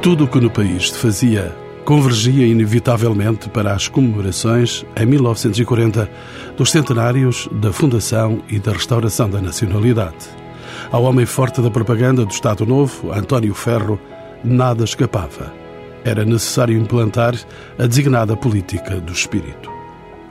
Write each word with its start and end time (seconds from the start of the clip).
Tudo 0.00 0.24
o 0.24 0.28
que 0.28 0.40
no 0.40 0.48
país 0.48 0.92
se 0.92 0.98
fazia 0.98 1.54
convergia 1.84 2.46
inevitavelmente 2.46 3.48
para 3.48 3.72
as 3.72 3.88
comemorações, 3.88 4.84
em 4.94 5.06
1940, 5.06 6.08
dos 6.56 6.70
centenários 6.70 7.48
da 7.50 7.72
fundação 7.72 8.42
e 8.48 8.58
da 8.58 8.72
restauração 8.72 9.28
da 9.28 9.40
nacionalidade. 9.40 10.28
Ao 10.92 11.02
homem 11.02 11.24
forte 11.24 11.62
da 11.62 11.70
propaganda 11.70 12.24
do 12.24 12.30
Estado 12.30 12.64
Novo, 12.64 13.10
António 13.10 13.54
Ferro, 13.54 13.98
nada 14.44 14.84
escapava. 14.84 15.52
Era 16.04 16.24
necessário 16.24 16.78
implantar 16.78 17.34
a 17.78 17.86
designada 17.86 18.36
política 18.36 19.00
do 19.00 19.12
espírito. 19.12 19.70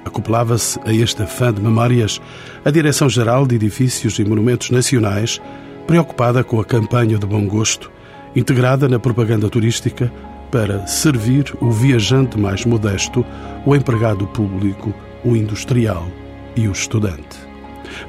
Acoplava-se 0.06 0.79
a 0.86 0.93
este 0.93 1.24
afã 1.24 1.52
de 1.52 1.60
memórias 1.60 2.21
a 2.64 2.70
Direção-Geral 2.70 3.46
de 3.46 3.56
Edifícios 3.56 4.18
e 4.20 4.24
Monumentos 4.24 4.70
Nacionais, 4.70 5.42
preocupada 5.88 6.43
com 6.43 6.61
a 6.61 6.65
campanha 6.65 7.18
de 7.18 7.25
bom 7.25 7.46
gosto, 7.47 7.92
integrada 8.36 8.88
na 8.88 9.00
propaganda 9.00 9.50
turística 9.50 10.12
para 10.52 10.86
servir 10.88 11.54
o 11.60 11.72
viajante 11.72 12.38
mais 12.38 12.66
modesto, 12.66 13.26
o 13.66 13.76
empregado 13.76 14.26
público, 14.28 14.94
o 15.24 15.36
industrial 15.36 16.08
e 16.56 16.68
o 16.68 16.72
estudante. 16.72 17.48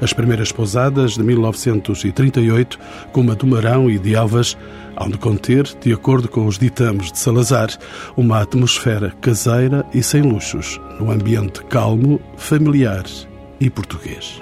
As 0.01 0.13
primeiras 0.13 0.51
pousadas 0.51 1.13
de 1.13 1.23
1938, 1.23 2.79
como 3.11 3.31
a 3.31 3.35
do 3.35 3.47
Marão 3.47 3.89
e 3.89 3.97
de 3.97 4.15
Alvas, 4.15 4.57
hão 4.95 5.09
de 5.09 5.17
conter, 5.17 5.63
de 5.81 5.93
acordo 5.93 6.27
com 6.27 6.45
os 6.45 6.57
ditames 6.57 7.11
de 7.11 7.17
Salazar, 7.17 7.69
uma 8.15 8.41
atmosfera 8.41 9.13
caseira 9.21 9.85
e 9.93 10.03
sem 10.03 10.21
luxos, 10.21 10.79
num 10.99 11.11
ambiente 11.11 11.63
calmo, 11.65 12.19
familiar 12.37 13.05
e 13.59 13.69
português. 13.69 14.39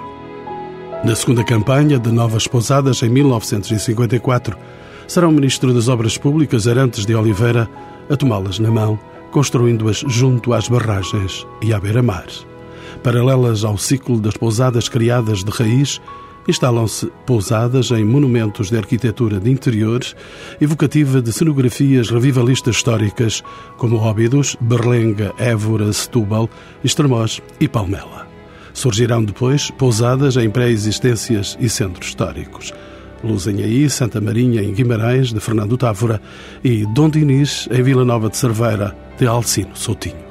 Na 1.04 1.14
segunda 1.14 1.44
campanha 1.44 1.98
de 1.98 2.10
novas 2.10 2.46
pousadas, 2.46 3.02
em 3.02 3.08
1954, 3.08 4.58
será 5.08 5.26
o 5.26 5.32
Ministro 5.32 5.72
das 5.72 5.88
Obras 5.88 6.18
Públicas, 6.18 6.68
Arantes 6.68 7.06
de 7.06 7.14
Oliveira, 7.14 7.68
a 8.10 8.16
tomá-las 8.16 8.58
na 8.58 8.70
mão, 8.70 9.00
construindo-as 9.30 10.04
junto 10.06 10.52
às 10.52 10.68
barragens 10.68 11.46
e 11.62 11.72
à 11.72 11.80
beira-mar. 11.80 12.26
Paralelas 13.02 13.64
ao 13.64 13.78
ciclo 13.78 14.20
das 14.20 14.36
pousadas 14.36 14.86
criadas 14.86 15.42
de 15.42 15.50
raiz, 15.50 15.98
instalam-se 16.46 17.10
pousadas 17.26 17.90
em 17.90 18.04
monumentos 18.04 18.70
de 18.70 18.76
arquitetura 18.76 19.40
de 19.40 19.50
interiores, 19.50 20.14
evocativa 20.60 21.22
de 21.22 21.32
cenografias 21.32 22.10
revivalistas 22.10 22.76
históricas, 22.76 23.42
como 23.78 23.96
Óbidos, 23.96 24.56
Berlenga, 24.60 25.34
Évora, 25.38 25.90
Setúbal, 25.90 26.50
Estremoz 26.84 27.40
e 27.58 27.66
Palmela. 27.66 28.26
Surgirão 28.74 29.24
depois 29.24 29.70
pousadas 29.70 30.36
em 30.36 30.50
pré-existências 30.50 31.56
e 31.58 31.68
centros 31.68 32.08
históricos. 32.08 32.72
Luzenhaí, 33.22 33.88
Santa 33.88 34.20
Marinha, 34.20 34.62
em 34.62 34.72
Guimarães, 34.72 35.32
de 35.32 35.40
Fernando 35.40 35.76
Távora, 35.76 36.20
e 36.62 36.86
Dom 36.86 37.08
Dinis, 37.08 37.68
em 37.70 37.82
Vila 37.82 38.04
Nova 38.04 38.28
de 38.28 38.36
Cerveira, 38.36 38.96
de 39.18 39.26
Alcino 39.26 39.74
Soutinho. 39.74 40.28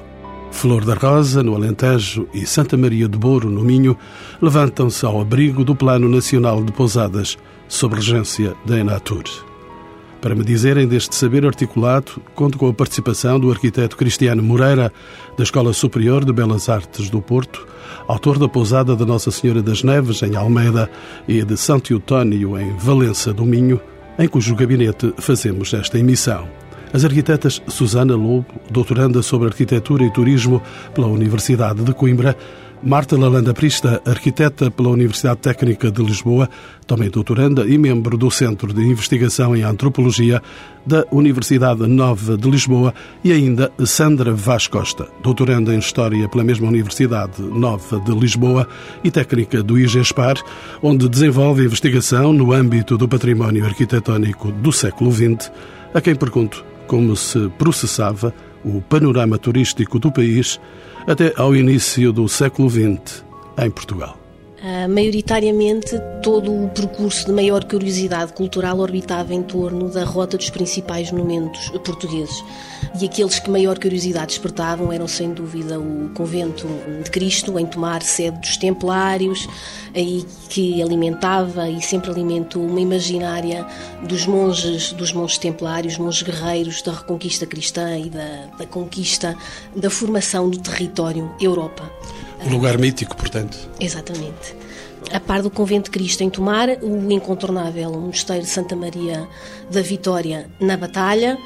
Flor 0.52 0.84
da 0.86 0.96
Rosa, 0.96 1.44
no 1.44 1.56
Alentejo, 1.56 2.28
e 2.34 2.46
Santa 2.46 2.76
Maria 2.78 3.08
de 3.08 3.18
Boro, 3.18 3.50
no 3.50 3.64
Minho, 3.64 3.98
levantam-se 4.42 5.06
ao 5.06 5.22
abrigo 5.22 5.64
do 5.64 5.76
Plano 5.76 6.10
Nacional 6.10 6.64
de 6.64 6.72
Pousadas, 6.72 7.38
sob 7.68 7.96
regência 7.96 8.56
da 8.66 8.80
Enatur. 8.80 9.47
Para 10.22 10.34
me 10.34 10.44
dizerem 10.44 10.88
deste 10.88 11.16
saber 11.16 11.46
articulado, 11.46 12.22
conto 12.34 12.58
com 12.58 12.68
a 12.68 12.74
participação 12.74 13.40
do 13.40 13.52
arquiteto 13.52 13.96
Cristiano 13.96 14.42
Moreira, 14.42 14.92
da 15.38 15.44
Escola 15.44 15.72
Superior 15.74 16.26
de 16.26 16.34
Belas 16.34 16.70
Artes 16.70 17.10
do 17.10 17.22
Porto, 17.22 17.68
autor 18.08 18.40
da 18.40 18.50
pousada 18.50 18.96
da 18.96 19.06
Nossa 19.06 19.30
Senhora 19.30 19.62
das 19.62 19.84
Neves, 19.84 20.24
em 20.24 20.36
Almeida, 20.36 20.90
e 21.28 21.44
de 21.44 21.56
Santo 21.56 21.94
Eutónio, 21.94 22.58
em 22.58 22.76
Valença 22.78 23.32
do 23.32 23.46
Minho, 23.46 23.80
em 24.18 24.28
cujo 24.28 24.56
gabinete 24.56 25.14
fazemos 25.20 25.72
esta 25.74 26.00
emissão. 26.00 26.48
As 26.92 27.06
arquitetas 27.06 27.62
Susana 27.68 28.16
Lobo, 28.16 28.46
doutoranda 28.72 29.22
sobre 29.22 29.48
arquitetura 29.48 30.04
e 30.04 30.12
turismo 30.12 30.64
pela 30.96 31.08
Universidade 31.08 31.84
de 31.84 31.94
Coimbra, 31.94 32.36
Marta 32.82 33.18
Lalanda 33.18 33.54
Prista, 33.56 34.02
arquiteta 34.06 34.70
pela 34.70 34.90
Universidade 34.90 35.40
Técnica 35.40 35.92
de 35.92 36.04
Lisboa, 36.04 36.48
também 36.86 37.10
doutoranda 37.10 37.66
e 37.66 37.76
membro 37.78 38.16
do 38.18 38.30
Centro 38.30 38.72
de 38.72 38.82
Investigação 38.82 39.56
em 39.56 39.64
Antropologia 39.64 40.42
da 40.86 41.04
Universidade 41.12 41.88
Nova 41.88 42.38
de 42.38 42.50
Lisboa, 42.50 42.94
e 43.24 43.32
ainda 43.32 43.72
Sandra 43.84 44.32
Vaz 44.32 44.68
Costa, 44.68 45.08
doutoranda 45.24 45.74
em 45.74 45.80
História 45.80 46.30
pela 46.30 46.44
mesma 46.44 46.68
Universidade 46.68 47.42
Nova 47.42 48.00
de 48.00 48.12
Lisboa 48.12 48.68
e 49.04 49.10
técnica 49.10 49.64
do 49.64 49.78
IGESPAR, 49.80 50.36
onde 50.82 51.10
desenvolve 51.10 51.66
investigação 51.66 52.32
no 52.32 52.54
âmbito 52.54 52.96
do 52.96 53.08
património 53.08 53.66
arquitetónico 53.66 54.52
do 54.52 54.72
século 54.72 55.12
XX, 55.12 55.52
a 55.94 56.00
quem 56.00 56.16
pergunto 56.16 56.64
como 56.86 57.16
se 57.16 57.50
processava 57.58 58.34
o 58.68 58.82
panorama 58.82 59.38
turístico 59.38 59.98
do 60.00 60.12
país 60.12 60.60
até 61.08 61.34
ao 61.38 61.56
início 61.56 62.12
do 62.12 62.28
século 62.28 62.70
XX 62.70 63.24
em 63.58 63.72
Portugal. 63.72 64.17
Maioritariamente, 64.88 66.00
todo 66.24 66.52
o 66.52 66.70
percurso 66.70 67.26
de 67.26 67.32
maior 67.32 67.64
curiosidade 67.66 68.34
cultural 68.34 68.80
orbitava 68.80 69.34
em 69.34 69.44
torno 69.44 69.90
da 69.90 70.04
rota 70.04 70.38
dos 70.38 70.50
principais 70.50 71.12
monumentos 71.12 71.70
portugueses. 71.86 72.44
E 73.00 73.06
aqueles 73.06 73.40
que 73.40 73.50
maior 73.50 73.78
curiosidade 73.78 74.28
despertavam 74.28 74.92
eram, 74.92 75.08
sem 75.08 75.34
dúvida, 75.34 75.80
o 75.80 76.10
Convento 76.14 76.68
de 77.04 77.10
Cristo, 77.12 77.60
em 77.60 77.66
Tomar, 77.66 78.02
sede 78.02 78.40
dos 78.40 78.58
Templários, 78.58 79.48
aí 79.94 80.26
que 80.50 80.82
alimentava 80.82 81.70
e 81.70 81.82
sempre 81.82 82.12
alimentou 82.12 82.66
uma 82.66 82.80
imaginária 82.80 83.66
dos 84.08 84.26
monges, 84.26 84.94
dos 84.94 85.12
monges 85.12 85.38
templários, 85.38 85.98
monges 85.98 86.24
guerreiros 86.24 86.82
da 86.82 86.94
reconquista 86.94 87.46
cristã 87.46 87.98
e 87.98 88.10
da, 88.10 88.48
da 88.58 88.66
conquista 88.66 89.36
da 89.76 89.90
formação 89.90 90.50
do 90.50 90.58
território 90.60 91.32
Europa. 91.40 91.92
Um 92.46 92.50
lugar 92.52 92.78
mítico, 92.78 93.16
portanto. 93.16 93.58
Exatamente. 93.80 94.56
A 95.14 95.20
par 95.20 95.42
do 95.42 95.50
Convento 95.50 95.86
de 95.86 95.92
Cristo 95.92 96.22
em 96.22 96.30
Tomar, 96.30 96.70
o 96.82 97.12
incontornável 97.12 97.92
Mosteiro 97.92 98.44
de 98.44 98.50
Santa 98.50 98.76
Maria 98.76 99.28
da 99.72 99.82
Vitória 99.82 100.50
na 100.60 100.76
Batalha, 100.76 101.38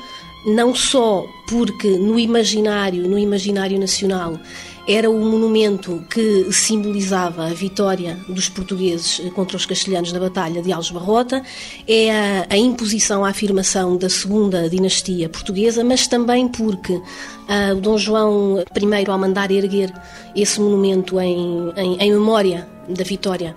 não 0.46 0.74
só 0.74 1.26
porque 1.48 1.88
no 1.98 2.18
imaginário, 2.18 3.08
no 3.08 3.18
imaginário 3.18 3.80
nacional, 3.80 4.40
era 4.88 5.10
o 5.10 5.20
monumento 5.20 6.04
que 6.10 6.52
simbolizava 6.52 7.46
a 7.46 7.54
vitória 7.54 8.18
dos 8.28 8.50
portugueses 8.50 9.22
contra 9.36 9.56
os 9.56 9.66
castelhanos 9.66 10.12
na 10.12 10.20
Batalha 10.20 10.62
de 10.62 10.72
Alves 10.72 10.90
Barrota, 10.90 11.44
é 11.88 12.12
a, 12.12 12.48
a 12.50 12.58
imposição, 12.58 13.24
a 13.24 13.30
afirmação 13.30 13.96
da 13.96 14.10
segunda 14.10 14.68
dinastia 14.70 15.30
portuguesa, 15.30 15.84
mas 15.84 16.08
também 16.08 16.48
porque 16.48 16.94
uh, 16.94 17.76
Dom 17.80 17.98
João 17.98 18.58
I, 18.60 19.10
ao 19.10 19.20
mandar 19.20 19.52
erguer 19.52 19.94
esse 20.36 20.60
monumento 20.60 21.20
em, 21.20 21.72
em, 21.78 21.98
em 22.00 22.12
memória 22.12 22.68
da 22.94 23.04
vitória 23.04 23.56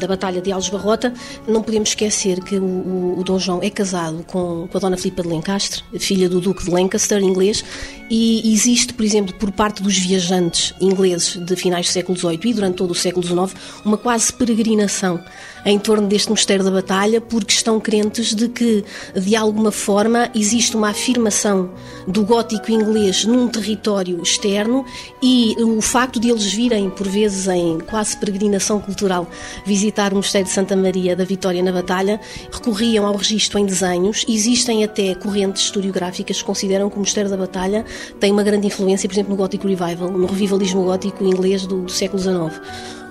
da 0.00 0.08
Batalha 0.08 0.40
de 0.40 0.50
Alves 0.50 0.68
Barrota, 0.68 1.12
não 1.46 1.62
podemos 1.62 1.90
esquecer 1.90 2.42
que 2.42 2.56
o, 2.56 2.64
o, 2.64 3.20
o 3.20 3.24
Dom 3.24 3.38
João 3.38 3.60
é 3.62 3.70
casado 3.70 4.24
com, 4.26 4.66
com 4.66 4.78
a 4.78 4.80
Dona 4.80 4.96
Filipa 4.96 5.22
de 5.22 5.28
Lencastre, 5.28 5.82
filha 5.98 6.28
do 6.28 6.40
Duque 6.40 6.64
de 6.64 6.70
Lancaster, 6.70 7.22
inglês, 7.22 7.64
e 8.10 8.52
existe, 8.52 8.92
por 8.92 9.04
exemplo, 9.04 9.34
por 9.34 9.52
parte 9.52 9.82
dos 9.82 9.96
viajantes 9.96 10.74
ingleses 10.80 11.36
de 11.36 11.54
finais 11.54 11.86
do 11.86 11.92
século 11.92 12.18
XVIII 12.18 12.40
e 12.44 12.54
durante 12.54 12.76
todo 12.76 12.90
o 12.90 12.94
século 12.94 13.24
XIX, 13.24 13.54
uma 13.84 13.96
quase 13.96 14.32
peregrinação 14.32 15.22
em 15.64 15.78
torno 15.78 16.08
deste 16.08 16.30
mistério 16.30 16.64
da 16.64 16.70
batalha, 16.70 17.20
porque 17.20 17.52
estão 17.52 17.78
crentes 17.78 18.34
de 18.34 18.48
que, 18.48 18.84
de 19.14 19.36
alguma 19.36 19.70
forma, 19.70 20.30
existe 20.34 20.76
uma 20.76 20.90
afirmação 20.90 21.70
do 22.06 22.24
gótico 22.24 22.72
inglês 22.72 23.24
num 23.24 23.46
território 23.46 24.20
externo 24.22 24.84
e 25.22 25.54
o 25.62 25.80
facto 25.80 26.18
de 26.18 26.30
eles 26.30 26.52
virem, 26.52 26.90
por 26.90 27.06
vezes, 27.06 27.46
em 27.46 27.78
quase 27.80 28.16
peregrinação 28.16 28.80
cultural, 28.80 29.28
visitar 29.64 29.89
o 30.12 30.16
mistério 30.16 30.46
de 30.46 30.52
Santa 30.52 30.74
Maria 30.76 31.14
da 31.14 31.24
Vitória 31.24 31.62
na 31.62 31.72
Batalha, 31.72 32.20
recorriam 32.52 33.06
ao 33.06 33.16
registro 33.16 33.58
em 33.58 33.66
desenhos. 33.66 34.24
Existem 34.28 34.84
até 34.84 35.14
correntes 35.14 35.62
historiográficas 35.62 36.38
que 36.38 36.44
consideram 36.44 36.88
que 36.88 36.96
o 36.96 37.00
mistério 37.00 37.30
da 37.30 37.36
Batalha 37.36 37.84
tem 38.18 38.32
uma 38.32 38.42
grande 38.42 38.66
influência, 38.66 39.08
por 39.08 39.14
exemplo, 39.14 39.30
no 39.30 39.36
Gothic 39.36 39.66
Revival, 39.66 40.10
no 40.10 40.26
revivalismo 40.26 40.84
gótico 40.84 41.24
inglês 41.24 41.66
do, 41.66 41.82
do 41.82 41.90
século 41.90 42.22
XIX. 42.22 42.60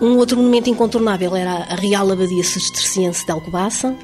Um 0.01 0.17
outro 0.17 0.37
monumento 0.37 0.69
incontornável 0.69 1.35
era 1.35 1.65
a 1.69 1.75
Real 1.75 2.09
Abadia 2.09 2.43
Cisterciense 2.43 3.25
de 3.25 3.31
Alcobaça 3.31 3.95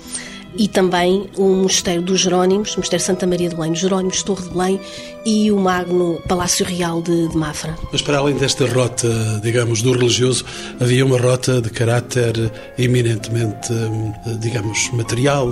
e 0.57 0.67
também 0.67 1.29
o 1.37 1.47
Mosteiro 1.55 2.01
dos 2.01 2.21
Jerónimos, 2.21 2.75
Mosteiro 2.75 3.03
Santa 3.03 3.27
Maria 3.27 3.49
de 3.49 3.55
Belém 3.55 3.75
Jerónimos, 3.75 4.23
Torre 4.23 4.43
de 4.43 4.49
Belém 4.49 4.79
e 5.25 5.51
o 5.51 5.57
Magno 5.57 6.21
Palácio 6.27 6.65
Real 6.65 7.01
de, 7.01 7.27
de, 7.27 7.37
Mafra. 7.37 7.75
Mas 7.91 8.01
para 8.01 8.17
além 8.17 8.35
desta 8.35 8.65
rota, 8.67 9.07
digamos, 9.43 9.81
do 9.81 9.91
religioso, 9.91 10.45
havia 10.79 11.05
uma 11.05 11.19
rota 11.19 11.61
de 11.61 11.69
caráter 11.69 12.51
eminentemente, 12.77 13.73
digamos, 14.39 14.89
material, 14.91 15.49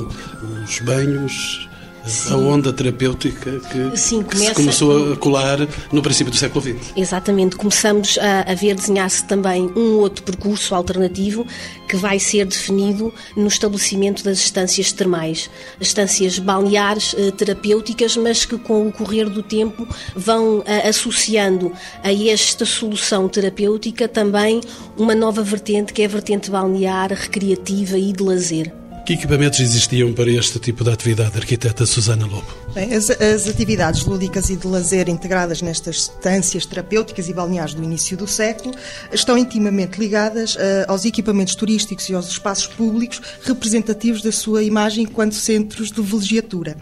os 0.63 0.79
banhos, 0.79 1.67
Sim. 2.05 2.33
a 2.33 2.37
onda 2.37 2.73
terapêutica 2.73 3.59
que, 3.59 3.97
Sim, 3.97 4.23
que 4.23 4.37
se 4.37 4.53
começou 4.53 5.13
a 5.13 5.15
colar 5.15 5.59
no 5.91 6.01
princípio 6.01 6.31
do 6.31 6.37
século 6.37 6.61
XX. 6.61 6.91
Exatamente, 6.95 7.55
começamos 7.55 8.17
a, 8.17 8.51
a 8.51 8.55
ver 8.55 8.75
desenhar-se 8.75 9.23
também 9.25 9.71
um 9.75 9.99
outro 9.99 10.23
percurso 10.23 10.75
alternativo 10.75 11.47
que 11.87 11.95
vai 11.95 12.19
ser 12.19 12.45
definido 12.45 13.13
no 13.37 13.47
estabelecimento 13.47 14.23
das 14.23 14.39
estâncias 14.39 14.91
termais, 14.91 15.49
estâncias 15.79 16.39
balneares 16.39 17.15
eh, 17.17 17.31
terapêuticas, 17.31 18.17
mas 18.17 18.45
que 18.45 18.57
com 18.57 18.87
o 18.87 18.91
correr 18.91 19.29
do 19.29 19.41
tempo 19.41 19.87
vão 20.15 20.61
eh, 20.65 20.89
associando 20.89 21.71
a 22.03 22.11
esta 22.11 22.65
solução 22.65 23.29
terapêutica 23.29 24.07
também 24.07 24.59
uma 24.97 25.15
nova 25.15 25.41
vertente 25.41 25.93
que 25.93 26.01
é 26.01 26.05
a 26.05 26.09
vertente 26.09 26.51
balnear, 26.51 27.11
recreativa 27.13 27.97
e 27.97 28.11
de 28.11 28.23
lazer. 28.23 28.82
Que 29.05 29.13
equipamentos 29.13 29.59
existiam 29.59 30.13
para 30.13 30.31
este 30.31 30.59
tipo 30.59 30.81
de 30.81 30.93
atividade, 30.93 31.37
arquiteta 31.37 31.85
Susana 31.85 32.25
Lobo? 32.25 32.62
Bem, 32.73 32.91
as, 32.95 33.07
as, 33.11 33.47
atividades 33.47 34.03
lúdicas 34.03 34.49
e 34.49 34.55
de 34.55 34.65
lazer 34.65 35.07
integradas 35.07 35.61
nestas 35.61 36.09
estâncias 36.09 36.65
terapêuticas 36.65 37.29
e 37.29 37.33
balneares 37.33 37.75
do 37.75 37.83
início 37.83 38.17
do 38.17 38.25
século 38.25 38.73
estão 39.11 39.37
intimamente 39.37 39.99
ligadas 39.99 40.55
uh, 40.55 40.59
aos 40.87 41.05
equipamentos 41.05 41.53
turísticos 41.53 42.09
e 42.09 42.15
aos 42.15 42.27
espaços 42.27 42.65
públicos 42.65 43.21
representativos 43.43 44.23
da 44.23 44.31
sua 44.31 44.63
imagem 44.63 45.03
enquanto 45.03 45.35
centros 45.35 45.91
de 45.91 46.01
vilegiatura. 46.01 46.75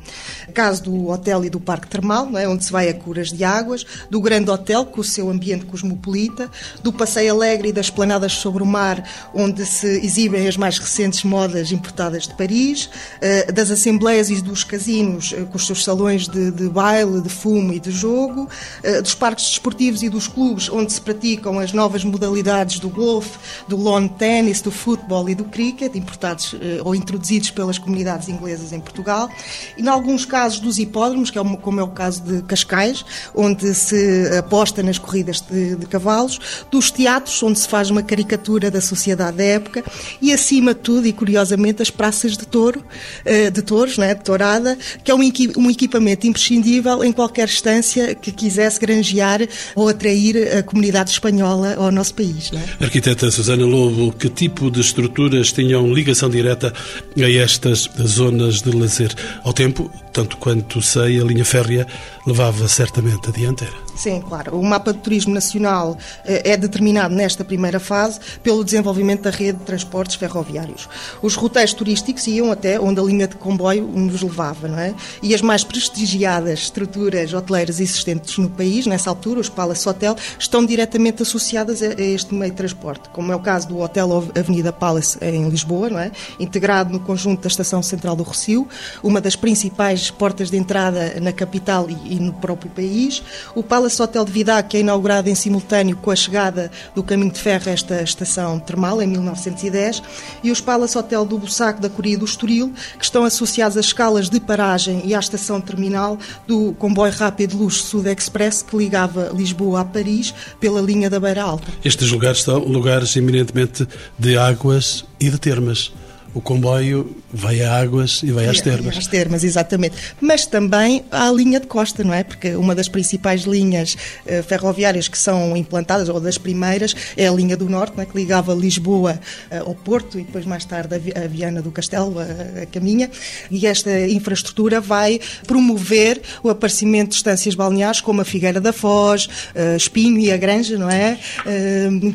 Caso 0.54 0.84
do 0.84 1.10
hotel 1.10 1.44
e 1.44 1.50
do 1.50 1.60
parque 1.60 1.90
termal, 1.90 2.38
é, 2.38 2.48
onde 2.48 2.64
se 2.64 2.72
vai 2.72 2.88
a 2.88 2.94
curas 2.94 3.30
de 3.30 3.44
águas, 3.44 3.86
do 4.10 4.22
grande 4.22 4.50
hotel 4.50 4.86
com 4.86 5.02
o 5.02 5.04
seu 5.04 5.30
ambiente 5.30 5.66
cosmopolita, 5.66 6.50
do 6.82 6.94
passeio 6.94 7.34
alegre 7.34 7.68
e 7.68 7.74
das 7.74 7.90
planadas 7.90 8.32
sobre 8.32 8.64
o 8.64 8.66
mar, 8.66 9.04
onde 9.34 9.66
se 9.66 9.88
exibem 10.06 10.48
as 10.48 10.56
mais 10.56 10.80
recentes 10.80 11.26
modas 11.26 11.70
importadas 11.70 12.30
de 12.30 12.34
Paris, 12.36 12.90
eh, 13.20 13.52
das 13.52 13.70
assembleias 13.70 14.30
e 14.30 14.42
dos 14.42 14.64
casinos 14.64 15.34
eh, 15.34 15.44
com 15.44 15.58
os 15.58 15.68
seus 15.68 15.81
salões 15.84 16.28
de, 16.28 16.52
de 16.52 16.70
baile, 16.70 17.22
de 17.22 17.30
fumo 17.30 17.74
e 17.74 17.80
de 17.80 17.92
jogo, 17.92 18.48
eh, 18.84 19.02
dos 19.02 19.14
parques 19.14 19.46
desportivos 19.46 20.04
e 20.04 20.10
dos 20.10 20.28
clubes 20.28 20.70
onde 20.70 20.92
se 20.94 21.02
praticam 21.02 21.60
as 21.60 21.74
novas 21.74 22.04
modalidades 22.04 22.80
do 22.80 22.90
golfe, 22.90 23.38
do 23.68 23.82
lawn 23.82 24.08
tennis, 24.08 24.62
do 24.62 24.72
futebol 24.72 25.30
e 25.30 25.36
do 25.36 25.46
cricket, 25.46 25.96
importados 25.96 26.56
ou 26.84 26.96
introduzidos 26.96 27.52
pelas 27.52 27.78
comunidades 27.78 28.30
inglesas 28.30 28.74
em 28.74 28.80
Portugal, 28.80 29.30
e, 29.78 29.82
em 29.82 29.88
alguns 29.88 30.26
casos, 30.26 30.60
dos 30.60 30.78
hipódromos, 30.78 31.30
que 31.30 31.38
é 31.38 31.44
como 31.58 31.80
é 31.80 31.84
o 31.84 31.90
caso 31.90 32.22
de 32.22 32.42
Cascais, 32.44 33.06
onde 33.34 33.74
se 33.74 34.30
aposta 34.38 34.82
nas 34.84 34.98
corridas 34.98 35.42
de, 35.42 35.76
de 35.76 35.86
cavalos, 35.86 36.40
dos 36.70 36.92
teatros, 36.92 37.42
onde 37.44 37.60
se 37.60 37.68
faz 37.68 37.90
uma 37.90 38.04
caricatura 38.04 38.70
da 38.72 38.82
sociedade 38.82 39.38
da 39.38 39.44
época, 39.44 39.84
e, 40.22 40.32
acima 40.34 40.74
de 40.74 40.82
tudo, 40.82 41.08
e 41.08 41.14
curiosamente, 41.14 41.82
as 41.82 41.90
praças 41.90 42.38
de 42.38 42.46
touro, 42.46 42.84
eh, 43.26 43.50
de 43.50 43.62
touros, 43.62 43.98
né, 43.98 44.14
de 44.14 44.24
tourada, 44.24 44.78
que 45.04 45.12
é 45.12 45.16
um 45.16 45.24
equipamento 45.72 46.28
imprescindível 46.28 47.04
em 47.04 47.12
qualquer 47.12 47.48
estância 47.48 48.14
que 48.16 48.32
quisesse 48.32 48.80
granjear 48.80 49.42
ou 49.76 49.88
atrair 49.88 50.58
a 50.58 50.64
comunidade 50.64 51.12
espanhola 51.12 51.76
ao 51.76 51.92
nosso 51.92 52.14
país. 52.14 52.52
Né? 52.52 52.64
Arquiteta 52.80 53.30
Susana 53.32 53.66
Lobo, 53.66 54.12
que 54.12 54.30
tipo 54.30 54.70
de 54.70 54.82
estruturas 54.82 55.52
tinham 55.52 55.94
ligação 55.94 56.30
direta 56.30 56.74
a 57.18 57.32
estas 57.32 57.90
zonas 58.02 58.62
de 58.62 58.72
lazer? 58.72 59.14
Ao 59.44 59.54
tempo, 59.54 59.92
tanto 60.12 60.38
quanto 60.38 60.82
sei, 60.82 61.20
a 61.20 61.24
linha 61.24 61.46
férrea 61.46 61.88
levava 62.26 62.68
certamente 62.68 63.30
a 63.30 63.32
dianteira. 63.32 63.74
Sim, 63.96 64.22
claro. 64.22 64.58
O 64.58 64.64
mapa 64.64 64.94
de 64.94 65.00
turismo 65.00 65.34
nacional 65.34 65.98
eh, 66.26 66.52
é 66.52 66.58
determinado 66.58 67.14
nesta 67.14 67.44
primeira 67.44 67.80
fase 67.80 68.20
pelo 68.42 68.64
desenvolvimento 68.64 69.24
da 69.24 69.30
rede 69.30 69.60
de 69.60 69.66
transportes 69.66 70.16
ferroviários. 70.16 70.90
Os 71.22 71.36
roteiros 71.36 71.74
turísticos 71.74 72.26
iam 72.28 72.52
até 72.52 72.80
onde 72.80 73.00
a 73.00 73.04
linha 73.04 73.28
de 73.28 73.36
comboio 73.36 73.88
nos 73.88 74.22
levava, 74.22 74.68
não 74.68 74.80
é? 74.80 74.94
E 75.22 75.36
as 75.36 75.42
mais 75.42 75.64
prestigiadas 75.64 76.60
estruturas 76.60 77.34
hoteleiras 77.34 77.80
existentes 77.80 78.38
no 78.38 78.50
país, 78.50 78.86
nessa 78.88 79.10
altura, 79.10 79.40
os 79.40 79.50
Palace 79.50 79.88
Hotel, 79.88 80.16
estão 80.40 80.66
diretamente 80.66 81.22
associadas 81.22 81.82
a 81.82 82.02
este 82.02 82.34
meio 82.34 82.52
de 82.52 82.58
transporte, 82.58 83.10
como 83.10 83.32
é 83.32 83.36
o 83.36 83.40
caso 83.40 83.68
do 83.68 83.80
Hotel 83.80 84.24
Avenida 84.36 84.74
Palace 84.74 85.18
em 85.22 85.48
Lisboa, 85.50 85.90
não 85.90 86.00
é? 86.00 86.12
Integrado 86.40 86.92
no 86.92 87.00
conjunto 87.00 87.42
da 87.42 87.48
Estação 87.48 87.84
Central 87.84 88.16
do 88.16 88.24
Rocio, 88.24 88.68
uma 89.04 89.22
das 89.22 89.36
principais 89.36 90.01
portas 90.10 90.50
de 90.50 90.58
entrada 90.58 91.20
na 91.22 91.32
capital 91.32 91.88
e, 91.90 92.20
no 92.20 92.34
próprio 92.34 92.72
país. 92.72 93.22
O 93.54 93.62
Palace 93.62 94.02
Hotel 94.02 94.26
de 94.26 94.32
Vidac, 94.32 94.70
que 94.70 94.78
é 94.78 94.80
inaugurado 94.80 95.30
em 95.30 95.36
simultâneo 95.36 95.98
com 95.98 96.10
a 96.10 96.16
chegada 96.16 96.72
do 96.96 97.04
caminho 97.04 97.32
de 97.32 97.40
ferro 97.40 97.70
a 97.70 97.72
esta 97.72 98.02
estação 98.02 98.58
termal, 98.60 99.02
em 99.02 99.08
1910, 99.08 100.02
e 100.44 100.52
os 100.52 100.62
Palace 100.62 100.98
Hotel 100.98 101.26
do 101.26 101.38
Bussac 101.38 101.82
da 101.82 101.90
Coria 101.90 102.18
do 102.18 102.26
Estoril, 102.26 102.74
que 102.98 103.04
estão 103.04 103.24
associados 103.24 103.78
às 103.78 103.86
escalas 103.86 104.30
de 104.30 104.40
paragem 104.40 105.02
e 105.06 105.14
à 105.14 105.20
estação 105.20 105.60
terminal 105.60 106.18
do 106.48 106.74
comboio 106.74 107.14
rápido 107.14 107.58
luxo 107.58 107.84
Sud 107.84 108.08
Express 108.10 108.62
que 108.62 108.78
ligava 108.78 109.32
Lisboa 109.34 109.82
a 109.82 109.86
Paris 109.86 110.34
pela 110.60 110.82
linha 110.82 111.10
da 111.10 111.20
Beira 111.20 111.44
Alta. 111.44 111.68
Estes 111.84 112.10
lugares 112.12 112.44
são 112.44 112.60
lugares 112.60 113.16
eminentemente 113.16 113.88
de 114.18 114.38
águas 114.38 115.04
e 115.20 115.30
de 115.30 115.38
termas 115.38 115.92
o 116.34 116.42
comboio 116.42 117.16
vai 117.32 117.62
a 117.62 117.78
águas 117.78 118.22
e 118.24 118.32
vai 118.32 118.48
às 118.48 118.62
termas. 118.62 118.98
Às 118.98 119.08
termas, 119.08 119.44
exatamente. 119.44 119.96
Mas 120.20 120.46
também 120.46 121.04
à 121.12 121.30
linha 121.32 121.60
de 121.60 121.68
costa, 121.68 122.04
não 122.04 122.14
é? 122.14 122.24
Porque 122.24 122.56
uma 122.56 122.74
das 122.74 122.88
principais 122.88 123.42
linhas 123.42 123.96
uh, 124.26 124.44
ferroviárias 124.44 125.08
que 125.08 125.18
são 125.18 125.56
implantadas, 125.56 126.10
ou 126.10 126.20
das 126.20 126.38
primeiras, 126.38 126.96
é 127.18 127.28
a 127.28 127.32
linha 127.32 127.58
do 127.58 127.70
Norte, 127.70 128.00
é? 128.00 128.06
que 128.06 128.16
ligava 128.16 128.54
Lisboa 128.54 129.20
uh, 129.52 129.70
ao 129.70 129.76
Porto 129.76 130.20
e 130.20 130.24
depois 130.24 130.46
mais 130.46 130.64
tarde 130.64 130.96
a, 130.96 131.28
Viana 131.28 131.62
do 131.62 131.72
Castelo, 131.72 132.18
a, 132.20 132.64
a 132.64 132.66
Caminha. 132.66 133.10
E 133.50 133.66
esta 133.68 134.08
infraestrutura 134.08 134.80
vai 134.80 135.20
promover 135.46 136.22
o 136.44 136.50
aparecimento 136.50 137.10
de 137.10 137.16
estâncias 137.16 137.56
balneares 137.56 138.02
como 138.02 138.22
a 138.22 138.26
Figueira 138.26 138.62
da 138.62 138.72
Foz, 138.72 139.26
uh, 139.26 139.76
Espinho 139.76 140.20
e 140.20 140.32
a 140.32 140.38
Granja, 140.38 140.78
não 140.78 140.90
é? 140.90 141.18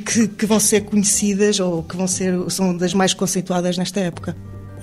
Que, 0.04 0.28
que, 0.28 0.46
vão 0.46 0.60
ser 0.60 0.82
conhecidas 0.82 1.60
ou 1.60 1.82
que 1.82 1.96
vão 1.96 2.06
ser, 2.06 2.34
são 2.48 2.76
das 2.76 2.94
mais 2.94 3.12
conceituadas 3.12 3.76
nesta 3.76 4.05
época. 4.06 4.36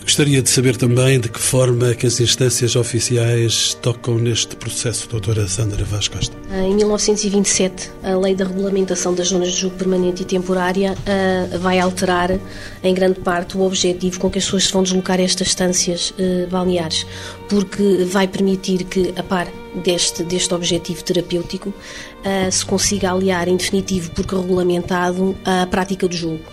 Gostaria 0.04 0.42
de 0.42 0.50
saber 0.50 0.76
também 0.76 1.18
de 1.18 1.30
que 1.30 1.40
forma 1.40 1.92
é 1.92 1.96
que 1.96 2.06
as 2.06 2.20
instâncias 2.20 2.76
oficiais 2.76 3.74
tocam 3.82 4.16
neste 4.16 4.54
processo, 4.56 5.08
doutora 5.08 5.48
Sandra 5.48 5.86
Vaz 5.86 6.10
Costa. 6.10 6.36
Em 6.52 6.76
1927, 6.76 7.90
a 8.04 8.18
Lei 8.18 8.36
da 8.36 8.44
Regulamentação 8.44 9.14
das 9.14 9.30
Zonas 9.30 9.54
de 9.54 9.62
Jogo 9.62 9.78
Permanente 9.78 10.24
e 10.24 10.26
Temporária 10.26 10.94
uh, 10.94 11.60
vai 11.60 11.80
alterar, 11.80 12.38
em 12.84 12.94
grande 12.94 13.22
parte, 13.22 13.56
o 13.56 13.62
objetivo 13.62 14.20
com 14.20 14.30
que 14.30 14.40
as 14.40 14.44
pessoas 14.44 14.66
se 14.66 14.74
vão 14.74 14.84
deslocar 14.84 15.20
a 15.20 15.24
estas 15.24 15.48
estâncias 15.48 16.12
uh, 16.12 16.48
balneares, 16.50 17.08
porque 17.48 18.04
vai 18.06 18.28
permitir 18.28 18.84
que, 18.84 19.14
a 19.16 19.24
par 19.24 19.48
deste, 19.84 20.22
deste 20.24 20.54
objetivo 20.54 21.02
terapêutico, 21.02 21.70
uh, 21.70 22.52
se 22.52 22.66
consiga 22.66 23.12
aliar, 23.12 23.48
em 23.48 23.56
definitivo, 23.56 24.12
porque 24.12 24.36
regulamentado, 24.36 25.34
a 25.46 25.66
prática 25.66 26.10
do 26.10 26.16
jogo. 26.16 26.44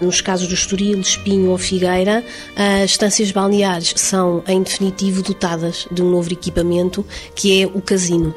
Nos 0.00 0.20
casos 0.20 0.48
do 0.48 0.54
Estoril, 0.54 0.98
Espinho 1.00 1.50
ou 1.50 1.58
Figueira, 1.58 2.24
as 2.56 2.90
estâncias 2.90 3.30
balneares 3.30 3.92
são, 3.96 4.42
em 4.48 4.62
definitivo, 4.62 5.22
dotadas 5.22 5.86
de 5.90 6.02
um 6.02 6.10
novo 6.10 6.32
equipamento, 6.32 7.04
que 7.34 7.62
é 7.62 7.66
o 7.66 7.82
casino. 7.82 8.34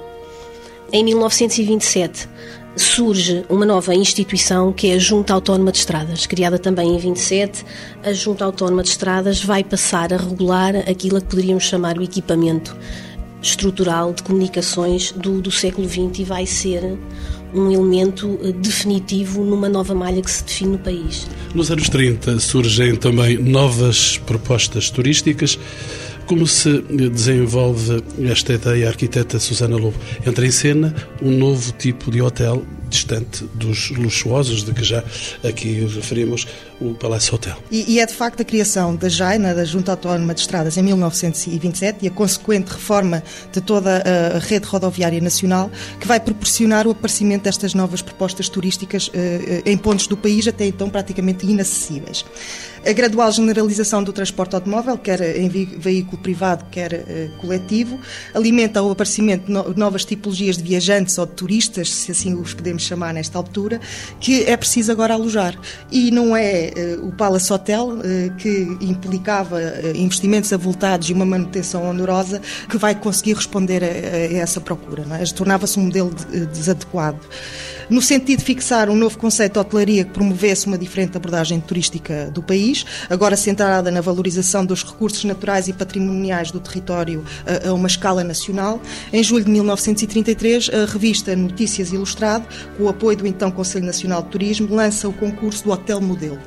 Em 0.92 1.04
1927, 1.04 2.28
surge 2.76 3.46
uma 3.50 3.66
nova 3.66 3.94
instituição 3.94 4.74
que 4.74 4.90
é 4.90 4.96
a 4.96 5.00
Junta 5.00 5.34
Autónoma 5.34 5.72
de 5.72 5.80
Estradas, 5.80 6.26
criada 6.26 6.58
também 6.58 6.96
em 6.96 6.98
27. 6.98 7.66
A 8.04 8.14
Junta 8.14 8.46
Autónoma 8.46 8.84
de 8.84 8.90
Estradas 8.90 9.44
vai 9.44 9.64
passar 9.64 10.14
a 10.14 10.18
regular 10.18 10.76
aquilo 10.90 11.22
que 11.22 11.28
poderíamos 11.28 11.64
chamar 11.64 11.98
o 11.98 12.04
equipamento 12.04 12.76
estrutural 13.42 14.14
de 14.14 14.24
comunicações 14.24 15.12
do, 15.12 15.42
do 15.42 15.52
século 15.52 15.88
XX 15.88 16.20
e 16.20 16.24
vai 16.24 16.46
ser 16.46 16.98
um 17.54 17.72
elemento 17.72 18.40
eh, 18.44 18.52
definitivo 18.52 19.44
numa 19.44 19.70
nova 19.70 19.94
malha 19.94 20.22
que 20.22 20.32
se 20.32 20.44
define 20.44 20.72
no 20.72 20.78
país. 20.80 21.28
Nos 21.54 21.70
anos 21.72 21.90
30 21.90 22.40
surgem 22.40 22.96
também 22.96 23.38
novas 23.38 24.18
propostas 24.18 24.90
turísticas. 24.90 25.60
Como 26.26 26.48
se 26.48 26.82
desenvolve 26.82 28.02
esta 28.24 28.54
ideia, 28.54 28.88
a 28.88 28.90
arquiteta 28.90 29.40
Susana 29.40 29.76
Lobo? 29.76 29.98
Entra 30.26 30.46
em 30.46 30.52
cena 30.52 30.96
um 31.22 31.32
novo 31.32 31.74
tipo 31.74 32.10
de 32.10 32.22
hotel 32.22 32.66
distante 32.90 33.44
dos 33.56 33.90
luxuosos 33.90 34.64
de 34.64 34.72
que 34.72 34.84
já 34.84 35.04
aqui 35.44 35.86
referimos, 35.94 36.48
o 36.80 36.94
Palácio 36.94 37.36
Hotel. 37.36 37.56
E, 37.72 37.94
e, 37.94 38.00
é 38.00 38.06
de 38.06 38.14
facto 38.14 38.42
a 38.42 38.46
criação 38.46 38.96
da 38.96 39.10
JAINA, 39.10 39.54
da 39.54 39.66
Junta 39.66 39.92
Autónoma 39.92 40.34
de 40.34 40.42
Estradas, 40.42 40.78
em 40.78 40.84
1927 40.84 42.06
e 42.06 42.08
a 42.08 42.12
consequente 42.12 42.72
reforma 42.72 43.24
de 43.52 43.62
toda 43.62 44.04
a 44.36 44.40
rede 44.40 44.66
rodoviária 44.66 45.22
nacional 45.22 45.70
que 46.00 46.08
vai 46.08 46.20
proporcionar 46.20 46.88
o 46.88 46.92
aparecimento 46.92 47.44
destas 47.44 47.74
novas 47.74 48.02
propostas 48.02 48.50
turísticas 48.50 49.10
eh, 49.14 49.62
em 49.66 49.78
pontos 49.78 50.08
do 50.08 50.18
país 50.18 50.48
até 50.48 50.66
então 50.66 50.90
praticamente 50.90 51.46
inacessíveis. 51.46 52.26
A 52.86 52.92
gradual 52.92 53.32
generalização 53.32 54.04
do 54.04 54.12
transporte 54.12 54.56
automóvel, 54.56 54.98
quer 54.98 55.38
em 55.38 55.48
veículo 55.48 56.22
privado, 56.22 56.66
quer 56.70 56.94
uh, 56.94 57.40
coletivo, 57.40 57.98
alimenta 58.34 58.84
o 58.84 58.92
aparecimento 58.92 59.46
de 59.46 59.80
novas 59.80 60.04
tipologias 60.04 60.58
de 60.58 60.64
viajantes 60.64 61.18
ou 61.18 61.26
de 61.26 61.32
turistas, 61.32 61.90
se 61.90 62.12
assim 62.12 62.34
os 62.36 62.54
podemos 62.54 62.84
chamar 62.84 63.14
nesta 63.14 63.38
altura, 63.38 63.80
que 64.20 64.44
é 64.44 64.58
preciso 64.58 64.92
agora 64.92 65.14
alojar. 65.14 65.58
E 65.90 66.12
não 66.12 66.36
é 66.36 66.63
é 66.76 66.98
o 67.02 67.12
Palace 67.12 67.52
Hotel, 67.52 67.98
que 68.38 68.78
implicava 68.82 69.60
investimentos 69.96 70.52
avultados 70.54 71.10
e 71.10 71.14
uma 71.14 71.26
manutenção 71.26 71.90
onerosa, 71.90 72.42
que 72.70 72.78
vai 72.78 72.96
conseguir 72.96 73.34
responder 73.34 73.84
a, 73.84 73.88
a 73.88 74.42
essa 74.42 74.62
procura. 74.62 75.04
É? 75.20 75.26
Tornava-se 75.26 75.80
um 75.80 75.84
modelo 75.84 76.14
desadequado 76.52 77.20
no 77.90 78.02
sentido 78.02 78.40
de 78.40 78.46
fixar 78.46 78.90
um 78.90 78.96
novo 78.96 79.18
conceito 79.18 79.54
de 79.54 79.60
hotelaria 79.60 80.04
que 80.04 80.12
promovesse 80.12 80.68
uma 80.68 80.78
diferente 80.78 81.16
abordagem 81.18 81.60
turística 81.60 82.30
do 82.32 82.42
país, 82.42 82.86
agora 83.10 83.36
centrada 83.36 83.92
na 83.92 84.02
valorização 84.02 84.66
dos 84.66 84.84
recursos 84.84 85.24
naturais 85.24 85.68
e 85.68 85.74
patrimoniais 85.74 86.52
do 86.52 86.60
território 86.60 87.24
a, 87.46 87.70
a 87.70 87.74
uma 87.74 87.88
escala 87.88 88.24
nacional. 88.24 88.82
Em 89.12 89.24
julho 89.24 89.46
de 89.46 89.52
1933, 89.52 90.70
a 90.70 90.92
revista 90.92 91.36
Notícias 91.36 91.92
Ilustrado, 91.92 92.46
com 92.78 92.84
o 92.84 92.90
apoio 92.90 93.18
do 93.18 93.28
então 93.28 93.52
Conselho 93.52 93.86
Nacional 93.86 94.22
de 94.24 94.30
Turismo, 94.30 94.74
lança 94.74 95.08
o 95.08 95.14
concurso 95.14 95.66
do 95.66 95.72
Hotel 95.72 96.00
Modelo. 96.02 96.40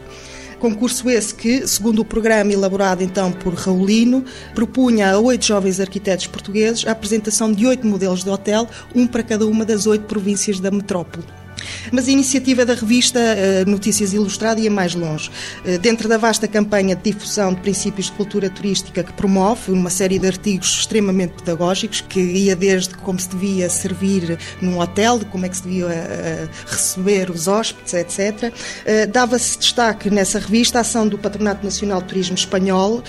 Concurso 0.59 1.11
esse 1.11 1.35
que, 1.35 1.67
segundo 1.67 2.01
o 2.01 2.05
programa 2.05 2.53
elaborado 2.53 3.03
então 3.03 3.31
por 3.31 3.55
Raulino, 3.55 4.25
propunha 4.55 5.13
a 5.13 5.19
oito 5.19 5.45
jovens 5.45 5.81
arquitetos 5.81 6.27
portugueses 6.27 6.87
a 6.87 6.93
apresentação 6.93 7.53
de 7.53 7.67
oito 7.67 7.87
modelos 7.87 8.25
de 8.25 8.31
hotel, 8.31 8.67
um 8.95 9.07
para 9.07 9.23
cada 9.23 9.47
uma 9.47 9.65
das 9.65 9.87
oito 9.87 10.07
províncias 10.07 10.59
da 10.59 10.71
metrópole. 10.71 11.25
Mas 11.93 12.09
a 12.09 12.11
iniciativa 12.11 12.65
da 12.65 12.75
revista 12.75 13.19
eh, 13.19 13.65
Notícias 13.67 14.13
Ilustrada 14.13 14.61
ia 14.61 14.71
mais 14.71 14.95
longe. 14.95 15.31
Eh, 15.65 15.79
dentro 15.79 16.09
da 16.09 16.19
vasta 16.19 16.49
campanha 16.49 16.97
de 16.97 17.13
difusão 17.13 17.53
de 17.53 17.61
princípios 17.61 18.07
de 18.07 18.13
cultura 18.13 18.51
turística 18.51 19.03
que 19.03 19.13
promove, 19.13 19.73
uma 19.73 19.91
série 19.91 20.19
de 20.19 20.27
artigos 20.27 20.69
extremamente 20.81 21.35
pedagógicos, 21.35 22.01
que 22.01 22.21
ia 22.21 22.57
desde 22.57 22.95
como 22.95 23.19
se 23.19 23.29
devia 23.29 23.69
servir 23.69 24.39
num 24.61 24.79
hotel, 24.79 25.19
de 25.19 25.25
como 25.27 25.47
é 25.47 25.49
que 25.49 25.57
se 25.57 25.63
devia 25.63 25.87
eh, 25.87 26.49
receber 26.67 27.31
os 27.31 27.49
hóspedes, 27.49 27.95
etc., 27.95 28.53
dava-se 29.13 29.59
destaque 29.59 30.11
nessa 30.11 30.39
revista 30.39 30.79
a 30.79 30.81
ação 30.81 31.09
do 31.09 31.19
Patronato 31.19 31.65
Nacional 31.65 32.01
de 32.01 32.09
Turismo 32.09 32.35
Espanhol, 32.35 33.03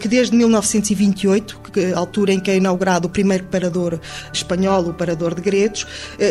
que 0.00 0.08
desde 0.08 0.34
1928, 0.36 1.60
altura 1.94 2.32
em 2.32 2.40
que 2.40 2.50
é 2.50 2.56
inaugurado 2.56 3.08
o 3.08 3.10
primeiro 3.10 3.44
parador 3.44 3.98
espanhol, 4.32 4.88
o 4.88 4.94
Parador 4.94 5.34
de 5.34 5.42
Gredos, 5.42 5.86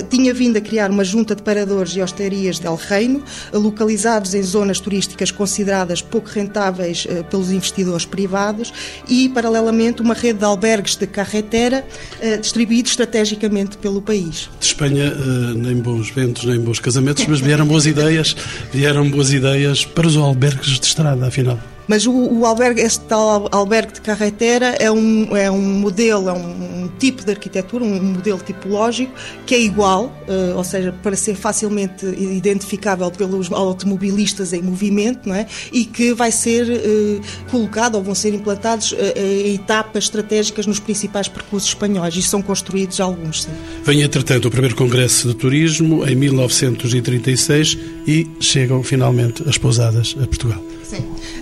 tinha 0.09 0.33
vindo 0.33 0.57
a 0.57 0.61
criar 0.61 0.89
uma 0.89 1.03
junta 1.03 1.35
de 1.35 1.43
paradores 1.43 1.72
e 1.95 2.01
hostarias 2.01 2.59
del 2.59 2.75
Reino, 2.75 3.23
localizados 3.51 4.33
em 4.33 4.43
zonas 4.43 4.79
turísticas 4.79 5.31
consideradas 5.31 6.01
pouco 6.01 6.29
rentáveis 6.29 7.07
eh, 7.09 7.23
pelos 7.23 7.51
investidores 7.51 8.05
privados 8.05 8.73
e, 9.07 9.29
paralelamente, 9.29 10.01
uma 10.01 10.13
rede 10.13 10.39
de 10.39 10.45
albergues 10.45 10.95
de 10.95 11.07
carretera 11.07 11.85
eh, 12.21 12.37
distribuídos 12.37 12.91
estrategicamente 12.91 13.77
pelo 13.77 14.01
país. 14.01 14.49
De 14.59 14.65
Espanha, 14.65 15.05
eh, 15.05 15.53
nem 15.55 15.75
bons 15.75 16.09
ventos, 16.11 16.43
nem 16.45 16.59
bons 16.59 16.79
casamentos, 16.79 17.25
mas 17.27 17.39
vieram 17.39 17.65
boas 17.65 17.85
ideias, 17.85 18.35
vieram 18.71 19.09
boas 19.09 19.31
ideias 19.31 19.85
para 19.85 20.07
os 20.07 20.15
albergues 20.15 20.79
de 20.79 20.85
estrada, 20.85 21.27
afinal. 21.27 21.59
Mas 21.87 22.05
o, 22.05 22.11
o 22.11 22.45
albergue, 22.45 22.81
este 22.81 23.01
tal 23.01 23.47
albergue 23.51 23.93
de 23.93 24.01
carretera 24.01 24.75
é 24.79 24.91
um, 24.91 25.35
é 25.35 25.49
um 25.51 25.61
modelo, 25.61 26.29
é 26.29 26.33
um, 26.33 26.83
um 26.83 26.91
tipo 26.99 27.23
de 27.23 27.31
arquitetura, 27.31 27.83
um 27.83 28.01
modelo 28.13 28.39
tipológico 28.39 29.11
que 29.45 29.55
é 29.55 29.59
igual, 29.59 30.05
uh, 30.27 30.57
ou 30.57 30.63
seja, 30.63 30.93
para 31.03 31.15
ser 31.15 31.35
facilmente 31.35 32.05
identificável 32.05 33.09
pelos 33.11 33.51
automobilistas 33.51 34.53
em 34.53 34.61
movimento, 34.61 35.27
não 35.27 35.35
é? 35.35 35.47
E 35.71 35.85
que 35.85 36.13
vai 36.13 36.31
ser 36.31 36.67
uh, 36.69 37.21
colocado 37.49 37.95
ou 37.95 38.03
vão 38.03 38.15
ser 38.15 38.33
implantados 38.33 38.91
uh, 38.93 38.97
em 39.17 39.55
etapas 39.55 40.05
estratégicas 40.05 40.65
nos 40.65 40.79
principais 40.79 41.27
percursos 41.27 41.69
espanhóis 41.69 42.15
e 42.15 42.21
são 42.21 42.41
construídos 42.41 42.99
alguns. 42.99 43.43
Sim. 43.43 43.51
Vem, 43.83 44.01
entretanto, 44.01 44.47
o 44.47 44.51
primeiro 44.51 44.75
Congresso 44.75 45.27
de 45.27 45.35
Turismo 45.35 46.07
em 46.07 46.15
1936 46.15 47.77
e 48.07 48.27
chegam 48.39 48.83
finalmente 48.83 49.47
as 49.47 49.57
pousadas 49.57 50.15
a 50.21 50.27
Portugal. 50.27 50.72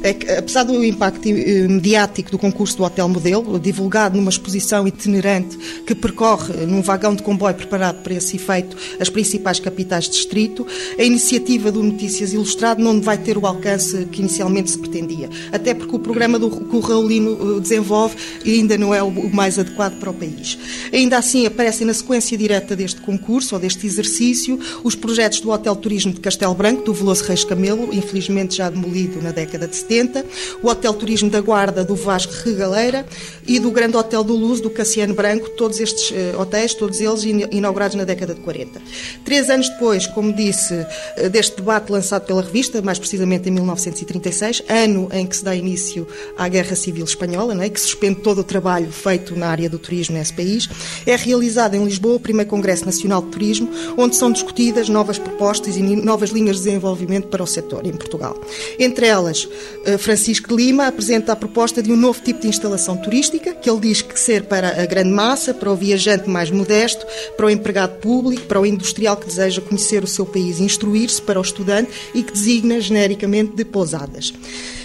É 0.03 0.39
apesar 0.39 0.63
do 0.63 0.83
impacto 0.83 1.27
eh, 1.27 1.67
mediático 1.67 2.31
do 2.31 2.39
concurso 2.39 2.77
do 2.77 2.83
Hotel 2.83 3.07
Modelo, 3.07 3.59
divulgado 3.59 4.17
numa 4.17 4.31
exposição 4.31 4.87
itinerante 4.87 5.57
que 5.85 5.93
percorre 5.93 6.65
num 6.65 6.81
vagão 6.81 7.13
de 7.13 7.21
comboio 7.21 7.53
preparado 7.53 8.01
para 8.01 8.15
esse 8.15 8.35
efeito 8.35 8.75
as 8.99 9.09
principais 9.09 9.59
capitais 9.59 10.05
de 10.05 10.11
distrito, 10.11 10.65
a 10.97 11.03
iniciativa 11.03 11.71
do 11.71 11.83
Notícias 11.83 12.33
Ilustrado 12.33 12.81
não 12.81 12.99
vai 12.99 13.17
ter 13.17 13.37
o 13.37 13.45
alcance 13.45 14.05
que 14.05 14.21
inicialmente 14.21 14.71
se 14.71 14.79
pretendia. 14.79 15.29
Até 15.51 15.73
porque 15.73 15.95
o 15.95 15.99
programa 15.99 16.39
do, 16.39 16.49
que 16.49 16.75
o 16.75 16.79
Raulino 16.79 17.57
eh, 17.57 17.59
desenvolve 17.59 18.15
ainda 18.43 18.77
não 18.77 18.93
é 18.93 19.03
o 19.03 19.11
mais 19.31 19.59
adequado 19.59 19.99
para 19.99 20.09
o 20.09 20.13
país. 20.13 20.57
Ainda 20.91 21.17
assim, 21.17 21.45
aparecem 21.45 21.85
na 21.85 21.93
sequência 21.93 22.37
direta 22.37 22.75
deste 22.75 23.01
concurso, 23.01 23.53
ou 23.53 23.61
deste 23.61 23.85
exercício, 23.85 24.59
os 24.83 24.95
projetos 24.95 25.41
do 25.41 25.51
Hotel 25.51 25.75
Turismo 25.75 26.11
de 26.11 26.19
Castelo 26.19 26.55
Branco, 26.55 26.83
do 26.83 26.93
Veloso 26.93 27.23
Reis 27.25 27.43
Camelo, 27.43 27.93
infelizmente 27.93 28.57
já 28.57 28.69
demolido 28.69 29.21
na 29.21 29.31
década 29.31 29.67
de 29.67 29.75
70, 29.75 29.90
o 30.63 30.69
Hotel 30.69 30.93
Turismo 30.93 31.29
da 31.29 31.41
Guarda 31.41 31.83
do 31.83 31.95
Vasco 31.95 32.33
Regaleira 32.45 33.05
e 33.45 33.59
do 33.59 33.71
Grande 33.71 33.97
Hotel 33.97 34.23
do 34.23 34.35
Luz 34.35 34.61
do 34.61 34.69
Cassiano 34.69 35.13
Branco, 35.13 35.49
todos 35.49 35.79
estes 35.79 36.11
uh, 36.11 36.39
hotéis, 36.39 36.73
todos 36.73 37.01
eles 37.01 37.23
inaugurados 37.51 37.95
na 37.95 38.03
década 38.03 38.33
de 38.33 38.41
40. 38.41 38.81
Três 39.25 39.49
anos 39.49 39.67
depois, 39.69 40.07
como 40.07 40.31
disse, 40.31 40.73
uh, 40.73 41.29
deste 41.29 41.57
debate 41.57 41.91
lançado 41.91 42.25
pela 42.25 42.41
revista, 42.41 42.81
mais 42.81 42.99
precisamente 42.99 43.49
em 43.49 43.51
1936, 43.51 44.63
ano 44.69 45.09
em 45.11 45.25
que 45.25 45.35
se 45.35 45.43
dá 45.43 45.55
início 45.55 46.07
à 46.37 46.47
Guerra 46.47 46.75
Civil 46.75 47.03
Espanhola, 47.03 47.53
né, 47.53 47.69
que 47.69 47.79
suspende 47.79 48.21
todo 48.21 48.39
o 48.39 48.43
trabalho 48.43 48.91
feito 48.91 49.35
na 49.35 49.47
área 49.47 49.69
do 49.69 49.77
turismo 49.77 50.15
nesse 50.15 50.33
país, 50.33 50.69
é 51.05 51.15
realizado 51.15 51.75
em 51.75 51.83
Lisboa 51.83 52.15
o 52.15 52.19
primeiro 52.19 52.49
Congresso 52.49 52.85
Nacional 52.85 53.21
de 53.21 53.29
Turismo, 53.29 53.69
onde 53.97 54.15
são 54.15 54.31
discutidas 54.31 54.87
novas 54.87 55.17
propostas 55.17 55.75
e 55.75 55.81
novas 55.81 56.29
linhas 56.29 56.57
de 56.57 56.63
desenvolvimento 56.63 57.27
para 57.27 57.43
o 57.43 57.47
setor 57.47 57.85
em 57.85 57.93
Portugal. 57.93 58.39
Entre 58.79 59.07
elas, 59.07 59.47
eh, 59.80 59.80
Francisco 59.97 60.55
de 60.55 60.63
Lima 60.63 60.87
apresenta 60.87 61.33
a 61.33 61.35
proposta 61.35 61.81
de 61.81 61.91
um 61.91 61.95
novo 61.95 62.21
tipo 62.21 62.41
de 62.41 62.47
instalação 62.47 62.95
turística, 62.97 63.53
que 63.53 63.69
ele 63.69 63.79
diz 63.79 64.01
que 64.01 64.19
ser 64.19 64.43
para 64.43 64.81
a 64.81 64.85
grande 64.85 65.09
massa, 65.09 65.53
para 65.53 65.71
o 65.71 65.75
viajante 65.75 66.29
mais 66.29 66.51
modesto, 66.51 67.05
para 67.35 67.47
o 67.47 67.49
empregado 67.49 67.99
público, 67.99 68.43
para 68.43 68.61
o 68.61 68.65
industrial 68.65 69.17
que 69.17 69.25
deseja 69.25 69.61
conhecer 69.61 70.03
o 70.03 70.07
seu 70.07 70.25
país 70.25 70.59
instruir-se, 70.59 71.21
para 71.21 71.39
o 71.39 71.43
estudante 71.43 71.91
e 72.13 72.21
que 72.21 72.31
designa 72.31 72.79
genericamente 72.79 73.55
de 73.55 73.65
pousadas. 73.65 74.33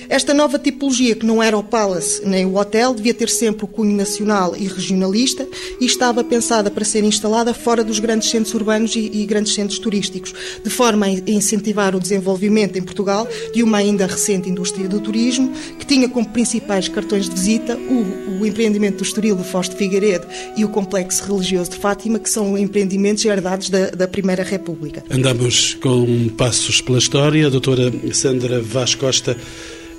Esta 0.09 0.33
nova 0.33 0.59
tipologia, 0.59 1.15
que 1.15 1.27
não 1.27 1.43
era 1.43 1.57
o 1.57 1.63
Palace 1.63 2.23
nem 2.25 2.47
o 2.47 2.57
hotel, 2.57 2.95
devia 2.95 3.15
ter 3.15 3.29
sempre 3.29 3.65
o 3.65 3.69
cunho 3.69 3.97
nacional 3.97 4.55
e 4.57 4.67
regionalista 4.67 5.47
e 5.81 5.87
estava 5.87 6.23
pensada 6.23 6.71
para 6.71 6.85
ser 6.85 7.05
instalada 7.05 7.53
fora 7.53 7.83
dos 7.83 7.99
grandes 7.99 8.31
centros 8.31 8.55
urbanos 8.55 8.95
e, 8.95 9.11
e 9.13 9.27
grandes 9.27 9.55
centros 9.55 9.79
turísticos, 9.79 10.33
de 10.63 10.71
forma 10.71 11.07
a 11.07 11.11
incentivar 11.11 11.95
o 11.95 12.01
desenvolvimento 12.01 12.79
em 12.79 12.83
Portugal 12.83 13.29
de 13.53 13.63
uma 13.63 13.79
ainda 13.79 14.07
recente 14.07 14.49
indústria 14.49 14.89
do 14.89 15.01
turismo, 15.01 15.53
que 15.79 15.87
tinha 15.87 16.09
como 16.09 16.29
principais 16.29 16.89
cartões 16.89 17.29
de 17.29 17.35
visita 17.35 17.77
o, 17.77 18.41
o 18.41 18.47
empreendimento 18.47 18.99
do 18.99 19.03
Estoril 19.03 19.37
de 19.37 19.45
Foz 19.45 19.69
de 19.69 19.77
Figueiredo 19.77 20.27
e 20.57 20.65
o 20.65 20.69
complexo 20.69 21.25
religioso 21.25 21.71
de 21.71 21.77
Fátima, 21.77 22.19
que 22.19 22.31
são 22.31 22.57
empreendimentos 22.57 23.25
herdados 23.25 23.71
da, 23.71 23.91
da 23.91 24.09
Primeira 24.09 24.43
República. 24.43 25.05
Andamos 25.11 25.75
com 25.75 26.29
passos 26.31 26.81
pela 26.81 26.99
história. 26.99 27.47
A 27.47 27.51
doutora 27.51 27.93
Sandra 28.13 28.61
Vaz 28.61 28.95
Costa 28.95 29.37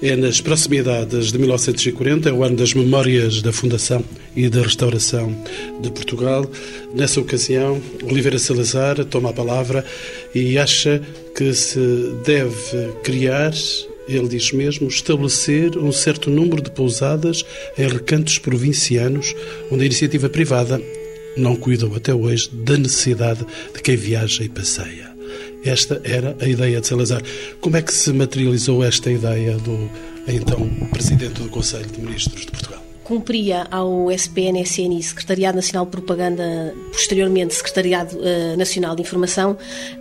é 0.01 0.15
nas 0.15 0.39
proximidades 0.39 1.31
de 1.31 1.39
1940, 1.39 2.29
é 2.29 2.31
o 2.31 2.43
ano 2.43 2.55
das 2.55 2.73
memórias 2.73 3.41
da 3.41 3.51
Fundação 3.51 4.03
e 4.35 4.47
da 4.47 4.61
Restauração 4.61 5.35
de 5.81 5.89
Portugal. 5.91 6.49
Nessa 6.93 7.19
ocasião, 7.19 7.81
Oliveira 8.03 8.37
Salazar 8.37 9.03
toma 9.05 9.29
a 9.29 9.33
palavra 9.33 9.83
e 10.35 10.57
acha 10.57 11.01
que 11.35 11.53
se 11.53 11.79
deve 12.23 12.93
criar 13.03 13.53
ele 14.07 14.29
diz 14.29 14.53
mesmo, 14.53 14.87
estabelecer 14.87 15.77
um 15.77 15.91
certo 15.91 16.29
número 16.29 16.61
de 16.61 16.71
pousadas 16.71 17.43
em 17.77 17.87
recantos 17.89 18.39
provincianos, 18.39 19.35
onde 19.69 19.83
a 19.83 19.85
iniciativa 19.85 20.29
privada 20.29 20.81
não 21.35 21.57
cuidou 21.57 21.93
até 21.93 22.13
hoje 22.13 22.49
da 22.53 22.77
necessidade 22.77 23.45
de 23.73 23.81
quem 23.81 23.97
viaja 23.97 24.45
e 24.45 24.49
passeia. 24.49 25.16
Esta 25.63 26.01
era 26.03 26.35
a 26.39 26.47
ideia 26.47 26.79
de 26.79 26.87
Salazar. 26.87 27.21
Como 27.59 27.77
é 27.77 27.81
que 27.81 27.93
se 27.93 28.13
materializou 28.13 28.83
esta 28.83 29.11
ideia 29.11 29.57
do 29.57 29.89
então 30.27 30.69
Presidente 30.91 31.41
do 31.41 31.49
Conselho 31.49 31.87
de 31.87 32.01
Ministros 32.01 32.45
de 32.45 32.51
Portugal? 32.51 32.87
cumpria 33.07 33.65
ao 33.71 34.11
SPNSNI, 34.11 35.01
Secretariado 35.01 35.55
Nacional 35.55 35.85
de 35.85 35.91
Propaganda, 35.91 36.75
posteriormente 36.91 37.55
Secretariado 37.55 38.17
uh, 38.17 38.57
Nacional 38.57 38.97
de 38.97 39.01
Informação, 39.01 39.57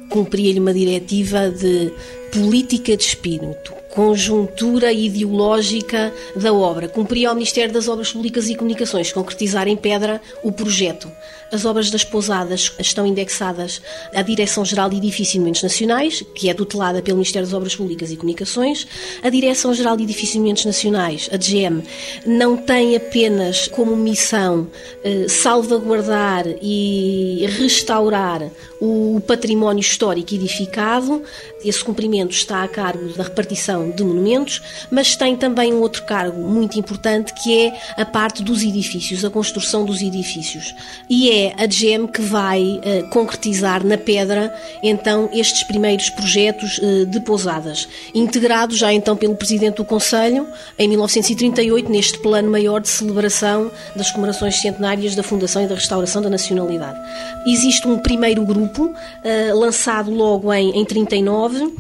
cumpria-lhe 0.09 0.59
uma 0.59 0.75
diretiva 0.75 1.49
de 1.49 1.93
política 2.33 2.97
de 2.97 3.03
espírito, 3.03 3.75
conjuntura 3.91 4.93
ideológica 4.93 6.13
da 6.37 6.53
obra. 6.53 6.89
Cumpria 6.89 7.31
ao 7.31 7.35
Ministério 7.35 7.73
das 7.73 7.89
Obras 7.89 8.13
Públicas 8.13 8.49
e 8.49 8.55
Comunicações 8.55 9.13
concretizar 9.13 9.67
em 9.69 9.77
pedra 9.77 10.21
o 10.43 10.53
projeto. 10.53 11.11
As 11.51 11.65
obras 11.65 11.91
das 11.91 12.03
pousadas 12.03 12.73
estão 12.79 13.07
indexadas 13.07 13.81
à 14.13 14.21
Direção-Geral 14.21 14.91
de 14.91 14.97
Edifícios 14.97 15.35
e 15.35 15.39
Monumentos 15.39 15.63
Nacionais, 15.63 16.25
que 16.35 16.51
é 16.51 16.55
tutelada 16.55 17.01
pelo 17.01 17.19
Ministério 17.19 17.47
das 17.47 17.55
Obras 17.55 17.77
Públicas 17.77 18.11
e 18.11 18.17
Comunicações. 18.17 18.87
A 19.23 19.31
Direção-Geral 19.31 19.97
de 19.97 20.03
Edifícios 20.03 20.35
e 20.35 20.39
Monumentos 20.39 20.65
Nacionais, 20.65 21.29
a 21.33 21.37
DGM, 21.37 21.85
não 22.27 22.57
tem 22.57 22.97
apenas 22.97 23.69
como 23.69 23.97
missão 23.97 24.67
eh, 25.05 25.27
salvaguardar 25.29 26.47
e 26.61 27.47
restaurar 27.59 28.51
o 28.81 29.21
património 29.27 29.81
histórico 29.81 30.35
edificado. 30.35 31.23
Esse 31.65 31.83
cumprimento 31.83 32.33
está 32.33 32.63
a 32.63 32.69
cargo 32.69 33.09
da 33.15 33.25
repartição 33.25 33.91
de 33.91 34.05
monumentos, 34.05 34.63
mas 34.91 35.17
tem 35.17 35.37
também 35.37 35.73
um 35.73 35.81
outro 35.81 36.05
cargo 36.05 36.41
muito 36.41 36.79
importante 36.79 37.33
que 37.43 37.67
é 37.67 37.81
a 37.97 38.05
parte 38.05 38.43
dos 38.43 38.63
edifícios, 38.63 39.25
a 39.25 39.31
construção 39.31 39.85
dos 39.85 40.03
edifícios. 40.03 40.75
E 41.09 41.31
é 41.31 41.55
a 41.59 41.67
DGEM 41.67 42.07
que 42.07 42.21
vai 42.21 42.63
uh, 42.63 43.09
concretizar 43.11 43.85
na 43.85 43.99
pedra 43.99 44.55
então 44.83 45.29
estes 45.33 45.63
primeiros 45.65 46.11
projetos 46.11 46.79
uh, 46.79 47.07
de 47.07 47.21
pousadas, 47.21 47.89
integrados 48.15 48.79
já 48.79 48.93
então 48.93 49.17
pelo 49.17 49.35
Presidente 49.35 49.77
do 49.77 49.85
Conselho 49.85 50.47
em 50.79 50.89
1938 50.89 51.91
neste 51.91 52.19
plano 52.19 52.51
maior 52.51 52.81
de 52.81 52.89
celebração 52.89 53.71
das 53.95 54.11
comemorações 54.11 54.57
centenárias 54.57 55.15
da 55.15 55.23
Fundação 55.23 55.65
e 55.65 55.67
da 55.67 55.75
Restauração 55.75 56.23
da 56.23 56.31
Nacionalidade. 56.31 56.99
Existe 57.47 57.87
um 57.89 57.99
primeiro 57.99 58.45
grupo 58.45 58.66
uh, 58.67 59.59
lançado 59.59 60.11
logo 60.11 60.53
em, 60.53 60.79
em 60.79 60.85
39 60.85 61.73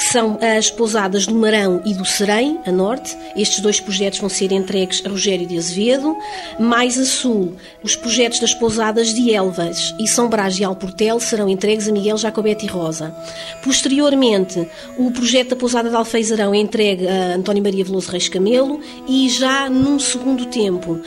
que 0.00 0.04
são 0.04 0.38
as 0.58 0.70
pousadas 0.70 1.26
do 1.26 1.34
Marão 1.34 1.82
e 1.84 1.92
do 1.92 2.06
Serém, 2.06 2.58
a 2.64 2.72
norte. 2.72 3.14
Estes 3.36 3.60
dois 3.60 3.80
projetos 3.80 4.18
vão 4.18 4.30
ser 4.30 4.50
entregues 4.50 5.02
a 5.04 5.10
Rogério 5.10 5.46
de 5.46 5.58
Azevedo. 5.58 6.16
Mais 6.58 6.98
a 6.98 7.04
sul, 7.04 7.54
os 7.82 7.96
projetos 7.96 8.40
das 8.40 8.54
pousadas 8.54 9.12
de 9.12 9.30
Elvas 9.30 9.94
e 10.00 10.08
São 10.08 10.26
Brás 10.26 10.56
de 10.56 10.64
Alportel 10.64 11.20
serão 11.20 11.50
entregues 11.50 11.86
a 11.86 11.92
Miguel 11.92 12.16
Jacobete 12.16 12.66
Rosa. 12.66 13.14
Posteriormente, 13.62 14.66
o 14.96 15.10
projeto 15.10 15.50
da 15.50 15.56
pousada 15.56 15.90
de 15.90 15.94
Alfeizarão 15.94 16.54
é 16.54 16.58
entregue 16.58 17.06
a 17.06 17.34
António 17.34 17.62
Maria 17.62 17.84
Veloso 17.84 18.10
Reis 18.10 18.26
Camelo 18.26 18.80
e 19.06 19.28
já 19.28 19.68
num 19.68 19.98
segundo 19.98 20.46
tempo, 20.46 20.98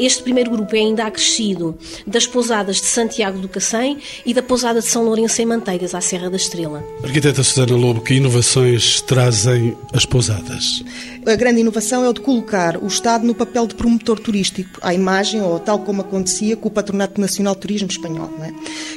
este 0.00 0.24
primeiro 0.24 0.50
grupo 0.50 0.74
é 0.74 0.80
ainda 0.80 1.04
acrescido 1.04 1.78
das 2.04 2.26
pousadas 2.26 2.80
de 2.80 2.86
Santiago 2.86 3.38
do 3.38 3.48
Cacém 3.48 3.98
e 4.24 4.34
da 4.34 4.42
pousada 4.42 4.55
de 4.56 4.82
São 4.82 5.04
Lourenço 5.04 5.42
em 5.42 5.46
Manteigas, 5.46 5.94
à 5.94 6.00
Serra 6.00 6.30
da 6.30 6.36
Estrela. 6.36 6.82
Arquiteta 7.04 7.42
Susana 7.42 7.76
Lobo, 7.76 8.00
que 8.00 8.14
inovações 8.14 9.02
trazem 9.02 9.76
as 9.92 10.06
pousadas? 10.06 10.82
A 11.26 11.34
grande 11.34 11.60
inovação 11.60 12.04
é 12.04 12.08
o 12.08 12.12
de 12.12 12.20
colocar 12.20 12.76
o 12.76 12.86
Estado 12.86 13.26
no 13.26 13.34
papel 13.34 13.66
de 13.66 13.74
promotor 13.74 14.18
turístico, 14.18 14.78
à 14.80 14.94
imagem, 14.94 15.42
ou 15.42 15.58
tal 15.58 15.80
como 15.80 16.00
acontecia 16.00 16.56
com 16.56 16.68
o 16.68 16.70
Patronato 16.70 17.20
Nacional 17.20 17.54
de 17.54 17.60
Turismo 17.60 17.88
Espanhol. 17.88 18.30
É? 18.40 18.52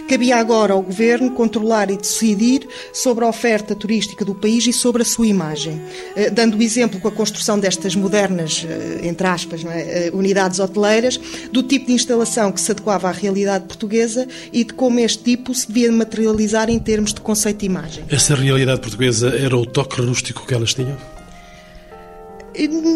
Cabia 0.08 0.38
agora 0.38 0.74
ao 0.74 0.82
Governo 0.82 1.32
controlar 1.32 1.92
e 1.92 1.98
decidir 1.98 2.68
sobre 2.94 3.26
a 3.26 3.28
oferta 3.28 3.76
turística 3.76 4.24
do 4.24 4.34
país 4.34 4.66
e 4.66 4.72
sobre 4.72 5.02
a 5.02 5.06
sua 5.06 5.28
imagem, 5.28 5.82
eh, 6.16 6.30
dando 6.30 6.58
o 6.58 6.62
exemplo 6.62 7.00
com 7.00 7.08
a 7.08 7.12
construção 7.12 7.60
destas 7.60 7.96
modernas, 7.96 8.66
eh, 8.68 9.02
entre 9.04 9.28
aspas, 9.28 9.66
é? 9.66 10.08
Eh, 10.08 10.12
unidades 10.14 10.60
hoteleiras, 10.60 11.20
do 11.52 11.64
tipo 11.64 11.88
de 11.88 11.94
instalação 11.94 12.52
que 12.52 12.62
se 12.62 12.72
adequava 12.72 13.10
à 13.10 13.12
realidade 13.12 13.66
portuguesa 13.66 14.28
e 14.54 14.64
de 14.64 14.74
como 14.74 15.00
este 15.00 15.24
tipo 15.24 15.49
se 15.54 15.68
devia 15.68 15.92
materializar 15.92 16.70
em 16.70 16.80
termos 16.80 17.14
de 17.14 17.22
conceito 17.22 17.60
de 17.60 17.66
imagem. 17.66 18.04
Essa 18.10 18.36
realidade 18.36 18.82
portuguesa 18.82 19.30
era 19.30 19.56
o 19.58 19.66
toque 19.66 20.02
rústico 20.02 20.46
que 20.46 20.54
elas 20.54 20.74
tinham? 20.74 20.98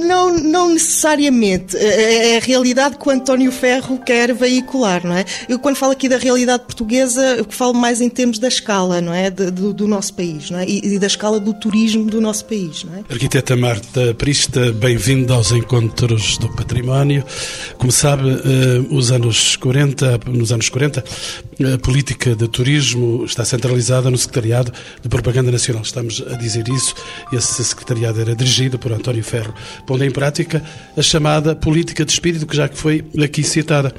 Não, 0.05 0.37
não 0.37 0.73
necessariamente. 0.73 1.77
É, 1.77 2.33
é 2.33 2.37
a 2.37 2.39
realidade 2.39 2.97
que 2.97 3.07
o 3.07 3.11
António 3.11 3.51
Ferro 3.51 3.99
quer 3.99 4.33
veicular, 4.33 5.05
não 5.05 5.15
é? 5.15 5.25
Eu, 5.47 5.59
quando 5.59 5.75
falo 5.75 5.91
aqui 5.91 6.09
da 6.09 6.17
realidade 6.17 6.63
portuguesa, 6.63 7.21
eu 7.37 7.45
falo 7.49 7.73
mais 7.73 8.01
em 8.01 8.09
termos 8.09 8.39
da 8.39 8.47
escala, 8.47 8.99
não 9.01 9.13
é? 9.13 9.29
Do, 9.29 9.73
do, 9.73 9.87
nosso 9.87 10.13
país, 10.13 10.49
não 10.49 10.59
é? 10.59 10.65
E, 10.65 10.95
e, 10.95 10.99
da 10.99 11.07
escala 11.07 11.39
do 11.39 11.53
turismo 11.53 12.05
do 12.05 12.19
nosso 12.19 12.45
país, 12.45 12.83
não 12.83 12.95
é? 12.95 13.03
Arquiteta 13.09 13.55
Marta 13.55 14.13
Prista, 14.15 14.71
bem-vinda 14.73 15.33
aos 15.33 15.51
Encontros 15.51 16.37
do 16.37 16.49
Património. 16.49 17.23
Como 17.77 17.91
sabe, 17.91 18.29
eh, 18.29 18.85
os 18.89 19.11
anos 19.11 19.55
40, 19.55 20.19
nos 20.27 20.51
anos 20.51 20.69
40, 20.69 21.03
a 21.73 21.77
política 21.77 22.35
de 22.35 22.47
turismo 22.47 23.23
está 23.25 23.45
centralizada 23.45 24.09
no 24.09 24.17
Secretariado 24.17 24.73
de 25.01 25.09
Propaganda 25.09 25.51
Nacional. 25.51 25.83
Estamos 25.83 26.23
a 26.27 26.35
dizer 26.35 26.67
isso. 26.69 26.95
Esse 27.31 27.63
secretariado 27.63 28.19
era 28.19 28.35
dirigido 28.35 28.79
por 28.79 28.91
António 28.91 29.23
Ferro 29.23 29.52
pondo 29.85 30.03
em 30.03 30.11
prática 30.11 30.63
a 30.95 31.01
chamada 31.01 31.55
política 31.55 32.05
de 32.05 32.11
espírito, 32.11 32.45
que 32.45 32.55
já 32.55 32.67
que 32.67 32.77
foi 32.77 33.03
aqui 33.23 33.43
citada. 33.43 33.93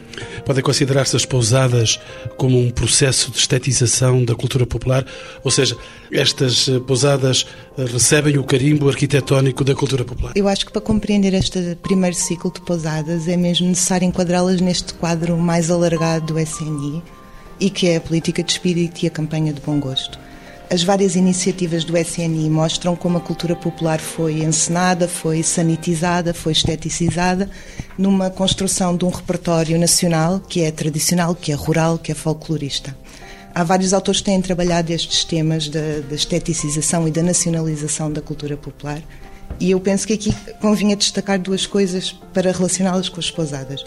Podem 0.45 0.63
considerar-se 0.63 1.17
as 1.17 1.25
pousadas 1.25 2.01
como 2.37 2.61
um 2.61 2.71
processo 2.71 3.31
de 3.31 3.39
estetização 3.39 4.25
da 4.25 4.35
cultura 4.35 4.67
popular, 4.67 5.05
ou 5.43 5.51
seja, 5.51 5.77
estas 6.13 6.69
eh, 6.69 6.79
pousadas 6.79 7.47
eh, 7.77 7.85
recebem 7.85 8.39
o 8.39 8.45
carimbo 8.45 8.89
arquitetónico 8.89 9.65
da 9.65 9.75
cultura 9.75 10.05
popular. 10.05 10.33
Eu 10.37 10.49
acho 10.49 10.67
que 10.67 10.73
para 10.73 10.81
compreender 10.81 11.35
este 11.35 11.77
primeiro 11.83 12.17
ciclo 12.17 12.53
de 12.53 12.61
pousadas 12.61 13.27
é 13.29 13.37
mesmo 13.37 13.69
necessário 13.69 14.07
enquadrá-las 14.07 14.61
neste 14.61 14.95
quadro 14.95 15.37
mais 15.37 15.71
alargado 15.71 16.35
do 16.35 16.38
SNI 16.38 17.03
e 17.61 17.71
que 17.71 17.88
é 17.88 17.97
a 17.97 18.01
política 18.01 18.43
de 18.43 18.53
espírito 18.53 19.03
e 19.03 19.07
a 19.07 19.11
campanha 19.11 19.53
de 19.53 19.61
bom 19.61 19.79
gosto. 19.79 20.19
As 20.75 20.83
várias 20.83 21.15
iniciativas 21.15 21.85
do 21.85 21.97
SNI 21.97 22.51
mostram 22.51 22.97
como 22.97 23.17
a 23.17 23.21
cultura 23.21 23.55
popular 23.55 24.01
foi 24.01 24.43
encenada, 24.43 25.07
foi 25.07 25.41
sanitizada, 25.41 26.35
foi 26.35 26.51
esteticizada 26.51 27.49
numa 27.97 28.29
construção 28.29 28.97
de 28.97 29.05
um 29.05 29.09
repertório 29.09 29.79
nacional 29.79 30.41
que 30.41 30.63
é 30.63 30.73
tradicional, 30.73 31.33
que 31.33 31.53
é 31.53 31.55
rural, 31.55 31.97
que 31.97 32.11
é 32.11 32.15
folclorista. 32.17 32.93
Há 33.55 33.63
vários 33.63 33.93
autores 33.95 34.21
que 34.21 34.25
têm 34.25 34.43
trabalhado 34.43 34.93
estes 34.93 35.23
temas 35.23 35.69
da, 35.69 36.01
esteticização 36.11 37.07
e 37.07 37.13
da 37.13 37.23
nacionalização 37.23 38.11
da 38.11 38.21
cultura 38.21 38.57
popular. 38.57 39.01
E 39.61 39.71
eu 39.71 39.79
penso 39.79 40.09
que 40.09 40.15
aqui 40.15 40.35
convinha 40.61 40.97
destacar 40.97 41.39
duas 41.39 41.69
coisas 41.69 42.11
para 42.33 42.51
relacioná-las 42.51 43.09
com 43.09 43.21
as 43.21 43.31
pousadas. 43.31 43.85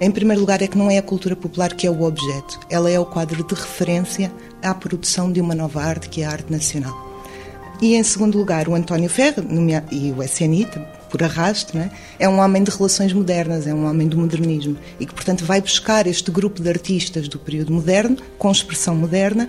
Em 0.00 0.10
primeiro 0.10 0.40
lugar, 0.40 0.62
é 0.62 0.66
que 0.66 0.78
não 0.78 0.90
é 0.90 0.96
a 0.96 1.02
cultura 1.02 1.36
popular 1.36 1.74
que 1.74 1.86
é 1.86 1.90
o 1.90 2.02
objeto, 2.02 2.58
ela 2.70 2.90
é 2.90 2.98
o 2.98 3.04
quadro 3.04 3.44
de 3.44 3.54
referência 3.54 4.32
à 4.62 4.72
produção 4.72 5.30
de 5.30 5.42
uma 5.42 5.54
nova 5.54 5.82
arte, 5.82 6.08
que 6.08 6.22
é 6.22 6.24
a 6.24 6.30
arte 6.30 6.50
nacional. 6.50 7.10
E 7.82 7.94
em 7.94 8.02
segundo 8.02 8.38
lugar, 8.38 8.66
o 8.66 8.74
António 8.74 9.10
Ferro 9.10 9.44
e 9.90 10.10
o 10.12 10.22
SNI, 10.22 10.66
por 11.10 11.22
arrasto, 11.22 11.76
é? 11.76 11.90
é 12.18 12.26
um 12.26 12.38
homem 12.38 12.62
de 12.62 12.70
relações 12.70 13.12
modernas, 13.12 13.66
é 13.66 13.74
um 13.74 13.86
homem 13.86 14.08
do 14.08 14.16
modernismo 14.16 14.76
e 14.98 15.04
que, 15.04 15.12
portanto, 15.12 15.44
vai 15.44 15.60
buscar 15.60 16.06
este 16.06 16.30
grupo 16.30 16.62
de 16.62 16.68
artistas 16.70 17.28
do 17.28 17.38
período 17.38 17.70
moderno, 17.70 18.16
com 18.38 18.50
expressão 18.50 18.94
moderna, 18.96 19.48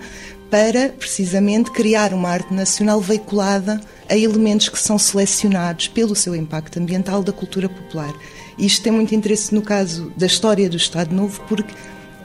para 0.50 0.90
precisamente 0.90 1.70
criar 1.70 2.12
uma 2.12 2.28
arte 2.28 2.52
nacional 2.52 3.00
veiculada 3.00 3.80
a 4.06 4.14
elementos 4.18 4.68
que 4.68 4.78
são 4.78 4.98
selecionados 4.98 5.88
pelo 5.88 6.14
seu 6.14 6.36
impacto 6.36 6.78
ambiental 6.78 7.22
da 7.22 7.32
cultura 7.32 7.70
popular. 7.70 8.12
Isto 8.58 8.82
tem 8.82 8.92
muito 8.92 9.14
interesse 9.14 9.54
no 9.54 9.62
caso 9.62 10.12
da 10.16 10.26
história 10.26 10.68
do 10.68 10.76
Estado 10.76 11.14
Novo, 11.14 11.40
porque, 11.48 11.74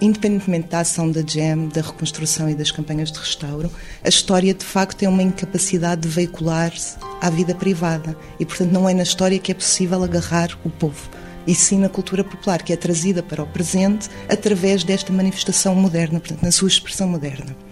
independentemente 0.01 0.67
da 0.69 0.79
ação 0.79 1.09
da 1.11 1.21
GEM, 1.25 1.69
da 1.69 1.81
reconstrução 1.81 2.49
e 2.49 2.55
das 2.55 2.71
campanhas 2.71 3.11
de 3.11 3.19
restauro, 3.19 3.71
a 4.03 4.09
história 4.09 4.53
de 4.53 4.65
facto 4.65 4.97
tem 4.97 5.07
uma 5.07 5.23
incapacidade 5.23 6.01
de 6.01 6.07
veicular-se 6.07 6.97
à 7.21 7.29
vida 7.29 7.55
privada. 7.55 8.17
E, 8.39 8.45
portanto, 8.45 8.71
não 8.71 8.87
é 8.87 8.93
na 8.93 9.03
história 9.03 9.39
que 9.39 9.51
é 9.51 9.55
possível 9.55 10.03
agarrar 10.03 10.57
o 10.63 10.69
povo 10.69 11.09
e 11.47 11.55
sim 11.55 11.79
na 11.79 11.87
cultura 11.87 12.25
popular, 12.25 12.61
que 12.61 12.73
é 12.73 12.75
trazida 12.75 13.23
para 13.23 13.41
o 13.41 13.47
presente 13.47 14.09
através 14.27 14.83
desta 14.83 15.13
manifestação 15.13 15.73
moderna, 15.73 16.19
portanto, 16.19 16.43
na 16.43 16.51
sua 16.51 16.67
expressão 16.67 17.07
moderna. 17.07 17.66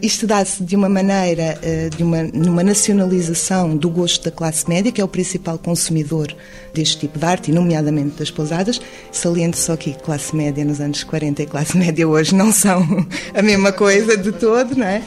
Isto 0.00 0.28
dá-se 0.28 0.62
de 0.62 0.76
uma 0.76 0.88
maneira, 0.88 1.58
eh, 1.60 1.88
de 1.88 2.04
uma, 2.04 2.22
numa 2.22 2.62
nacionalização 2.62 3.76
do 3.76 3.90
gosto 3.90 4.24
da 4.24 4.30
classe 4.30 4.68
média, 4.68 4.92
que 4.92 5.00
é 5.00 5.04
o 5.04 5.08
principal 5.08 5.58
consumidor 5.58 6.32
deste 6.72 6.98
tipo 6.98 7.18
de 7.18 7.24
arte, 7.24 7.50
e 7.50 7.54
nomeadamente 7.54 8.16
das 8.16 8.30
pousadas. 8.30 8.80
Saliento 9.10 9.56
só 9.56 9.76
que 9.76 9.94
classe 9.94 10.36
média 10.36 10.64
nos 10.64 10.80
anos 10.80 11.02
40 11.02 11.42
e 11.42 11.46
classe 11.46 11.74
média 11.78 12.06
hoje 12.06 12.32
não 12.32 12.52
são 12.52 12.86
a 13.34 13.42
mesma 13.42 13.72
coisa 13.72 14.16
de 14.16 14.30
todo, 14.30 14.76
não 14.76 14.86
é? 14.86 15.02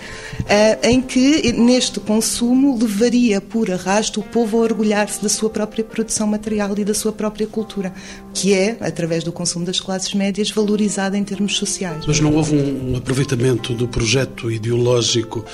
Eh, 0.50 0.90
em 0.90 1.02
que, 1.02 1.54
neste 1.54 2.02
consumo, 2.02 2.78
levaria 2.78 3.40
por 3.40 3.72
arrasto 3.72 4.20
o 4.20 4.24
povo 4.24 4.58
a 4.58 4.62
orgulhar-se 4.62 5.24
da 5.24 5.30
sua 5.30 5.50
própria 5.50 5.86
produção 5.86 6.28
material 6.28 6.78
e 6.78 6.84
da 6.84 6.94
sua 6.94 7.14
própria 7.14 7.48
cultura, 7.48 7.94
que 8.34 8.54
é, 8.54 8.78
através 8.80 9.24
do 9.24 9.32
consumo 9.32 9.66
das 9.66 9.80
classes 9.80 10.14
médias, 10.14 10.50
valorizada 10.50 11.18
em 11.18 11.24
termos 11.24 11.58
sociais. 11.58 12.06
Mas 12.08 12.20
não 12.20 12.34
houve 12.34 12.56
um 12.56 12.96
aproveitamento 12.96 13.74
do 13.74 13.88
projeto 13.88 14.52
ideológico 14.52 15.46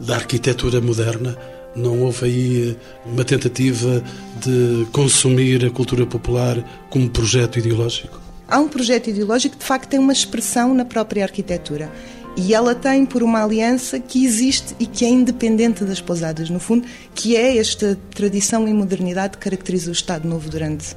da 0.00 0.16
arquitetura 0.16 0.80
moderna. 0.80 1.36
Não 1.76 2.02
houve 2.02 2.26
aí 2.26 2.76
uma 3.04 3.24
tentativa 3.24 4.02
de 4.40 4.86
consumir 4.92 5.64
a 5.64 5.70
cultura 5.70 6.06
popular 6.06 6.86
como 6.88 7.08
projeto 7.08 7.58
ideológico? 7.58 8.20
Há 8.46 8.60
um 8.60 8.68
projeto 8.68 9.10
ideológico 9.10 9.54
que, 9.56 9.60
de 9.60 9.66
facto, 9.66 9.88
tem 9.88 9.98
uma 9.98 10.12
expressão 10.12 10.74
na 10.74 10.84
própria 10.84 11.24
arquitetura. 11.24 11.90
E 12.36 12.52
ela 12.52 12.74
tem 12.74 13.06
por 13.06 13.22
uma 13.22 13.44
aliança 13.44 13.98
que 13.98 14.24
existe 14.24 14.74
e 14.78 14.86
que 14.86 15.04
é 15.04 15.08
independente 15.08 15.84
das 15.84 16.00
pousadas, 16.00 16.50
no 16.50 16.58
fundo, 16.58 16.86
que 17.14 17.36
é 17.36 17.56
esta 17.56 17.96
tradição 18.12 18.66
e 18.66 18.74
modernidade 18.74 19.38
que 19.38 19.44
caracteriza 19.44 19.88
o 19.88 19.92
Estado 19.92 20.28
Novo 20.28 20.50
durante 20.50 20.96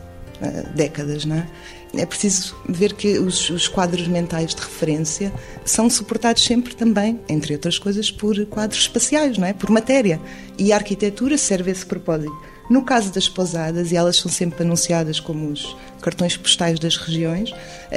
décadas, 0.75 1.25
não 1.25 1.37
é? 1.37 1.47
É 1.95 2.05
preciso 2.05 2.55
ver 2.67 2.93
que 2.93 3.17
os, 3.17 3.49
os, 3.49 3.67
quadros 3.67 4.07
mentais 4.07 4.53
de 4.53 4.61
referência 4.61 5.31
são 5.63 5.89
suportados 5.89 6.43
sempre 6.43 6.75
também, 6.75 7.19
entre 7.29 7.53
outras 7.53 7.79
coisas, 7.79 8.11
por 8.11 8.45
quadros 8.47 8.81
espaciais, 8.81 9.37
não 9.37 9.47
é? 9.47 9.53
por 9.53 9.69
matéria. 9.69 10.19
E 10.57 10.73
a 10.73 10.75
arquitetura 10.75 11.37
serve 11.37 11.69
a 11.69 11.73
esse 11.73 11.85
propósito. 11.85 12.35
No 12.69 12.83
caso 12.83 13.11
das 13.13 13.29
pousadas, 13.29 13.91
e 13.91 13.95
elas 13.95 14.17
são 14.17 14.29
sempre 14.29 14.63
anunciadas 14.63 15.19
como 15.21 15.49
os 15.49 15.75
cartões 16.01 16.35
postais 16.35 16.77
das 16.77 16.97
regiões, 16.97 17.53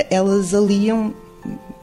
elas 0.09 0.55
aliam 0.55 1.13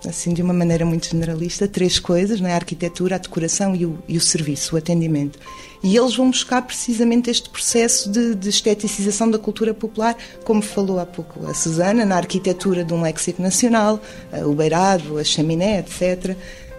assim 0.05 0.33
de 0.33 0.41
uma 0.41 0.53
maneira 0.53 0.85
muito 0.85 1.09
generalista, 1.09 1.67
três 1.67 1.99
coisas, 1.99 2.39
não 2.39 2.49
é? 2.49 2.53
a 2.53 2.55
arquitetura, 2.55 3.15
a 3.15 3.19
decoração 3.19 3.75
e 3.75 3.85
o, 3.85 3.97
e 4.07 4.17
o 4.17 4.21
serviço, 4.21 4.75
o 4.75 4.77
atendimento. 4.77 5.39
E 5.83 5.95
eles 5.95 6.15
vão 6.15 6.29
buscar 6.29 6.61
precisamente 6.61 7.29
este 7.29 7.49
processo 7.49 8.09
de, 8.09 8.35
de 8.35 8.49
esteticização 8.49 9.29
da 9.29 9.37
cultura 9.37 9.73
popular, 9.73 10.15
como 10.43 10.61
falou 10.61 10.99
há 10.99 11.05
pouco 11.05 11.45
a 11.45 11.53
Susana, 11.53 12.05
na 12.05 12.17
arquitetura 12.17 12.83
de 12.83 12.93
um 12.93 13.01
léxico 13.01 13.41
nacional, 13.41 13.99
eh, 14.31 14.45
o 14.45 14.53
beirado, 14.53 15.17
a 15.17 15.23
chaminé, 15.23 15.79
etc 15.79 16.35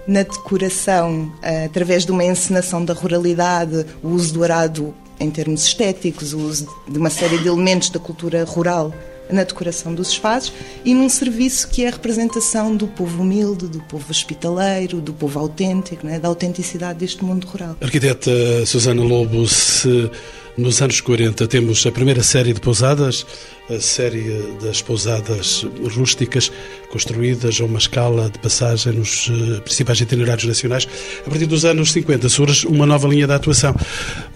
na 0.08 0.22
decoração, 0.22 1.30
eh, 1.42 1.66
através 1.66 2.06
de 2.06 2.10
uma 2.10 2.24
encenação 2.24 2.82
da 2.82 2.94
ruralidade, 2.94 3.84
o 4.02 4.08
uso 4.08 4.32
do 4.32 4.42
arado 4.42 4.94
em 5.20 5.30
termos 5.30 5.64
estéticos, 5.64 6.32
o 6.32 6.38
uso 6.38 6.66
de 6.88 6.98
uma 6.98 7.10
série 7.10 7.38
de 7.38 7.46
elementos 7.46 7.90
da 7.90 7.98
cultura 7.98 8.42
rural 8.44 8.92
na 9.30 9.44
decoração 9.44 9.94
dos 9.94 10.10
espaços 10.10 10.52
e 10.84 10.94
num 10.94 11.08
serviço 11.08 11.68
que 11.68 11.84
é 11.84 11.88
a 11.88 11.90
representação 11.90 12.74
do 12.74 12.86
povo 12.86 13.22
humilde, 13.22 13.66
do 13.68 13.80
povo 13.80 14.10
hospitaleiro, 14.10 15.00
do 15.00 15.12
povo 15.12 15.38
autêntico, 15.38 16.06
é? 16.06 16.18
da 16.18 16.28
autenticidade 16.28 16.98
deste 16.98 17.24
mundo 17.24 17.46
rural. 17.46 17.76
Arquiteta 17.80 18.30
Susana 18.66 19.02
Lobo, 19.02 19.46
se 19.46 20.10
nos 20.58 20.82
anos 20.82 21.00
40 21.00 21.46
temos 21.46 21.86
a 21.86 21.92
primeira 21.92 22.20
série 22.20 22.52
de 22.52 22.60
pousadas, 22.60 23.24
a 23.70 23.78
série 23.78 24.56
das 24.60 24.82
pousadas 24.82 25.64
rústicas 25.94 26.50
construídas 26.90 27.60
a 27.60 27.64
uma 27.64 27.78
escala 27.78 28.28
de 28.28 28.40
passagem 28.40 28.94
nos 28.94 29.30
eh, 29.30 29.60
principais 29.60 30.00
itinerários 30.00 30.46
nacionais. 30.46 30.88
A 31.24 31.30
partir 31.30 31.46
dos 31.46 31.64
anos 31.64 31.92
50 31.92 32.28
surge 32.28 32.66
uma 32.66 32.86
nova 32.86 33.06
linha 33.06 33.26
de 33.26 33.32
atuação. 33.34 33.72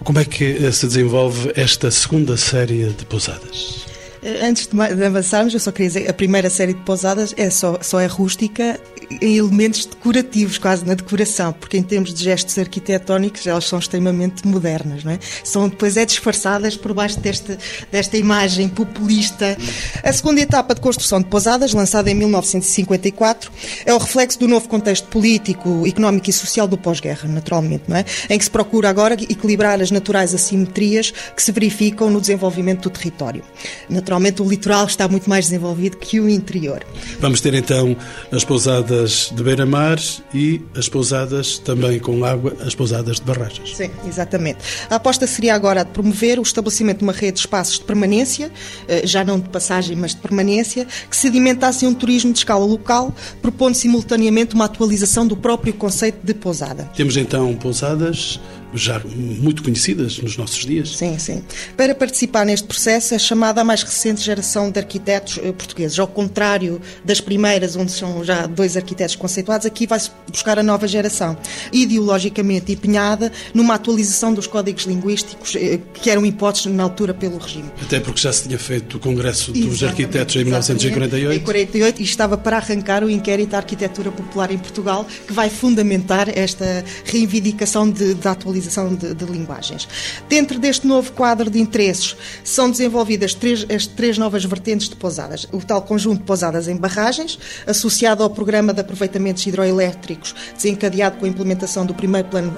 Como 0.01 0.19
é 0.19 0.23
que 0.23 0.65
eh, 0.65 0.71
se 0.71 0.87
desenvolve 0.87 1.51
esta 1.55 1.91
segunda 1.91 2.37
série 2.37 2.85
de 2.85 3.05
pousadas? 3.05 3.92
Antes 4.41 4.67
de 4.67 5.05
avançarmos, 5.05 5.53
eu 5.53 5.59
só 5.59 5.71
queria 5.71 5.87
dizer, 5.87 6.09
a 6.09 6.13
primeira 6.13 6.49
série 6.49 6.73
de 6.73 6.79
pousadas 6.81 7.33
é 7.35 7.49
só, 7.49 7.77
só 7.81 7.99
é 7.99 8.05
rústica 8.05 8.79
em 9.21 9.37
elementos 9.37 9.85
decorativos, 9.85 10.57
quase 10.57 10.85
na 10.85 10.93
decoração, 10.93 11.51
porque 11.51 11.77
em 11.77 11.83
termos 11.83 12.13
de 12.13 12.23
gestos 12.23 12.57
arquitetónicos 12.57 13.45
elas 13.45 13.65
são 13.65 13.77
extremamente 13.77 14.47
modernas, 14.47 15.03
não 15.03 15.11
é? 15.11 15.19
São 15.43 15.67
depois 15.67 15.97
é 15.97 16.05
disfarçadas 16.05 16.77
por 16.77 16.93
baixo 16.93 17.19
desta, 17.19 17.57
desta 17.91 18.17
imagem 18.17 18.69
populista. 18.69 19.57
A 20.01 20.13
segunda 20.13 20.39
etapa 20.39 20.73
de 20.73 20.79
construção 20.79 21.19
de 21.19 21.27
pousadas, 21.27 21.73
lançada 21.73 22.09
em 22.09 22.15
1954, 22.15 23.51
é 23.85 23.93
o 23.93 23.97
reflexo 23.97 24.39
do 24.39 24.47
novo 24.47 24.69
contexto 24.69 25.07
político, 25.09 25.85
económico 25.85 26.29
e 26.29 26.33
social 26.33 26.67
do 26.67 26.77
pós-guerra, 26.77 27.27
naturalmente, 27.27 27.83
não 27.89 27.97
é? 27.97 28.05
Em 28.29 28.37
que 28.37 28.45
se 28.45 28.51
procura 28.51 28.89
agora 28.89 29.15
equilibrar 29.15 29.81
as 29.81 29.91
naturais 29.91 30.33
assimetrias 30.33 31.11
que 31.11 31.43
se 31.43 31.51
verificam 31.51 32.09
no 32.09 32.21
desenvolvimento 32.21 32.83
do 32.83 32.89
território. 32.89 33.43
Naturalmente, 33.89 34.12
naturalmente 34.13 34.41
o 34.41 34.47
litoral 34.47 34.85
está 34.85 35.07
muito 35.07 35.29
mais 35.29 35.45
desenvolvido 35.45 35.97
que 35.97 36.19
o 36.19 36.29
interior. 36.29 36.85
Vamos 37.19 37.41
ter 37.41 37.53
então 37.53 37.95
as 38.31 38.43
pousadas 38.43 39.31
de 39.33 39.43
beira-mar 39.43 39.97
e 40.33 40.61
as 40.75 40.87
pousadas 40.87 41.57
também 41.57 41.99
com 41.99 42.23
água, 42.23 42.55
as 42.65 42.75
pousadas 42.75 43.17
de 43.17 43.23
barragens. 43.23 43.75
Sim, 43.75 43.89
exatamente. 44.07 44.59
A 44.89 44.95
aposta 44.95 45.25
seria 45.25 45.55
agora 45.55 45.83
de 45.83 45.91
promover 45.91 46.39
o 46.39 46.43
estabelecimento 46.43 46.99
de 46.99 47.03
uma 47.03 47.13
rede 47.13 47.33
de 47.33 47.39
espaços 47.39 47.79
de 47.79 47.85
permanência, 47.85 48.51
eh, 48.87 49.05
já 49.05 49.23
não 49.23 49.39
de 49.39 49.49
passagem, 49.49 49.95
mas 49.95 50.13
de 50.13 50.21
permanência, 50.21 50.85
que 51.09 51.15
sedimentassem 51.15 51.87
um 51.87 51.93
turismo 51.93 52.31
de 52.31 52.39
escala 52.39 52.65
local, 52.65 53.13
propondo 53.41 53.73
simultaneamente 53.75 54.53
uma 54.53 54.65
atualização 54.65 55.25
do 55.25 55.35
próprio 55.35 55.73
conceito 55.73 56.19
de 56.23 56.33
pousada. 56.33 56.89
Temos 56.95 57.17
então 57.17 57.53
pousadas 57.55 58.39
já 58.73 58.99
muito 59.05 59.63
conhecidas 59.63 60.17
nos 60.19 60.37
nossos 60.37 60.65
dias. 60.65 60.95
Sim, 60.95 61.17
sim. 61.19 61.43
Para 61.77 61.93
participar 61.93 62.45
neste 62.45 62.67
processo 62.67 63.13
é 63.13 63.19
chamada 63.19 63.61
a 63.61 63.63
mais 63.63 63.83
recente 63.83 64.21
geração 64.21 64.71
de 64.71 64.79
arquitetos 64.79 65.39
eh, 65.41 65.51
portugueses. 65.51 65.97
Ao 65.99 66.07
contrário 66.07 66.81
das 67.03 67.21
primeiras, 67.21 67.75
onde 67.75 67.91
são 67.91 68.23
já 68.23 68.45
dois 68.47 68.75
arquitetos 68.75 69.15
conceituados, 69.15 69.65
aqui 69.65 69.85
vai-se 69.85 70.09
buscar 70.29 70.57
a 70.57 70.63
nova 70.63 70.87
geração, 70.87 71.37
ideologicamente 71.71 72.71
empenhada 72.71 73.31
numa 73.53 73.75
atualização 73.75 74.33
dos 74.33 74.47
códigos 74.47 74.85
linguísticos 74.85 75.55
eh, 75.55 75.79
que 75.93 76.09
eram 76.09 76.25
impostos 76.25 76.71
na 76.71 76.83
altura 76.83 77.13
pelo 77.13 77.37
regime. 77.37 77.69
Até 77.81 77.99
porque 77.99 78.21
já 78.21 78.33
se 78.33 78.43
tinha 78.43 78.59
feito 78.59 78.97
o 78.97 78.99
Congresso 78.99 79.51
dos 79.51 79.59
exatamente, 79.59 79.85
Arquitetos 79.85 80.35
em 80.35 80.43
1948. 80.45 81.41
Em 81.41 81.43
48 81.43 82.01
e 82.01 82.03
estava 82.03 82.37
para 82.37 82.57
arrancar 82.57 83.03
o 83.03 83.09
inquérito 83.09 83.53
à 83.53 83.57
arquitetura 83.57 84.11
popular 84.11 84.51
em 84.51 84.57
Portugal, 84.57 85.05
que 85.27 85.33
vai 85.33 85.49
fundamentar 85.49 86.27
esta 86.35 86.83
reivindicação 87.05 87.89
de 87.89 88.15
atualização 88.27 88.62
utilização 88.63 88.95
de, 88.95 89.13
de, 89.13 89.25
linguagens. 89.25 89.87
Dentro 90.29 90.57
deste 90.59 90.87
novo 90.87 91.11
quadro 91.11 91.49
de 91.49 91.59
interesses 91.59 92.15
são 92.43 92.71
desenvolvidas 92.71 93.33
três, 93.33 93.65
as 93.69 93.85
três 93.85 94.17
novas 94.17 94.45
vertentes 94.45 94.87
de 94.89 94.95
pousadas. 94.95 95.47
O 95.51 95.59
tal 95.59 95.81
conjunto 95.81 96.19
de 96.19 96.25
pousadas 96.25 96.67
em 96.67 96.75
barragens, 96.75 97.37
associado 97.67 98.23
ao 98.23 98.29
programa 98.29 98.73
de 98.73 98.81
aproveitamentos 98.81 99.45
hidroelétricos, 99.45 100.33
desencadeado 100.55 101.17
com 101.17 101.25
a 101.25 101.29
implementação 101.29 101.85
do 101.85 101.93
primeiro 101.93 102.27
Plano 102.29 102.53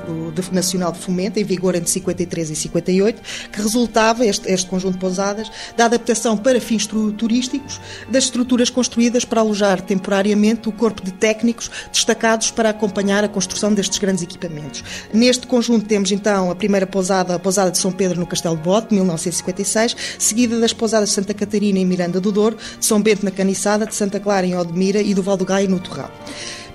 Nacional 0.51 0.91
de 0.91 0.99
Fomento, 0.99 1.39
em 1.39 1.43
vigor 1.43 1.75
entre 1.75 1.89
53 1.89 2.51
e 2.51 2.55
58, 2.55 3.21
que 3.51 3.61
resultava, 3.61 4.25
este, 4.25 4.49
este 4.51 4.69
conjunto 4.69 4.93
de 4.93 4.99
pousadas, 4.99 5.51
da 5.75 5.85
adaptação 5.85 6.37
para 6.37 6.59
fins 6.61 6.87
turísticos 6.87 7.79
das 8.09 8.25
estruturas 8.25 8.69
construídas 8.69 9.25
para 9.25 9.41
alojar 9.41 9.81
temporariamente 9.81 10.69
o 10.69 10.71
corpo 10.71 11.03
de 11.03 11.11
técnicos 11.11 11.71
destacados 11.91 12.51
para 12.51 12.69
acompanhar 12.69 13.23
a 13.23 13.27
construção 13.27 13.73
destes 13.73 13.97
grandes 13.97 14.23
equipamentos. 14.23 14.83
Neste 15.13 15.47
conjunto 15.47 15.85
temos 15.95 16.11
então 16.11 16.51
a 16.51 16.55
primeira 16.55 16.85
pousada, 16.85 17.35
a 17.35 17.39
pousada 17.39 17.71
de 17.71 17.77
São 17.77 17.89
Pedro 17.89 18.19
no 18.19 18.27
Castelo 18.27 18.57
de 18.57 18.61
Bote, 18.61 18.93
1956, 18.93 19.95
seguida 20.19 20.59
das 20.59 20.73
pousadas 20.73 21.07
de 21.07 21.15
Santa 21.15 21.33
Catarina 21.33 21.79
em 21.79 21.85
Miranda 21.85 22.19
do 22.19 22.33
Douro, 22.33 22.57
de 22.77 22.85
São 22.85 23.01
Bento 23.01 23.23
na 23.23 23.31
Caniçada, 23.31 23.85
de 23.85 23.95
Santa 23.95 24.19
Clara 24.19 24.45
em 24.45 24.57
Odmira 24.57 25.01
e 25.01 25.13
do 25.13 25.23
Val 25.23 25.37
do 25.37 25.45
Gaio 25.45 25.69
no 25.69 25.79
Torral. 25.79 26.11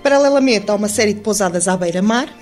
Paralelamente, 0.02 0.70
há 0.70 0.74
uma 0.74 0.88
série 0.88 1.12
de 1.12 1.20
pousadas 1.20 1.68
à 1.68 1.76
beira-mar, 1.76 2.32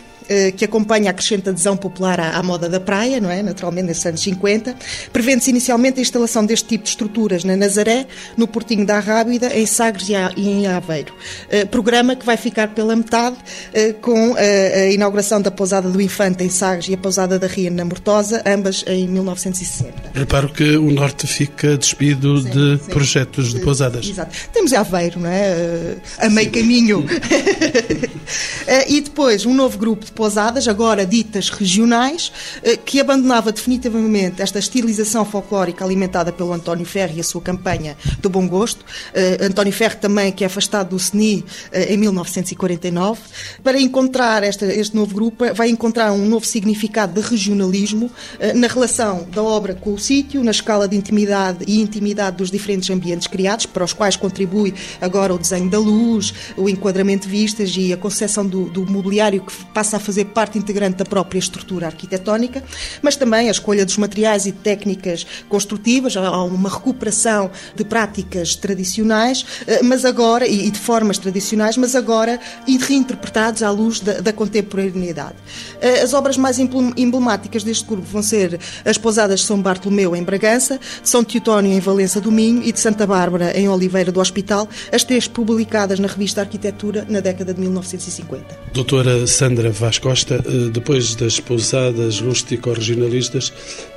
que 0.56 0.64
acompanha 0.64 1.10
a 1.10 1.14
crescente 1.14 1.48
adesão 1.48 1.76
popular 1.76 2.20
à, 2.20 2.36
à, 2.36 2.42
moda 2.42 2.68
da 2.68 2.78
praia, 2.78 3.20
não 3.20 3.30
é? 3.30 3.42
Naturalmente, 3.42 3.86
nesses 3.86 4.04
anos 4.04 4.20
50. 4.20 4.76
Prevendo-se 5.12 5.50
inicialmente 5.50 5.98
a 5.98 6.02
instalação 6.02 6.44
deste 6.44 6.68
tipo 6.68 6.84
de 6.84 6.90
estruturas 6.90 7.44
na 7.44 7.56
Nazaré, 7.56 8.06
no 8.36 8.46
Portinho 8.46 8.84
da 8.84 9.00
Rábida, 9.00 9.56
em 9.56 9.66
Sagres 9.66 10.08
e 10.08 10.48
em 10.48 10.66
Aveiro. 10.66 11.14
Uh, 11.52 11.66
programa 11.68 12.14
que 12.14 12.26
vai 12.26 12.36
ficar 12.36 12.68
pela 12.68 12.94
metade 12.94 13.36
uh, 13.36 13.94
com 14.00 14.34
a 14.36 14.86
inauguração 14.86 15.40
da 15.40 15.50
Pousada 15.50 15.88
do 15.88 16.00
Infante 16.00 16.44
em 16.44 16.50
Sagres 16.50 16.88
e 16.88 16.94
a 16.94 16.98
Pousada 16.98 17.38
da 17.38 17.46
Ria 17.46 17.70
na 17.70 17.84
Mortosa, 17.84 18.42
ambas 18.46 18.84
em 18.86 19.08
1960. 19.08 19.92
Reparo 20.14 20.48
que 20.48 20.76
o 20.76 20.90
Norte 20.90 21.26
fica 21.26 21.76
despido 21.76 22.40
sim, 22.42 22.50
de 22.50 22.78
sim. 22.78 22.90
projetos 22.90 23.52
de 23.52 23.60
pousadas. 23.60 24.06
Exato. 24.06 24.36
Temos 24.52 24.72
Aveiro, 24.72 25.20
não 25.20 25.30
é? 25.30 25.96
a 26.18 26.28
meio 26.28 26.50
caminho. 26.50 27.06
e 28.88 29.00
depois 29.00 29.46
um 29.46 29.54
novo 29.54 29.78
grupo 29.78 30.04
de 30.04 30.12
pousadas, 30.18 30.66
agora 30.66 31.06
ditas 31.06 31.48
regionais, 31.48 32.32
eh, 32.64 32.76
que 32.76 32.98
abandonava 32.98 33.52
definitivamente 33.52 34.42
esta 34.42 34.58
estilização 34.58 35.24
folclórica 35.24 35.84
alimentada 35.84 36.32
pelo 36.32 36.52
António 36.52 36.84
Ferro 36.84 37.12
e 37.16 37.20
a 37.20 37.22
sua 37.22 37.40
campanha 37.40 37.96
do 38.18 38.28
bom 38.28 38.48
gosto. 38.48 38.84
Eh, 39.14 39.38
António 39.42 39.72
Ferro 39.72 39.94
também, 39.98 40.32
que 40.32 40.42
é 40.42 40.48
afastado 40.48 40.88
do 40.88 40.96
CNI 40.96 41.44
eh, 41.70 41.94
em 41.94 41.96
1949. 41.96 43.20
Para 43.62 43.80
encontrar 43.80 44.42
esta, 44.42 44.66
este 44.66 44.96
novo 44.96 45.14
grupo, 45.14 45.54
vai 45.54 45.70
encontrar 45.70 46.10
um 46.10 46.26
novo 46.26 46.44
significado 46.44 47.12
de 47.12 47.28
regionalismo 47.28 48.10
na 48.56 48.66
relação 48.66 49.24
da 49.32 49.42
obra 49.42 49.74
com 49.74 49.94
o 49.94 49.98
sítio, 49.98 50.42
na 50.42 50.50
escala 50.50 50.88
de 50.88 50.96
intimidade 50.96 51.64
e 51.68 51.80
intimidade 51.80 52.38
dos 52.38 52.50
diferentes 52.50 52.90
ambientes 52.90 53.28
criados, 53.28 53.66
para 53.66 53.84
os 53.84 53.92
quais 53.92 54.16
contribui 54.16 54.74
agora 55.00 55.32
o 55.32 55.38
desenho 55.38 55.70
da 55.70 55.78
luz, 55.78 56.34
o 56.56 56.68
enquadramento 56.68 57.28
de 57.28 57.30
vistas 57.30 57.72
e 57.76 57.92
a 57.92 57.96
concepção 57.96 58.44
do, 58.44 58.64
do 58.68 58.84
mobiliário 58.84 59.42
que 59.42 59.52
passa 59.66 59.96
a 59.96 60.00
fazer 60.08 60.24
parte 60.24 60.56
integrante 60.56 60.96
da 60.96 61.04
própria 61.04 61.38
estrutura 61.38 61.86
arquitetónica, 61.86 62.64
mas 63.02 63.14
também 63.14 63.48
a 63.48 63.50
escolha 63.50 63.84
dos 63.84 63.98
materiais 63.98 64.46
e 64.46 64.52
técnicas 64.52 65.26
construtivas, 65.50 66.16
há 66.16 66.42
uma 66.44 66.70
recuperação 66.70 67.50
de 67.76 67.84
práticas 67.84 68.56
tradicionais, 68.56 69.44
eh, 69.66 69.82
mas 69.82 70.06
agora, 70.06 70.48
e 70.48 70.70
de 70.70 70.78
formas 70.78 71.18
tradicionais, 71.18 71.76
mas 71.76 71.94
agora 71.94 72.40
reinterpretados 72.88 73.62
à 73.62 73.70
luz 73.70 74.00
da, 74.00 74.20
da 74.20 74.32
contemporaneidade. 74.32 75.34
Eh, 75.78 76.00
as 76.00 76.14
obras 76.14 76.38
mais 76.38 76.58
emblemáticas 76.58 77.62
deste 77.62 77.84
grupo 77.84 78.06
vão 78.10 78.22
ser 78.22 78.58
as 78.86 78.96
pousadas 78.96 79.40
de 79.40 79.46
São 79.46 79.60
Bartolomeu 79.60 80.16
em 80.16 80.22
Bragança, 80.22 80.78
de 81.02 81.08
São 81.08 81.22
Teotónio 81.22 81.72
em 81.72 81.80
Valença 81.80 82.18
do 82.18 82.32
Minho 82.32 82.62
e 82.62 82.72
de 82.72 82.80
Santa 82.80 83.06
Bárbara 83.06 83.52
em 83.58 83.68
Oliveira 83.68 84.10
do 84.10 84.20
Hospital, 84.20 84.66
as 84.90 85.04
três 85.04 85.28
publicadas 85.28 85.98
na 85.98 86.08
revista 86.08 86.40
Arquitetura 86.40 87.04
na 87.10 87.20
década 87.20 87.52
de 87.52 87.60
1950. 87.60 88.44
Doutora 88.72 89.26
Sandra 89.26 89.70
Vasco 89.70 89.97
Costa, 89.98 90.36
eh, 90.36 90.70
depois 90.70 91.14
das 91.14 91.40
pousadas 91.40 92.20
rústico-regionalistas, 92.20 93.52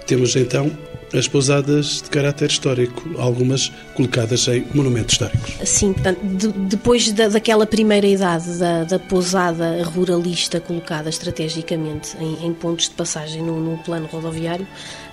temos 0.06 0.36
então 0.36 0.72
as 1.14 1.28
pousadas 1.28 2.02
de 2.02 2.10
caráter 2.10 2.50
histórico, 2.50 3.10
algumas 3.18 3.72
colocadas 3.96 4.48
em 4.48 4.66
monumentos 4.74 5.14
históricos. 5.14 5.54
Sim, 5.66 5.94
portanto, 5.94 6.20
de, 6.24 6.48
depois 6.48 7.12
da, 7.12 7.28
daquela 7.28 7.66
primeira 7.66 8.08
idade 8.08 8.58
da, 8.58 8.84
da, 8.86 9.00
pousada 9.00 9.84
ruralista 9.84 10.60
colocada 10.60 11.10
estrategicamente 11.10 12.16
em, 12.18 12.48
em 12.48 12.54
pontos 12.54 12.88
de 12.88 12.96
passagem 12.96 13.42
no, 13.42 13.60
no, 13.60 13.78
plano 13.80 14.08
rodoviário, 14.08 14.66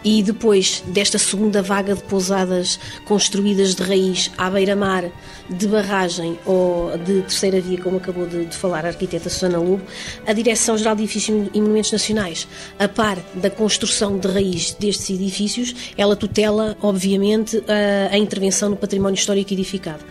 e 0.04 0.22
depois 0.22 0.82
desta 0.87 1.18
segunda 1.18 1.62
vaga 1.62 1.94
de 1.94 2.02
pousadas 2.02 2.78
construídas 3.04 3.74
de 3.74 3.82
raiz 3.82 4.30
à 4.38 4.48
beira-mar, 4.50 5.04
de 5.48 5.66
barragem 5.66 6.38
ou 6.44 6.96
de 6.98 7.22
terceira 7.22 7.61
via, 7.61 7.78
como 7.80 7.96
acabou 7.96 8.26
de, 8.26 8.46
de 8.46 8.56
falar 8.56 8.84
a 8.84 8.88
arquiteta 8.88 9.28
Susana 9.28 9.58
Lobo, 9.58 9.82
a 10.26 10.32
Direção-Geral 10.32 10.94
de 10.96 11.02
Edifícios 11.04 11.48
e 11.52 11.61
Monumentos 11.61 11.92
Nacionais, 11.92 12.46
a 12.78 12.88
par 12.88 13.18
da 13.34 13.50
construção 13.50 14.18
de 14.18 14.28
raiz 14.28 14.72
destes 14.72 15.11
edifícios, 15.11 15.74
ela 15.96 16.14
tutela, 16.16 16.76
obviamente, 16.80 17.62
a, 17.66 18.14
a 18.14 18.18
intervenção 18.18 18.70
no 18.70 18.76
património 18.76 19.16
histórico 19.16 19.52
edificado. 19.52 20.04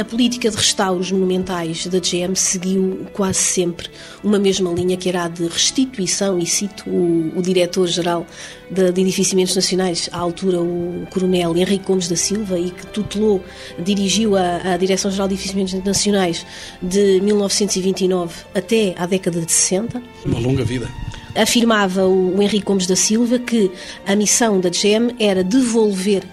A 0.00 0.04
política 0.04 0.48
de 0.48 0.56
restauros 0.56 1.12
monumentais 1.12 1.86
da 1.86 1.98
GM 1.98 2.34
seguiu 2.34 3.06
quase 3.12 3.38
sempre 3.38 3.90
uma 4.24 4.38
mesma 4.38 4.72
linha 4.72 4.96
que 4.96 5.10
era 5.10 5.24
a 5.24 5.28
de 5.28 5.46
restituição, 5.46 6.38
e 6.38 6.46
cito 6.46 6.88
o, 6.88 7.30
o 7.36 7.42
diretor-geral 7.42 8.26
de, 8.70 8.92
de 8.92 9.00
Edificiamentos 9.02 9.54
Nacionais, 9.54 10.08
à 10.10 10.18
altura 10.18 10.58
o 10.58 11.06
coronel 11.10 11.54
Henrique 11.54 11.84
Gomes 11.84 12.08
da 12.08 12.16
Silva, 12.16 12.58
e 12.58 12.70
que 12.70 12.86
tutelou, 12.86 13.44
dirigiu 13.78 14.38
a, 14.38 14.72
a 14.72 14.76
Direção-Geral 14.78 15.28
de 15.28 15.34
Edificiamentos 15.34 15.74
Nacionais 15.84 16.46
de 16.80 17.20
1929 17.20 18.34
até 18.54 18.94
à 18.96 19.04
década 19.04 19.42
de 19.42 19.52
60. 19.52 20.02
Uma 20.24 20.38
longa 20.38 20.64
vida 20.64 20.88
afirmava 21.34 22.06
o 22.06 22.40
Henrique 22.40 22.64
Gomes 22.64 22.86
da 22.86 22.96
Silva 22.96 23.38
que 23.38 23.70
a 24.06 24.16
missão 24.16 24.60
da 24.60 24.72
GEM 24.72 25.14
era 25.18 25.44
devolver 25.44 26.24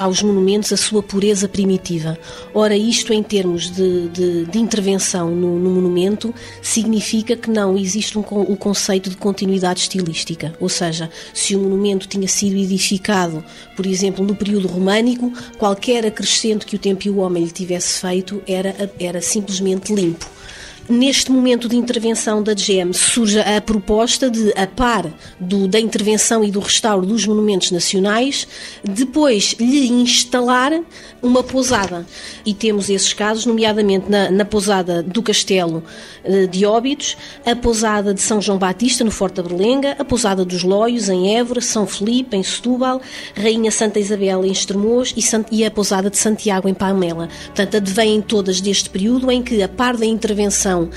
aos 0.00 0.22
monumentos 0.22 0.72
a 0.72 0.78
sua 0.78 1.02
pureza 1.02 1.46
primitiva. 1.46 2.18
Ora, 2.54 2.74
isto 2.74 3.12
em 3.12 3.22
termos 3.22 3.70
de, 3.70 4.08
de, 4.08 4.44
de 4.46 4.58
intervenção 4.58 5.30
no, 5.30 5.58
no, 5.58 5.70
monumento 5.70 6.34
significa 6.62 7.36
que 7.36 7.50
não 7.50 7.76
existe 7.76 8.18
um, 8.18 8.22
o 8.22 8.56
conceito 8.56 9.10
de 9.10 9.16
continuidade 9.16 9.80
estilística, 9.80 10.54
ou 10.58 10.70
seja, 10.70 11.10
se 11.34 11.54
o 11.54 11.60
monumento 11.60 12.08
tinha 12.08 12.26
sido 12.26 12.56
edificado, 12.56 13.44
por 13.76 13.84
exemplo, 13.84 14.24
no 14.24 14.34
período 14.34 14.66
românico, 14.68 15.30
qualquer 15.58 16.06
acrescento 16.06 16.66
que 16.66 16.76
o 16.76 16.78
tempo 16.78 17.06
e 17.06 17.10
o 17.10 17.18
homem 17.18 17.44
lhe 17.44 17.50
tivesse 17.50 18.00
feito 18.00 18.42
era, 18.46 18.90
era 18.98 19.20
simplesmente 19.20 19.94
limpo 19.94 20.39
neste 20.88 21.30
momento 21.30 21.68
de 21.68 21.76
intervenção 21.76 22.42
da 22.42 22.54
GEM 22.54 22.92
surge 22.92 23.38
a 23.40 23.60
proposta 23.60 24.30
de, 24.30 24.52
a 24.56 24.66
par 24.66 25.06
do, 25.38 25.68
da 25.68 25.78
intervenção 25.78 26.44
e 26.44 26.50
do 26.50 26.60
restauro 26.60 27.06
dos 27.06 27.26
monumentos 27.26 27.70
nacionais, 27.70 28.46
depois 28.82 29.54
lhe 29.58 29.88
instalar 29.88 30.72
uma 31.22 31.42
pousada. 31.42 32.06
E 32.44 32.54
temos 32.54 32.88
esses 32.88 33.12
casos, 33.12 33.46
nomeadamente 33.46 34.10
na, 34.10 34.30
na 34.30 34.44
pousada 34.44 35.02
do 35.02 35.22
Castelo 35.22 35.82
eh, 36.24 36.46
de 36.46 36.64
Óbidos, 36.64 37.16
a 37.44 37.54
pousada 37.54 38.14
de 38.14 38.20
São 38.20 38.40
João 38.40 38.58
Batista, 38.58 39.04
no 39.04 39.10
Forte 39.10 39.34
da 39.36 39.42
Berlenga, 39.42 39.96
a 39.98 40.04
pousada 40.04 40.44
dos 40.44 40.62
Loios, 40.62 41.08
em 41.08 41.36
Évora, 41.36 41.60
São 41.60 41.86
Felipe, 41.86 42.36
em 42.36 42.42
Setúbal, 42.42 43.00
Rainha 43.34 43.70
Santa 43.70 43.98
Isabel, 43.98 44.44
em 44.44 44.52
Estremoz 44.52 45.14
e, 45.16 45.22
e 45.54 45.64
a 45.64 45.70
pousada 45.70 46.10
de 46.10 46.16
Santiago, 46.16 46.68
em 46.68 46.74
Palmela. 46.74 47.28
Portanto, 47.46 47.76
advêm 47.76 48.20
todas 48.20 48.60
deste 48.60 48.88
período 48.88 49.30
em 49.30 49.42
que, 49.42 49.62
a 49.62 49.68
par 49.68 49.96
da 49.96 50.06
intervenção 50.06 50.69
uh, 50.78 50.90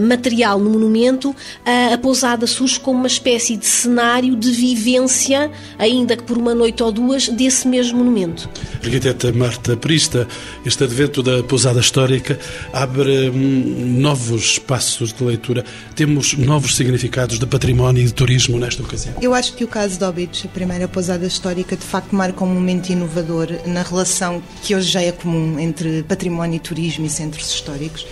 material 0.00 0.58
no 0.58 0.70
monumento, 0.70 1.30
uh, 1.30 1.94
a 1.94 1.98
pousada 1.98 2.46
surge 2.46 2.78
como 2.80 2.98
uma 2.98 3.06
espécie 3.06 3.56
de 3.56 3.66
cenário 3.66 4.36
de 4.36 4.50
vivência, 4.50 5.50
ainda 5.78 6.16
que 6.16 6.22
por 6.22 6.38
uma 6.38 6.54
noite 6.54 6.82
ou 6.82 6.92
duas, 6.92 7.28
desse 7.28 7.68
mesmo 7.68 7.98
monumento. 7.98 8.48
Arquiteta 8.82 9.32
Marta 9.32 9.76
Prista, 9.76 10.26
este 10.64 10.84
advento 10.84 11.22
da 11.22 11.42
pousada 11.42 11.80
histórica 11.80 12.38
abre 12.72 13.30
hum, 13.30 13.96
novos 13.98 14.52
espaços 14.52 15.12
de 15.12 15.22
leitura. 15.22 15.64
Temos 15.94 16.34
novos 16.34 16.76
significados 16.76 17.38
de 17.38 17.46
património 17.46 18.02
e 18.02 18.06
de 18.06 18.14
turismo 18.14 18.58
nesta 18.58 18.82
ocasião. 18.82 19.14
Eu 19.20 19.34
acho 19.34 19.54
que 19.54 19.64
o 19.64 19.68
caso 19.68 19.98
de 19.98 20.04
Óbidos, 20.04 20.44
a 20.44 20.48
primeira 20.48 20.86
pousada 20.86 21.26
histórica, 21.26 21.76
de 21.76 21.84
facto 21.84 22.14
marca 22.14 22.44
um 22.44 22.52
momento 22.52 22.90
inovador 22.90 23.48
na 23.66 23.82
relação 23.82 24.42
que 24.62 24.74
hoje 24.74 24.90
já 24.90 25.02
é 25.02 25.12
comum 25.12 25.58
entre 25.58 26.02
património 26.04 26.56
e 26.56 26.60
turismo 26.60 27.06
e 27.06 27.10
centros 27.10 27.50
históricos. 27.50 28.06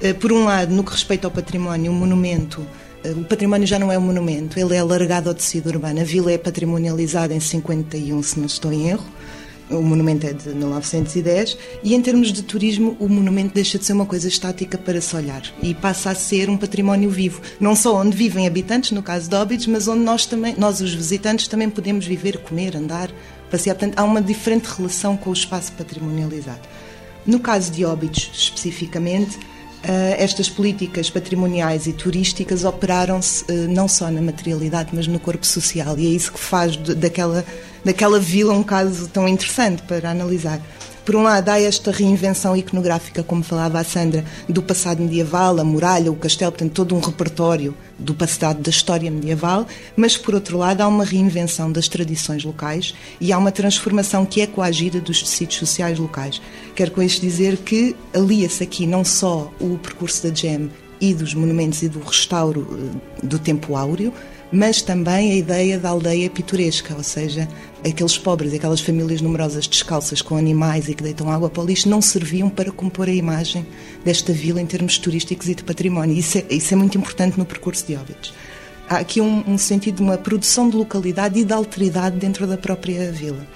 Eh, 0.00 0.14
por 0.14 0.32
um 0.32 0.44
lado, 0.44 0.74
no 0.74 0.82
que 0.82 0.92
respeita 0.92 1.26
ao 1.26 1.30
património, 1.30 1.92
o 1.92 1.94
monumento 1.94 2.66
eh, 3.04 3.10
o 3.10 3.24
património 3.24 3.66
já 3.66 3.78
não 3.78 3.90
é 3.90 3.98
um 3.98 4.02
monumento, 4.02 4.58
ele 4.58 4.74
é 4.74 4.78
alargado 4.78 5.28
ao 5.28 5.34
tecido 5.34 5.68
urbano. 5.68 6.00
A 6.00 6.04
vila 6.04 6.32
é 6.32 6.38
patrimonializada 6.38 7.34
em 7.34 7.40
51, 7.40 8.22
se 8.22 8.38
não 8.38 8.46
estou 8.46 8.72
em 8.72 8.88
erro. 8.88 9.06
O 9.70 9.82
monumento 9.82 10.26
é 10.26 10.32
de 10.32 10.48
1910 10.48 11.56
e, 11.84 11.94
em 11.94 12.02
termos 12.02 12.32
de 12.32 12.42
turismo, 12.42 12.96
o 12.98 13.08
monumento 13.08 13.54
deixa 13.54 13.78
de 13.78 13.84
ser 13.84 13.92
uma 13.92 14.04
coisa 14.04 14.26
estática 14.26 14.76
para 14.76 15.00
se 15.00 15.14
olhar 15.14 15.42
e 15.62 15.72
passa 15.74 16.10
a 16.10 16.14
ser 16.14 16.50
um 16.50 16.56
património 16.56 17.08
vivo. 17.08 17.40
Não 17.60 17.76
só 17.76 17.94
onde 17.96 18.16
vivem 18.16 18.48
habitantes, 18.48 18.90
no 18.90 19.00
caso 19.00 19.30
de 19.30 19.36
Óbidos, 19.36 19.68
mas 19.68 19.86
onde 19.86 20.00
nós 20.00 20.26
também, 20.26 20.56
nós 20.58 20.80
os 20.80 20.92
visitantes, 20.92 21.46
também 21.46 21.70
podemos 21.70 22.04
viver, 22.04 22.38
comer, 22.38 22.76
andar, 22.76 23.12
passear. 23.48 23.76
Portanto, 23.76 23.96
há 23.96 24.02
uma 24.02 24.20
diferente 24.20 24.64
relação 24.64 25.16
com 25.16 25.30
o 25.30 25.34
espaço 25.34 25.70
patrimonializado. 25.74 26.62
No 27.24 27.38
caso 27.38 27.70
de 27.70 27.84
Óbidos, 27.84 28.28
especificamente, 28.34 29.38
estas 30.18 30.48
políticas 30.48 31.08
patrimoniais 31.08 31.86
e 31.86 31.92
turísticas 31.92 32.64
operaram-se 32.64 33.44
uh, 33.44 33.68
não 33.68 33.88
só 33.88 34.10
na 34.10 34.20
materialidade, 34.20 34.90
mas 34.92 35.06
no 35.06 35.18
corpo 35.18 35.46
social. 35.46 35.98
E 35.98 36.06
é 36.06 36.10
isso 36.10 36.32
que 36.32 36.40
faz 36.40 36.76
daquela, 36.76 37.44
daquela 37.84 38.18
vila 38.18 38.52
um 38.52 38.62
caso 38.62 39.08
tão 39.08 39.28
interessante 39.28 39.82
para 39.82 40.10
analisar. 40.10 40.60
Por 41.04 41.16
um 41.16 41.22
lado, 41.22 41.48
há 41.48 41.60
esta 41.60 41.90
reinvenção 41.90 42.56
iconográfica, 42.56 43.22
como 43.22 43.42
falava 43.42 43.80
a 43.80 43.84
Sandra, 43.84 44.24
do 44.48 44.62
passado 44.62 45.02
medieval, 45.02 45.58
a 45.58 45.64
muralha, 45.64 46.12
o 46.12 46.14
castelo, 46.14 46.52
portanto, 46.52 46.72
todo 46.72 46.94
um 46.94 47.00
repertório 47.00 47.74
do 47.98 48.14
passado, 48.14 48.62
da 48.62 48.70
história 48.70 49.10
medieval, 49.10 49.66
mas, 49.96 50.16
por 50.16 50.34
outro 50.34 50.58
lado, 50.58 50.82
há 50.82 50.86
uma 50.86 51.04
reinvenção 51.04 51.72
das 51.72 51.88
tradições 51.88 52.44
locais 52.44 52.94
e 53.20 53.32
há 53.32 53.38
uma 53.38 53.50
transformação 53.50 54.24
que 54.24 54.40
é 54.40 54.46
coagida 54.46 55.00
dos 55.00 55.22
tecidos 55.22 55.56
sociais 55.56 55.98
locais. 55.98 56.40
Quero 56.74 56.90
com 56.90 57.02
isto 57.02 57.20
dizer 57.20 57.56
que 57.56 57.96
alia-se 58.14 58.62
aqui 58.62 58.86
não 58.86 59.04
só 59.04 59.50
o 59.58 59.78
percurso 59.78 60.28
da 60.28 60.34
GEM 60.34 60.70
e 61.00 61.14
dos 61.14 61.34
monumentos 61.34 61.82
e 61.82 61.88
do 61.88 61.98
restauro 62.00 62.68
eh, 62.72 63.26
do 63.26 63.38
tempo 63.38 63.74
áureo, 63.74 64.12
mas 64.52 64.82
também 64.82 65.32
a 65.32 65.36
ideia 65.36 65.78
da 65.78 65.90
aldeia 65.90 66.28
pitoresca, 66.28 66.94
ou 66.94 67.02
seja, 67.02 67.48
aqueles 67.84 68.18
pobres, 68.18 68.52
aquelas 68.52 68.80
famílias 68.80 69.20
numerosas 69.20 69.66
descalças 69.66 70.22
com 70.22 70.36
animais 70.36 70.88
e 70.88 70.94
que 70.94 71.02
deitam 71.02 71.30
água 71.30 71.48
para 71.48 71.62
o 71.62 71.66
lixo 71.66 71.88
não 71.88 72.00
serviam 72.00 72.48
para 72.48 72.70
compor 72.70 73.08
a 73.08 73.12
imagem 73.12 73.66
desta 74.04 74.32
vila 74.32 74.60
em 74.60 74.66
termos 74.66 74.98
turísticos 74.98 75.48
e 75.48 75.54
de 75.54 75.64
património. 75.64 76.16
Isso 76.16 76.38
é, 76.38 76.44
isso 76.50 76.74
é 76.74 76.76
muito 76.76 76.98
importante 76.98 77.38
no 77.38 77.44
percurso 77.44 77.86
de 77.86 77.96
Óbidos. 77.96 78.34
Há 78.88 78.96
aqui 78.96 79.20
um, 79.20 79.44
um 79.46 79.56
sentido 79.56 79.96
de 79.96 80.02
uma 80.02 80.18
produção 80.18 80.68
de 80.68 80.76
localidade 80.76 81.38
e 81.38 81.44
de 81.44 81.52
alteridade 81.52 82.16
dentro 82.16 82.46
da 82.46 82.56
própria 82.56 83.12
vila. 83.12 83.46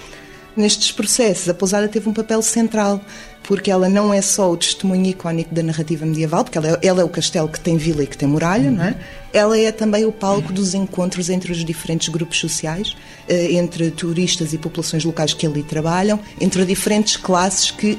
Nestes 0.56 0.92
processos, 0.92 1.48
a 1.48 1.54
pousada 1.54 1.88
teve 1.88 2.08
um 2.08 2.12
papel 2.12 2.40
central, 2.40 3.00
porque 3.44 3.70
ela 3.70 3.88
não 3.88 4.12
é 4.12 4.20
só 4.20 4.50
o 4.50 4.56
testemunho 4.56 5.06
icónico 5.06 5.54
da 5.54 5.62
narrativa 5.62 6.04
medieval, 6.04 6.44
porque 6.44 6.58
ela 6.58 6.68
é, 6.68 6.78
ela 6.82 7.00
é 7.02 7.04
o 7.04 7.08
castelo 7.08 7.48
que 7.48 7.60
tem 7.60 7.76
vila 7.76 8.02
e 8.02 8.06
que 8.06 8.16
tem 8.16 8.26
muralha, 8.26 8.70
não 8.70 8.82
é? 8.82 8.96
Ela 9.32 9.58
é 9.58 9.70
também 9.70 10.04
o 10.04 10.12
palco 10.12 10.52
dos 10.52 10.74
encontros 10.74 11.28
entre 11.28 11.52
os 11.52 11.64
diferentes 11.64 12.08
grupos 12.08 12.38
sociais, 12.38 12.96
eh, 13.28 13.52
entre 13.52 13.90
turistas 13.90 14.52
e 14.52 14.58
populações 14.58 15.04
locais 15.04 15.34
que 15.34 15.46
ali 15.46 15.62
trabalham, 15.62 16.18
entre 16.40 16.64
diferentes 16.64 17.16
classes 17.16 17.70
que 17.70 17.98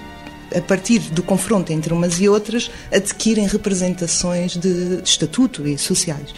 a 0.55 0.61
partir 0.61 0.99
do 0.99 1.21
confronto 1.21 1.73
entre 1.73 1.93
umas 1.93 2.19
e 2.19 2.29
outras, 2.29 2.71
adquirem 2.91 3.45
representações 3.45 4.55
de 4.55 5.01
estatuto 5.03 5.67
e 5.67 5.77
sociais. 5.77 6.33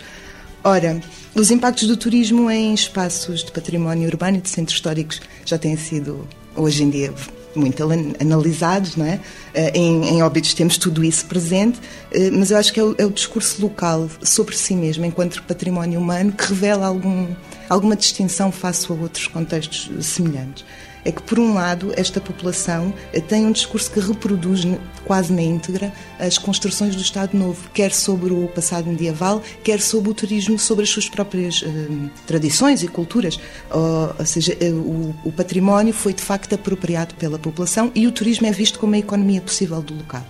Ora, 0.64 1.00
os 1.36 1.52
impactos 1.52 1.88
do 1.88 1.96
turismo 1.96 2.50
em 2.50 2.74
espaços 2.74 3.44
de 3.44 3.52
património 3.52 4.10
urbano 4.10 4.38
e 4.38 4.42
de 4.42 4.50
centros 4.50 4.76
históricos 4.76 5.22
já 5.46 5.58
têm 5.58 5.78
sido, 5.78 6.28
hoje 6.56 6.84
em 6.84 6.90
dia, 6.90 7.14
muito 7.58 7.84
analisados, 8.20 8.96
não 8.96 9.06
é? 9.06 9.20
Eh, 9.54 9.72
em, 9.76 10.18
em 10.18 10.22
temos 10.56 10.78
tudo 10.78 11.04
isso 11.04 11.26
presente, 11.26 11.80
eh, 12.12 12.30
mas 12.32 12.52
eu 12.52 12.58
acho 12.58 12.72
que 12.72 12.80
é 12.80 12.84
o, 12.84 12.96
é 12.98 13.06
o, 13.06 13.12
discurso 13.12 13.62
local 13.62 14.10
sobre 14.22 14.56
si 14.56 14.76
mesmo, 14.76 15.06
enquanto 15.06 15.44
património 15.44 16.00
humano, 16.00 16.32
que 16.32 16.46
revela 16.46 16.88
algum, 16.88 17.28
alguma 17.70 17.96
distinção 17.96 18.52
face 18.52 18.92
a 18.92 18.96
outros 18.96 19.28
contextos 19.28 19.90
semelhantes 20.06 20.64
é 21.08 21.12
que, 21.12 21.22
por 21.22 21.40
um 21.40 21.54
lado, 21.54 21.94
esta 21.96 22.20
população 22.20 22.94
eh, 23.14 23.22
tem 23.22 23.46
um 23.46 23.52
discurso 23.54 23.90
que 23.90 23.98
reproduz 23.98 24.68
quase 25.06 25.32
na 25.32 25.42
íntegra 25.42 25.94
as 26.20 26.38
construções 26.38 26.98
do 26.98 27.02
Estado 27.02 27.38
Novo, 27.38 27.70
quer 27.74 27.94
sobre 27.94 28.34
o 28.34 28.50
passado 28.50 28.88
medieval, 28.88 29.42
quer 29.64 29.80
sobre 29.80 30.10
o 30.10 30.14
turismo, 30.14 30.60
sobre 30.60 30.84
as 30.84 30.90
suas 30.90 31.08
próprias 31.08 31.64
eh, 31.66 32.10
tradições 32.26 32.84
e 32.84 32.90
culturas. 32.90 33.40
Ou, 33.72 34.14
ou 34.20 34.26
seja, 34.26 34.58
eh, 34.60 34.70
o, 34.70 35.16
o 35.24 35.32
património 35.32 35.94
foi 35.94 36.14
de 36.14 36.22
facto 36.22 36.54
apropriado 36.54 37.16
pela 37.16 37.40
população 37.40 37.90
e 37.96 38.06
o 38.06 38.12
turismo 38.12 38.46
é 38.46 38.52
visto 38.52 38.78
como 38.78 38.94
a 38.96 38.98
economia 38.98 39.40
possível 39.40 39.82
do 39.82 39.96
local. 39.96 40.26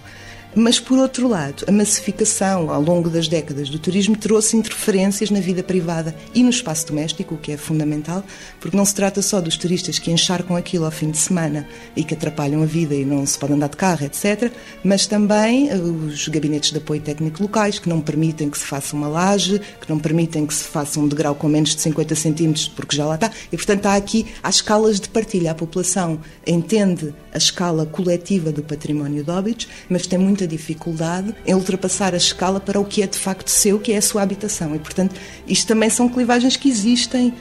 Mas, 0.56 0.80
por 0.80 0.98
outro 0.98 1.28
lado, 1.28 1.64
a 1.68 1.72
massificação 1.72 2.72
ao 2.72 2.82
longo 2.82 3.10
das 3.10 3.28
décadas 3.28 3.70
do 3.70 3.78
turismo 3.78 4.18
trouxe 4.18 4.58
interferências 4.58 5.30
na 5.30 5.40
vida 5.40 5.62
privada 5.62 6.16
e 6.34 6.42
no 6.42 6.50
espaço 6.50 6.88
doméstico, 6.88 7.36
o 7.36 7.38
que 7.38 7.52
é 7.52 7.58
fundamental, 7.58 8.24
porque 8.60 8.76
não 8.76 8.86
se 8.86 8.96
trata 8.96 9.22
só 9.22 9.40
dos 9.40 9.58
turistas 9.58 10.00
que 10.00 10.12
encharcam 10.12 10.56
aquilo 10.56 10.86
ao 10.86 10.92
fim 10.92 11.12
de 11.12 11.18
semana 11.18 11.68
e 11.96 12.04
que 12.04 12.14
atrapalham 12.14 12.64
a 12.64 12.66
vida 12.66 12.96
e 12.96 13.06
não 13.06 13.26
se 13.26 13.38
pode 13.38 13.54
andar 13.54 13.70
de 13.70 13.78
carro, 13.78 14.06
etc., 14.06 14.52
mas 14.84 15.06
também 15.06 15.70
eh, 15.70 15.76
os 15.76 16.28
gabinetes 16.28 16.72
de 16.72 16.78
apoio 16.78 17.02
técnico 17.02 17.42
locais 17.42 17.78
que 17.78 17.90
não 17.90 18.02
permitem 18.02 18.50
que 18.50 18.58
se 18.58 18.66
faça 18.66 18.96
uma 18.96 19.08
laje, 19.08 19.62
que 19.80 19.90
não 19.90 20.00
permitem 20.00 20.46
que 20.46 20.54
se 20.54 20.64
faça 20.64 21.00
um 21.00 21.08
degrau 21.08 21.36
com 21.36 21.48
menos 21.48 21.76
de 21.76 21.82
50 21.82 22.16
centímetros, 22.16 22.68
porque 22.68 22.96
já 22.96 23.06
lá 23.06 23.16
está. 23.16 23.32
E, 23.52 23.58
portanto, 23.58 23.86
há 23.86 23.96
aqui 23.96 24.26
há 24.42 24.50
escalas 24.50 25.00
de 25.00 25.10
partilha. 25.10 25.52
A 25.52 25.56
população 25.56 26.20
entende 26.46 27.14
a 27.34 27.38
escala 27.38 27.86
coletiva 27.86 28.52
do 28.52 28.64
património 28.64 29.24
de 29.24 29.30
óbitos, 29.30 29.68
mas 29.90 30.08
tem 30.08 30.18
muita 30.38 30.48
dificuldade 30.48 31.34
em 31.48 31.56
ultrapassar 31.56 32.14
a 32.14 32.18
escala 32.18 32.60
para 32.60 32.80
o 32.80 32.86
que 32.86 33.02
é 33.02 33.08
de 33.08 33.18
facto 33.18 33.50
seu, 33.50 33.80
que 33.80 33.92
é 33.92 33.98
a 33.98 34.02
sua 34.02 34.22
habitação. 34.22 34.76
E, 34.76 34.80
portanto, 34.80 35.16
isto 35.48 35.68
também 35.68 35.90
são 35.90 36.08
clivagens 36.08 36.56
que 36.56 36.70
existem 36.70 37.34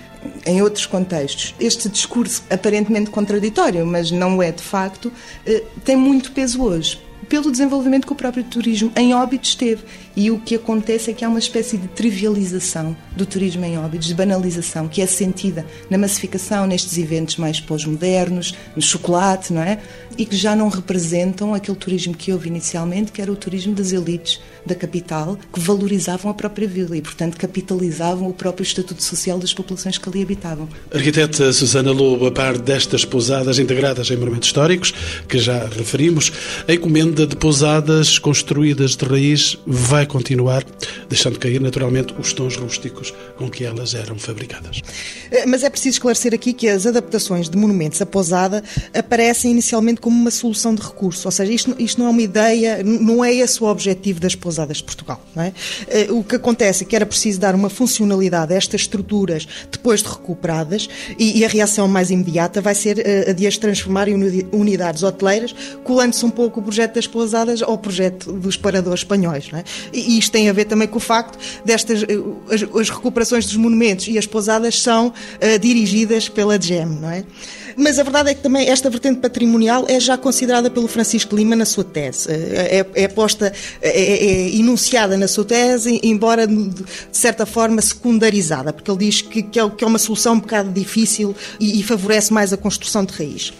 em 0.46 0.62
outros 0.62 0.86
contextos. 0.86 1.54
Este 1.60 1.90
discurso 1.90 2.42
aparentemente 2.48 3.10
contraditório, 3.10 3.84
mas 3.84 4.10
não 4.10 4.42
é 4.42 4.50
de 4.50 4.62
facto, 4.62 5.12
eh, 5.44 5.62
tem 5.84 5.94
muito 5.94 6.32
peso 6.32 6.62
hoje 6.62 6.98
pelo 7.28 7.50
desenvolvimento 7.50 8.06
que 8.06 8.12
o 8.12 8.16
próprio 8.16 8.44
turismo 8.44 8.90
em 8.96 9.12
óbitos 9.12 9.54
teve. 9.54 9.82
E 10.16 10.30
o 10.30 10.38
que 10.38 10.54
acontece 10.54 11.10
é 11.10 11.12
que 11.12 11.22
há 11.22 11.28
uma 11.28 11.38
espécie 11.38 11.76
de 11.76 11.88
trivialização 11.88 12.96
do 13.14 13.26
turismo 13.26 13.66
em 13.66 13.76
óbitos, 13.76 14.08
de 14.08 14.14
banalização, 14.14 14.88
que 14.88 15.02
é 15.02 15.06
sentida 15.06 15.66
na 15.90 15.98
massificação, 15.98 16.66
nestes 16.66 16.96
eventos 16.96 17.36
mais 17.36 17.60
pós-modernos, 17.60 18.54
no 18.74 18.80
chocolate, 18.80 19.52
não 19.52 19.60
é? 19.60 19.78
E 20.16 20.24
que 20.24 20.34
já 20.34 20.56
não 20.56 20.68
representam 20.68 21.52
aquele 21.52 21.76
turismo 21.76 22.14
que 22.14 22.32
houve 22.32 22.48
inicialmente, 22.48 23.12
que 23.12 23.20
era 23.20 23.30
o 23.30 23.36
turismo 23.36 23.74
das 23.74 23.92
elites 23.92 24.40
da 24.64 24.74
capital, 24.74 25.38
que 25.52 25.60
valorizavam 25.60 26.30
a 26.30 26.34
própria 26.34 26.66
vila 26.66 26.96
e, 26.96 27.02
portanto, 27.02 27.36
capitalizavam 27.36 28.26
o 28.26 28.32
próprio 28.32 28.64
estatuto 28.64 29.02
social 29.02 29.38
das 29.38 29.52
populações 29.52 29.98
que 29.98 30.08
ali 30.08 30.22
habitavam. 30.22 30.66
Arquiteta 30.94 31.52
Susana 31.52 31.92
Lobo, 31.92 32.26
a 32.26 32.32
par 32.32 32.56
destas 32.56 33.04
pousadas 33.04 33.58
integradas 33.58 34.10
em 34.10 34.16
monumentos 34.16 34.48
históricos, 34.48 34.94
que 35.28 35.38
já 35.38 35.66
referimos, 35.66 36.32
a 36.66 36.72
encomenda 36.72 37.26
de 37.26 37.36
pousadas 37.36 38.18
construídas 38.18 38.96
de 38.96 39.04
raiz 39.04 39.58
vai 39.66 40.05
continuar, 40.06 40.64
deixando 41.08 41.38
cair 41.38 41.60
naturalmente 41.60 42.14
os 42.18 42.32
tons 42.32 42.56
rústicos 42.56 43.12
com 43.36 43.50
que 43.50 43.64
elas 43.64 43.94
eram 43.94 44.18
fabricadas. 44.18 44.80
Eh, 45.30 45.46
mas 45.46 45.62
é 45.62 45.70
preciso 45.70 45.96
esclarecer 45.96 46.34
aqui 46.34 46.52
que 46.52 46.68
as 46.68 46.86
adaptações 46.86 47.48
de 47.48 47.56
monumentos 47.56 48.00
à 48.00 48.06
pousada 48.06 48.62
aparecem 48.94 49.50
inicialmente 49.50 50.00
como 50.00 50.16
uma 50.18 50.30
solução 50.30 50.74
de 50.74 50.82
recurso, 50.82 51.28
ou 51.28 51.32
seja, 51.32 51.52
isto, 51.52 51.74
isto 51.78 52.00
não 52.00 52.06
é 52.06 52.10
uma 52.10 52.22
ideia, 52.22 52.82
não 52.82 53.24
é 53.24 53.34
esse 53.34 53.62
o 53.62 53.66
objetivo 53.66 54.20
das 54.20 54.34
pousadas 54.34 54.78
de 54.78 54.84
Portugal. 54.84 55.20
É? 55.36 55.52
Eh, 55.88 56.06
o 56.10 56.22
que 56.22 56.36
acontece 56.36 56.84
é 56.84 56.86
que 56.86 56.96
era 56.96 57.06
preciso 57.06 57.40
dar 57.40 57.54
uma 57.54 57.68
funcionalidade 57.68 58.52
a 58.52 58.56
estas 58.56 58.82
estruturas 58.82 59.46
depois 59.70 60.02
de 60.02 60.08
recuperadas 60.08 60.88
e, 61.18 61.44
a 61.44 61.48
reação 61.48 61.86
mais 61.86 62.10
imediata 62.10 62.60
vai 62.60 62.74
ser 62.74 62.98
eh, 62.98 63.30
a 63.30 63.32
de 63.32 63.46
as 63.46 63.56
transformar 63.56 64.08
em 64.08 64.14
unidades 64.52 65.02
hoteleiras, 65.02 65.54
colando-se 65.84 66.24
um 66.24 66.30
pouco 66.30 66.60
o 66.60 66.62
projeto 66.62 66.94
das 66.94 67.06
pousadas 67.06 67.62
ao 67.62 67.78
projeto 67.78 68.32
dos 68.32 68.56
paradores 68.56 69.00
espanhóis. 69.00 69.48
É? 69.52 69.64
E 69.98 70.18
isto 70.18 70.32
tem 70.32 70.48
a 70.48 70.52
ver 70.52 70.64
também 70.66 70.88
com 70.88 70.98
o 70.98 71.00
facto 71.00 71.38
destas 71.64 72.02
eh, 72.02 72.06
as, 72.50 72.62
as 72.62 72.90
recuperações 72.90 73.46
dos 73.46 73.56
monumentos 73.56 74.08
e 74.08 74.18
as 74.18 74.26
pousadas 74.26 74.80
são 74.80 75.08
uh, 75.08 75.58
dirigidas 75.58 76.28
pela 76.28 76.60
GEM, 76.60 76.86
não 76.86 77.10
é? 77.10 77.24
Mas 77.76 77.98
a 77.98 78.02
verdade 78.02 78.30
é 78.30 78.34
que 78.34 78.42
também 78.42 78.68
esta 78.68 78.88
vertente 78.88 79.20
patrimonial 79.20 79.84
é 79.88 80.00
já 80.00 80.16
considerada 80.16 80.70
pelo 80.70 80.88
Francisco 80.88 81.36
Lima 81.36 81.54
na 81.54 81.64
sua 81.64 81.84
tese. 81.84 82.28
É, 82.30 82.86
é 82.94 83.08
posta, 83.08 83.52
é, 83.82 83.88
é, 83.88 84.24
é, 84.24 84.56
enunciada 84.56 85.16
na 85.16 85.28
sua 85.28 85.44
tese, 85.44 86.00
embora 86.02 86.46
de 86.46 86.84
certa 87.12 87.44
forma 87.44 87.82
secundarizada, 87.82 88.72
porque 88.72 88.90
ele 88.90 88.98
diz 88.98 89.20
que, 89.20 89.40
é, 89.40 89.70
que 89.70 89.84
é 89.84 89.86
uma 89.86 89.98
solução 89.98 90.34
um 90.34 90.40
bocado 90.40 90.70
difícil 90.70 91.34
e, 91.58 91.80
e, 91.80 91.82
favorece 91.82 92.32
mais 92.32 92.52
a 92.52 92.56
construção 92.56 93.04
de 93.04 93.12
raiz. 93.12 93.52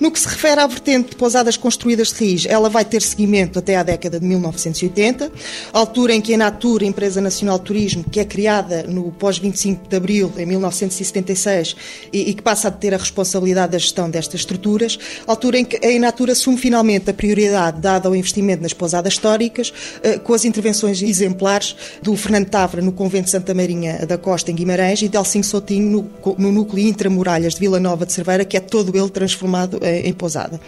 No 0.00 0.10
que 0.10 0.18
se 0.18 0.28
refere 0.28 0.60
à 0.60 0.66
vertente 0.66 1.10
de 1.10 1.16
pousadas 1.16 1.56
construídas 1.56 2.12
de 2.12 2.24
raiz, 2.24 2.46
ela 2.46 2.68
vai 2.68 2.84
ter 2.84 3.02
seguimento 3.02 3.58
até 3.58 3.76
à 3.76 3.82
década 3.82 4.18
de 4.18 4.26
1980, 4.26 5.30
altura 5.72 6.14
em 6.14 6.20
que 6.20 6.34
a 6.34 6.38
Natura, 6.38 6.84
Empresa 6.84 7.20
Nacional 7.20 7.58
de 7.58 7.64
Turismo, 7.64 8.04
que 8.04 8.20
é 8.20 8.24
criada 8.24 8.84
no 8.84 9.12
pós-25 9.12 9.88
de 9.88 9.96
Abril, 9.96 10.32
em 10.36 10.46
1976, 10.46 11.76
e, 12.12 12.30
e 12.30 12.34
que 12.34 12.42
passa 12.42 12.68
a 12.68 12.70
ter 12.70 12.94
a 12.94 12.96
responsabilidade 12.96 13.63
da 13.66 13.78
gestão 13.78 14.10
destas 14.10 14.40
estruturas, 14.40 14.98
altura 15.26 15.58
em 15.58 15.64
que 15.64 15.84
a 15.84 15.90
Inatura 15.90 16.32
assume 16.32 16.58
finalmente 16.58 17.10
a 17.10 17.14
prioridade 17.14 17.80
dada 17.80 18.08
ao 18.08 18.14
investimento 18.14 18.62
nas 18.62 18.72
pousadas 18.72 19.12
históricas, 19.12 19.72
eh, 20.02 20.18
com 20.18 20.34
as 20.34 20.44
intervenções 20.44 21.02
exemplares 21.02 21.74
do 22.02 22.14
Fernando 22.16 22.48
Tavra 22.48 22.82
no 22.82 22.92
Convento 22.92 23.30
Santa 23.30 23.54
Marinha 23.54 24.04
da 24.06 24.18
Costa, 24.18 24.50
em 24.50 24.54
Guimarães, 24.54 25.02
e 25.02 25.08
de 25.08 25.16
Alcinho 25.16 25.44
Soutinho 25.44 26.10
no, 26.24 26.36
no 26.36 26.52
núcleo 26.52 26.86
intramuralhas 26.86 27.54
de 27.54 27.60
Vila 27.60 27.80
Nova 27.80 28.04
de 28.04 28.12
Cerveira, 28.12 28.44
que 28.44 28.56
é 28.56 28.60
todo 28.60 28.96
ele 28.96 29.08
transformado 29.08 29.78
eh, 29.80 30.02
em 30.04 30.12
pousada. 30.12 30.60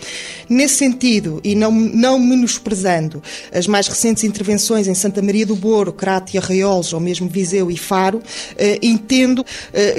Nesse 0.48 0.76
sentido, 0.76 1.40
e 1.44 1.54
não, 1.54 1.70
não 1.70 2.18
menosprezando 2.18 3.22
as 3.52 3.66
mais 3.66 3.88
recentes 3.88 4.24
intervenções 4.24 4.88
em 4.88 4.94
Santa 4.94 5.20
Maria 5.22 5.46
do 5.46 5.54
Boro, 5.54 5.92
Crato 5.92 6.34
e 6.34 6.38
Arraiolos, 6.38 6.92
ou 6.92 7.00
mesmo 7.00 7.28
Viseu 7.28 7.70
e 7.70 7.76
Faro, 7.76 8.22
eh, 8.56 8.78
entendo 8.82 9.44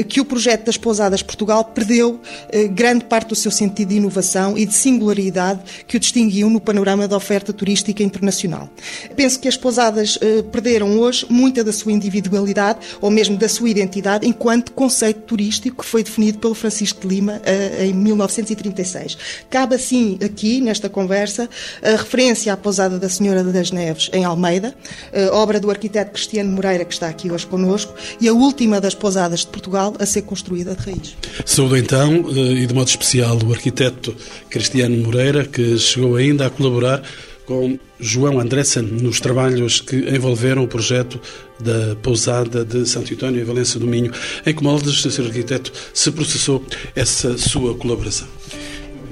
que 0.08 0.20
o 0.20 0.26
projeto 0.26 0.66
das 0.66 0.78
pousadas 0.78 1.22
Portugal 1.22 1.64
perdeu 1.66 2.20
eh, 2.50 2.68
grande 2.88 3.04
parte 3.04 3.28
do 3.28 3.36
seu 3.36 3.52
sentido 3.52 3.90
de 3.90 3.98
inovação 3.98 4.58
e 4.58 4.66
de 4.66 4.74
singularidade 4.74 5.60
que 5.86 5.98
o 5.98 6.00
distinguiam 6.00 6.50
no 6.50 6.62
panorama 6.62 7.06
da 7.06 7.18
oferta 7.18 7.52
turística 7.52 8.02
internacional. 8.02 8.70
Penso 9.14 9.42
que 9.42 9.48
as 9.50 9.58
pousadas 9.58 10.18
eh, 10.22 10.42
perderam 10.42 10.98
hoje 10.98 11.26
muita 11.30 11.66
da 11.66 11.74
sua 11.74 11.92
individualidade 11.92 12.80
ou 13.02 13.12
mesmo 13.12 13.36
da 13.36 13.50
sua 13.50 13.70
identidade 13.70 14.26
enquanto 14.26 14.72
conceito 14.72 15.20
turístico 15.24 15.84
que 15.84 15.90
foi 15.90 16.02
definido 16.02 16.40
pelo 16.40 16.54
Francisco 16.54 17.02
de 17.02 17.14
Lima 17.14 17.42
eh, 17.44 17.88
em 17.88 17.94
1936. 17.94 19.18
Cabe 19.50 19.76
assim 19.76 20.18
aqui, 20.24 20.62
nesta 20.62 20.88
conversa, 20.88 21.50
a 21.84 21.92
referência 21.92 22.54
à 22.54 22.56
pousada 22.56 22.98
da 22.98 23.10
Senhora 23.10 23.44
das 23.44 23.70
Neves 23.70 24.10
em 24.14 24.24
Almeida, 24.24 24.74
eh, 25.12 25.30
obra 25.34 25.60
do 25.60 25.70
arquiteto 25.70 26.12
Cristiano 26.12 26.54
Moreira 26.54 26.86
que 26.86 26.94
está 26.94 27.10
aqui 27.10 27.30
hoje 27.30 27.46
connosco 27.46 27.94
e 28.22 28.30
a 28.30 28.34
última 28.34 28.80
das 28.80 28.96
pousadas 28.96 29.42
de 29.42 29.48
Portugal 29.48 29.94
a 30.00 30.06
ser 30.06 30.22
construída 30.22 30.74
de 30.74 30.90
raiz. 30.90 31.18
Saúde 31.46 31.80
então 31.80 32.14
eh, 32.30 32.67
de 32.68 32.74
modo 32.74 32.88
especial 32.88 33.40
o 33.44 33.54
arquiteto 33.54 34.16
Cristiano 34.50 34.96
Moreira, 34.98 35.46
que 35.46 35.78
chegou 35.78 36.16
ainda 36.16 36.46
a 36.46 36.50
colaborar 36.50 37.02
com 37.46 37.80
João 38.00 38.40
Andressen 38.40 38.84
nos 38.84 39.22
trabalhos 39.22 39.80
que 39.80 39.96
envolveram 39.96 40.64
o 40.64 40.68
projeto 40.68 41.20
da 41.60 41.96
pousada 41.96 42.66
de 42.66 42.86
Santo 42.86 43.14
António 43.14 43.42
em 43.42 43.46
Valença 43.46 43.80
do 43.80 43.88
Minho. 43.88 44.12
Em 44.46 44.54
que 44.54 44.62
moldes, 44.62 45.02
Sr. 45.02 45.28
Arquiteto, 45.28 45.72
se 45.94 46.12
processou 46.12 46.64
essa 46.94 47.38
sua 47.38 47.74
colaboração? 47.76 48.28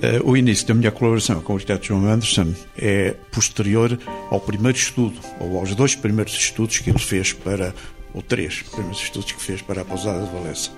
Eh, 0.01 0.19
o 0.23 0.35
início 0.35 0.67
da 0.67 0.73
minha 0.73 0.91
colaboração 0.91 1.39
com 1.41 1.53
o 1.53 1.55
arquiteto 1.55 1.87
João 1.87 2.05
Anderson 2.05 2.53
é 2.77 3.15
posterior 3.31 3.97
ao 4.29 4.41
primeiro 4.41 4.77
estudo, 4.77 5.15
ou 5.39 5.57
aos 5.57 5.73
dois 5.73 5.95
primeiros 5.95 6.33
estudos 6.33 6.79
que 6.79 6.89
ele 6.89 6.99
fez 6.99 7.31
para, 7.31 7.73
ou 8.13 8.21
três 8.21 8.61
primeiros 8.63 9.01
estudos 9.01 9.31
que 9.31 9.41
fez 9.41 9.61
para 9.61 9.81
a 9.81 9.85
pousada 9.85 10.25
de 10.25 10.31
Valença. 10.31 10.71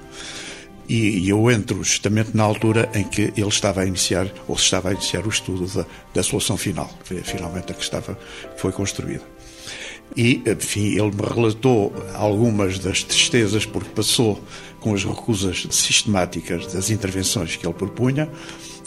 E, 0.88 1.28
eu 1.28 1.52
entro 1.52 1.84
justamente 1.84 2.32
na 2.34 2.44
altura 2.44 2.90
em 2.94 3.04
que 3.04 3.34
ele 3.36 3.48
estava 3.48 3.82
a 3.82 3.86
iniciar, 3.86 4.28
ou 4.48 4.56
estava 4.56 4.90
a 4.90 4.94
iniciar 4.94 5.26
o 5.26 5.30
estudo 5.30 5.68
da, 5.68 5.86
da 6.14 6.24
solução 6.24 6.56
final, 6.56 6.90
que 7.04 7.16
finalmente 7.16 7.72
a 7.72 7.76
que 7.76 7.84
estava, 7.84 8.18
foi 8.56 8.72
construída. 8.72 9.24
E, 10.16 10.42
enfim, 10.46 10.94
ele 10.94 11.12
me 11.12 11.22
relatou 11.22 11.94
algumas 12.14 12.80
das 12.80 13.04
tristezas 13.04 13.66
porque 13.66 13.90
passou 13.90 14.42
com 14.80 14.94
as 14.94 15.04
recusas 15.04 15.68
sistemáticas 15.70 16.72
das 16.72 16.90
intervenções 16.90 17.58
que 17.58 17.68
ele 17.68 17.74
propunha, 17.74 18.30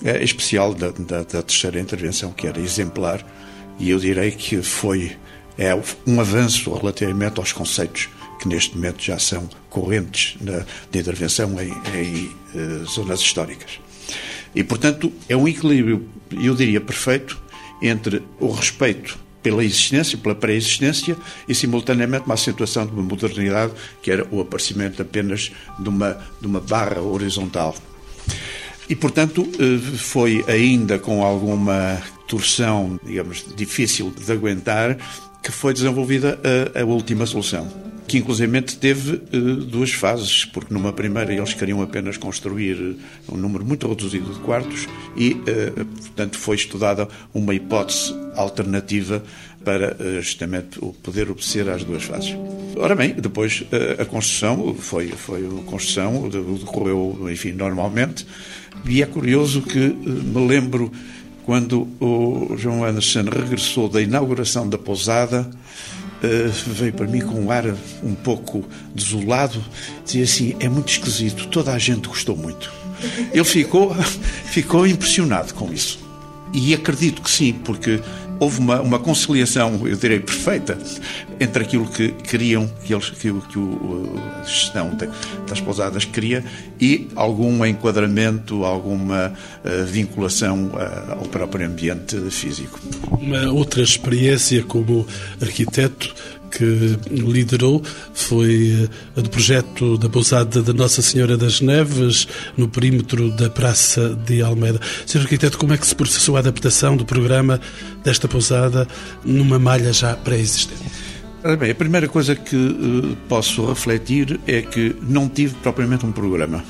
em 0.02 0.24
especial 0.24 0.72
da, 0.72 0.90
da, 0.90 1.22
da 1.22 1.42
terceira 1.42 1.78
intervenção, 1.78 2.32
que 2.32 2.46
era 2.46 2.58
exemplar, 2.58 3.24
e 3.78 3.90
eu 3.90 3.98
direi 3.98 4.30
que 4.30 4.62
foi 4.62 5.16
é, 5.58 5.74
um 6.06 6.20
avanço 6.20 6.72
relativamente 6.72 7.38
aos 7.38 7.52
conceitos 7.52 8.08
que 8.40 8.48
neste 8.48 8.74
momento 8.74 9.03
já 9.03 9.18
são 9.18 9.48
correntes 9.68 10.37
na, 10.40 10.64
de 10.90 10.98
intervenção 10.98 11.55
em, 11.61 11.72
em 11.94 12.26
uh, 12.55 12.87
zonas 12.87 13.20
históricas. 13.20 13.79
E, 14.55 14.64
portanto, 14.64 15.12
é 15.29 15.37
um 15.37 15.46
equilíbrio, 15.46 16.09
eu 16.33 16.55
diria, 16.55 16.81
perfeito 16.81 17.40
entre 17.83 18.22
o 18.40 18.50
respeito 18.50 19.18
pela 19.42 19.64
existência, 19.64 20.18
pela 20.18 20.35
pré-existência 20.35 21.16
e, 21.46 21.55
simultaneamente, 21.55 22.24
uma 22.24 22.35
acentuação 22.35 22.87
de 22.87 22.92
uma 22.92 23.03
modernidade 23.03 23.72
que 24.03 24.11
era 24.11 24.26
o 24.31 24.40
aparecimento 24.40 25.00
apenas 25.00 25.53
de 25.79 25.88
uma, 25.88 26.18
de 26.40 26.46
uma 26.46 26.61
barra 26.61 27.00
horizontal. 27.00 27.74
E, 28.88 28.96
portanto, 28.96 29.48
eh, 29.59 29.96
foi 29.96 30.44
ainda 30.48 30.98
com 30.98 31.22
alguma 31.22 32.03
torção, 32.26 32.98
digamos, 33.05 33.44
difícil 33.57 34.11
de 34.11 34.31
aguentar, 34.31 34.98
que 35.42 35.53
foi 35.53 35.72
desenvolvida 35.72 36.38
a, 36.74 36.81
a 36.81 36.85
última 36.85 37.24
solução 37.24 37.90
que 38.10 38.18
inclusivamente 38.18 38.76
teve 38.76 39.12
uh, 39.12 39.54
duas 39.64 39.92
fases, 39.92 40.44
porque 40.44 40.74
numa 40.74 40.92
primeira 40.92 41.32
eles 41.32 41.54
queriam 41.54 41.80
apenas 41.80 42.16
construir 42.16 42.96
um 43.30 43.36
número 43.36 43.64
muito 43.64 43.86
reduzido 43.86 44.34
de 44.34 44.40
quartos 44.40 44.88
e, 45.16 45.34
uh, 45.34 45.84
portanto, 45.84 46.36
foi 46.36 46.56
estudada 46.56 47.08
uma 47.32 47.54
hipótese 47.54 48.12
alternativa 48.34 49.22
para 49.64 49.96
justamente 50.22 50.80
poder 51.04 51.30
obedecer 51.30 51.68
às 51.68 51.84
duas 51.84 52.02
fases. 52.02 52.34
Ora 52.76 52.96
bem, 52.96 53.12
depois 53.12 53.62
a 53.98 54.04
construção 54.06 54.74
foi, 54.74 55.08
foi 55.08 55.44
a 55.46 55.70
construção, 55.70 56.30
decorreu, 56.30 57.28
enfim, 57.30 57.52
normalmente, 57.52 58.26
e 58.86 59.02
é 59.02 59.06
curioso 59.06 59.61
que 59.61 59.78
me 59.78 60.48
lembro 60.48 60.90
quando 61.44 61.86
o 62.00 62.56
João 62.56 62.84
Anderson 62.84 63.24
regressou 63.24 63.88
da 63.88 64.00
inauguração 64.00 64.66
da 64.66 64.78
pousada, 64.78 65.50
Uh, 66.22 66.50
veio 66.66 66.92
para 66.92 67.06
mim 67.06 67.20
com 67.20 67.40
um 67.40 67.50
ar 67.50 67.64
um 68.02 68.14
pouco 68.14 68.64
desolado, 68.94 69.64
dizia 70.04 70.24
assim: 70.24 70.56
é 70.60 70.68
muito 70.68 70.90
esquisito, 70.90 71.48
toda 71.48 71.72
a 71.72 71.78
gente 71.78 72.08
gostou 72.08 72.36
muito. 72.36 72.72
Ele 73.32 73.44
ficou, 73.44 73.94
ficou 74.44 74.86
impressionado 74.86 75.54
com 75.54 75.72
isso. 75.72 75.98
E 76.52 76.74
acredito 76.74 77.22
que 77.22 77.30
sim, 77.30 77.52
porque 77.52 78.00
houve 78.38 78.58
uma, 78.58 78.80
uma 78.80 78.98
conciliação, 78.98 79.86
eu 79.86 79.96
direi, 79.96 80.20
perfeita 80.20 80.76
entre 81.41 81.62
aquilo 81.64 81.86
que 81.86 82.11
queriam, 82.11 82.70
que, 82.84 82.93
eles, 82.93 83.09
que, 83.09 83.32
que 83.32 83.59
o, 83.59 84.14
a 84.41 84.45
gestão 84.45 84.95
das 85.49 85.61
pousadas 85.61 86.05
queria 86.05 86.45
e 86.78 87.09
algum 87.16 87.64
enquadramento, 87.64 88.64
alguma 88.64 89.32
uh, 89.64 89.84
vinculação 89.86 90.66
uh, 90.66 91.12
ao 91.12 91.26
próprio 91.28 91.66
ambiente 91.66 92.16
físico. 92.30 92.78
Uma 93.11 93.51
outra 93.51 93.82
experiência 93.82 94.62
como 94.64 95.07
arquiteto 95.41 96.14
que 96.51 96.99
liderou 97.11 97.82
foi 98.12 98.88
eh, 99.16 99.20
a 99.20 99.22
do 99.22 99.30
projeto 99.30 99.97
da 99.97 100.09
pousada 100.09 100.61
da 100.61 100.72
Nossa 100.72 101.01
Senhora 101.01 101.36
das 101.36 101.61
Neves, 101.61 102.26
no 102.57 102.68
perímetro 102.68 103.30
da 103.30 103.49
Praça 103.49 104.18
de 104.26 104.43
Almeida. 104.43 104.80
Sr. 105.07 105.20
Arquiteto, 105.20 105.57
como 105.57 105.72
é 105.72 105.78
que 105.78 105.86
se 105.86 105.95
processou 105.95 106.36
a 106.36 106.41
adaptação 106.41 106.97
do 106.97 107.05
programa 107.05 107.61
desta 108.03 108.26
pousada 108.26 108.86
numa 109.24 109.59
malha 109.59 109.93
já 109.93 110.16
pré-existente? 110.16 111.09
Bem, 111.43 111.70
a 111.70 111.74
primeira 111.74 112.07
coisa 112.07 112.36
que 112.36 112.55
uh, 112.55 113.16
posso 113.26 113.64
refletir 113.64 114.38
é 114.47 114.61
que 114.61 114.95
não 115.01 115.26
tive 115.26 115.55
propriamente 115.62 116.05
um 116.05 116.12
programa. 116.12 116.62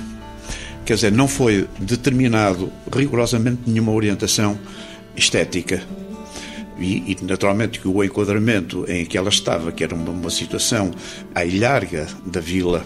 Quer 0.87 0.95
dizer, 0.95 1.11
não 1.11 1.27
foi 1.27 1.67
determinado 1.81 2.73
rigorosamente 2.95 3.63
nenhuma 3.67 3.91
orientação 3.91 4.57
estética 5.17 5.83
e, 6.79 7.13
e, 7.13 7.17
naturalmente 7.23 7.81
que 7.81 7.89
o 7.89 8.05
enquadramento 8.05 8.85
em 8.89 9.05
que 9.05 9.19
ela 9.19 9.29
estava, 9.29 9.73
que 9.73 9.83
era 9.83 9.93
uma, 9.93 10.11
uma 10.11 10.31
situação 10.31 10.93
à 11.35 11.45
ilharga 11.45 12.07
da 12.25 12.41
vila, 12.41 12.85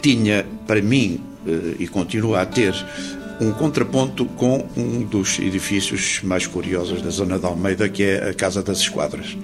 tinha 0.00 0.46
para 0.66 0.80
mim 0.80 1.20
eh, 1.46 1.76
e 1.78 1.88
continua 1.88 2.40
a 2.40 2.46
ter 2.46 2.74
um 3.40 3.52
contraponto 3.52 4.24
com 4.24 4.66
um 4.76 5.02
dos 5.02 5.38
edifícios 5.38 6.20
mais 6.22 6.46
curiosos 6.46 7.02
da 7.02 7.10
zona 7.10 7.38
de 7.38 7.44
Almeida, 7.44 7.88
que 7.88 8.02
é 8.02 8.30
a 8.30 8.34
Casa 8.34 8.62
das 8.62 8.78
Esquadras, 8.78 9.36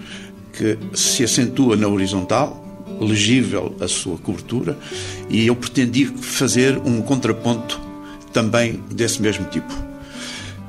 que 0.59 0.77
se 0.93 1.23
acentua 1.23 1.77
na 1.77 1.87
horizontal, 1.87 2.65
legível 3.01 3.77
a 3.81 3.87
sua 3.87 4.19
cobertura, 4.19 4.77
e 5.31 5.47
eu 5.47 5.55
pretendi 5.55 6.07
fazer 6.07 6.77
um 6.79 7.01
contraponto 7.01 7.81
também 8.33 8.83
desse 8.91 9.23
mesmo 9.23 9.47
tipo. 9.47 9.73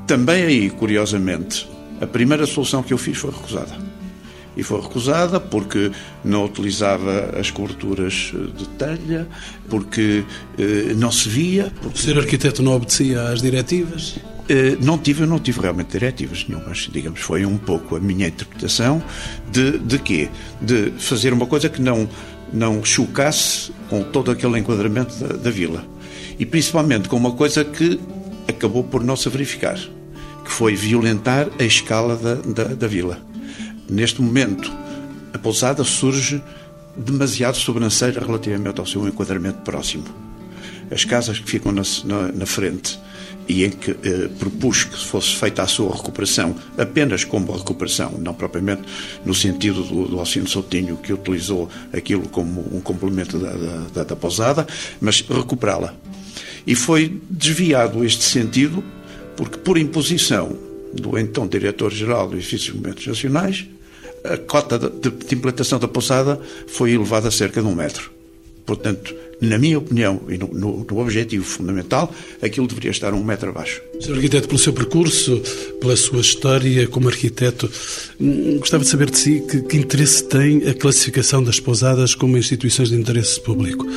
Também 0.05 0.43
aí, 0.43 0.69
curiosamente, 0.69 1.67
a 1.99 2.05
primeira 2.05 2.45
solução 2.45 2.83
que 2.83 2.93
eu 2.93 2.99
fiz 2.99 3.17
foi 3.17 3.31
recusada. 3.31 3.75
E 4.55 4.61
foi 4.61 4.79
recusada 4.81 5.39
porque 5.39 5.91
não 6.23 6.45
utilizava 6.45 7.31
as 7.39 7.49
coberturas 7.49 8.33
de 8.55 8.67
telha, 8.69 9.27
porque 9.69 10.23
eh, 10.57 10.93
não 10.95 11.11
se 11.11 11.29
via. 11.29 11.71
Porque... 11.81 11.97
O 11.97 12.01
ser 12.01 12.17
arquiteto 12.17 12.61
não 12.61 12.73
obedecia 12.73 13.23
às 13.29 13.41
diretivas? 13.41 14.17
Eh, 14.49 14.77
não 14.81 14.97
tive, 14.97 15.27
não 15.27 15.37
tive 15.37 15.61
realmente 15.61 15.91
diretivas 15.91 16.43
nenhumas, 16.47 16.89
digamos, 16.91 17.19
foi 17.19 17.45
um 17.45 17.55
pouco 17.55 17.95
a 17.95 17.99
minha 17.99 18.27
interpretação 18.27 19.01
de, 19.51 19.77
de 19.77 19.99
quê? 19.99 20.27
De 20.59 20.91
fazer 20.97 21.31
uma 21.31 21.45
coisa 21.45 21.69
que 21.69 21.79
não, 21.79 22.09
não 22.51 22.83
chocasse 22.83 23.71
com 23.89 24.01
todo 24.01 24.31
aquele 24.31 24.57
enquadramento 24.57 25.13
da, 25.23 25.35
da 25.35 25.51
vila. 25.51 25.85
E 26.39 26.47
principalmente 26.47 27.07
com 27.07 27.15
uma 27.15 27.33
coisa 27.33 27.63
que 27.63 27.99
acabou 28.47 28.83
por 28.83 29.03
não 29.03 29.15
se 29.15 29.29
verificar 29.29 29.77
que 30.43 30.51
foi 30.51 30.75
violentar 30.75 31.47
a 31.59 31.63
escala 31.63 32.15
da, 32.15 32.33
da, 32.33 32.63
da 32.73 32.87
vila. 32.87 33.19
Neste 33.87 34.19
momento, 34.19 34.71
a 35.31 35.37
pousada 35.37 35.83
surge 35.83 36.41
demasiado 36.97 37.55
sobranceira 37.55 38.19
relativamente 38.25 38.79
ao 38.79 38.85
seu 38.87 39.07
enquadramento 39.07 39.59
próximo. 39.59 40.05
As 40.89 41.05
casas 41.05 41.37
que 41.37 41.47
ficam 41.47 41.71
na, 41.71 41.83
na, 42.03 42.31
na 42.31 42.45
frente 42.47 42.99
e 43.49 43.65
em 43.65 43.71
que 43.71 43.91
eh, 43.91 44.29
propus 44.37 44.83
que 44.83 44.95
fosse 44.95 45.35
feita 45.35 45.63
a 45.63 45.67
sua 45.67 45.95
recuperação 45.95 46.55
apenas 46.77 47.23
como 47.23 47.51
recuperação, 47.51 48.11
não 48.19 48.33
propriamente 48.33 48.83
no 49.25 49.33
sentido 49.33 49.83
do, 49.83 50.07
do 50.07 50.19
Alcino 50.19 50.47
Soutinho, 50.47 50.97
que 50.97 51.11
utilizou 51.11 51.67
aquilo 51.91 52.29
como 52.29 52.61
um 52.71 52.79
complemento 52.79 53.39
da, 53.39 53.51
da, 53.91 54.03
da 54.03 54.15
pousada, 54.15 54.67
mas 55.01 55.21
recuperá-la. 55.21 55.95
E 56.67 56.75
foi 56.75 57.19
desviado 57.27 58.05
este 58.05 58.23
sentido 58.23 58.83
porque, 59.35 59.57
por 59.57 59.77
imposição 59.79 60.55
do 60.93 61.17
então 61.17 61.47
Diretor-Geral 61.47 62.27
do 62.29 62.35
Edifícios 62.35 62.75
Monumentos 62.75 63.07
Nacionais, 63.07 63.65
a 64.23 64.37
cota 64.37 64.77
de, 64.77 65.09
de 65.09 65.35
implantação 65.35 65.79
da 65.79 65.87
pousada 65.87 66.39
foi 66.67 66.91
elevada 66.91 67.29
a 67.29 67.31
cerca 67.31 67.61
de 67.61 67.67
um 67.67 67.73
metro. 67.73 68.18
Portanto, 68.69 69.15
na 69.41 69.57
minha 69.57 69.79
opinião 69.79 70.21
e 70.29 70.37
no, 70.37 70.47
no, 70.47 70.85
no, 70.87 70.99
objetivo 70.99 71.43
fundamental, 71.43 72.13
aquilo 72.39 72.67
deveria 72.67 72.91
estar 72.91 73.15
um 73.15 73.23
metro 73.23 73.49
abaixo. 73.49 73.81
Sr. 73.99 74.13
Arquiteto, 74.13 74.47
pelo 74.47 74.59
seu 74.59 74.71
percurso, 74.71 75.41
pela 75.81 75.95
sua 75.95 76.21
história 76.21 76.87
como 76.87 77.07
arquiteto, 77.07 77.67
hum, 78.21 78.59
gostava 78.59 78.83
de 78.83 78.89
saber 78.91 79.09
de 79.09 79.17
si 79.17 79.41
que, 79.49 79.63
que 79.63 79.75
interesse 79.75 80.23
tem 80.23 80.67
a 80.67 80.73
classificação 80.75 81.43
das 81.43 81.59
pousadas 81.59 82.13
como 82.13 82.37
instituições 82.37 82.89
de 82.89 82.95
interesse 82.95 83.41
público. 83.41 83.87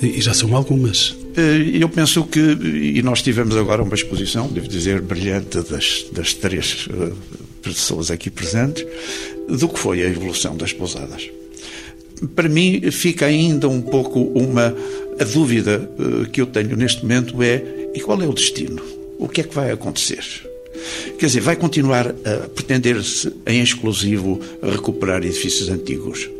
E 0.00 0.20
já 0.20 0.32
são 0.32 0.54
algumas. 0.54 1.16
Eh, 1.36 1.82
eu 1.82 1.88
penso 1.88 2.22
que, 2.22 2.38
e 2.38 3.02
nós 3.02 3.20
tivemos 3.20 3.56
agora 3.56 3.82
uma 3.82 3.96
exposição, 3.96 4.46
devo 4.46 4.68
dizer, 4.68 5.00
brilhante 5.00 5.60
das, 5.68 6.06
das 6.12 6.34
três 6.34 6.86
eh, 6.88 7.12
pessoas 7.60 8.12
aqui 8.12 8.30
presentes, 8.30 8.86
do 9.48 9.68
que 9.68 9.78
foi 9.80 10.04
a 10.04 10.06
evolução 10.06 10.56
das 10.56 10.72
pousadas 10.72 11.28
para 12.34 12.48
mim 12.48 12.90
fica 12.90 13.26
ainda 13.26 13.68
um 13.68 13.80
pouco 13.80 14.20
uma 14.20 14.74
a 15.18 15.24
dúvida 15.24 15.90
uh, 15.98 16.28
que 16.30 16.40
eu 16.40 16.46
tenho 16.46 16.76
neste 16.76 17.02
momento 17.02 17.42
é 17.42 17.62
e 17.94 18.00
qual 18.00 18.20
é 18.22 18.26
o 18.26 18.32
destino? 18.32 18.82
O 19.18 19.28
que 19.28 19.40
é 19.42 19.44
que 19.44 19.54
vai 19.54 19.70
acontecer? 19.70 20.24
Quer 21.18 21.26
dizer, 21.26 21.40
vai 21.40 21.56
continuar 21.56 22.08
a 22.08 22.48
pretender-se 22.48 23.30
em 23.46 23.60
exclusivo 23.60 24.40
recuperar 24.62 25.22
edifícios 25.22 25.68
antigos, 25.68 26.30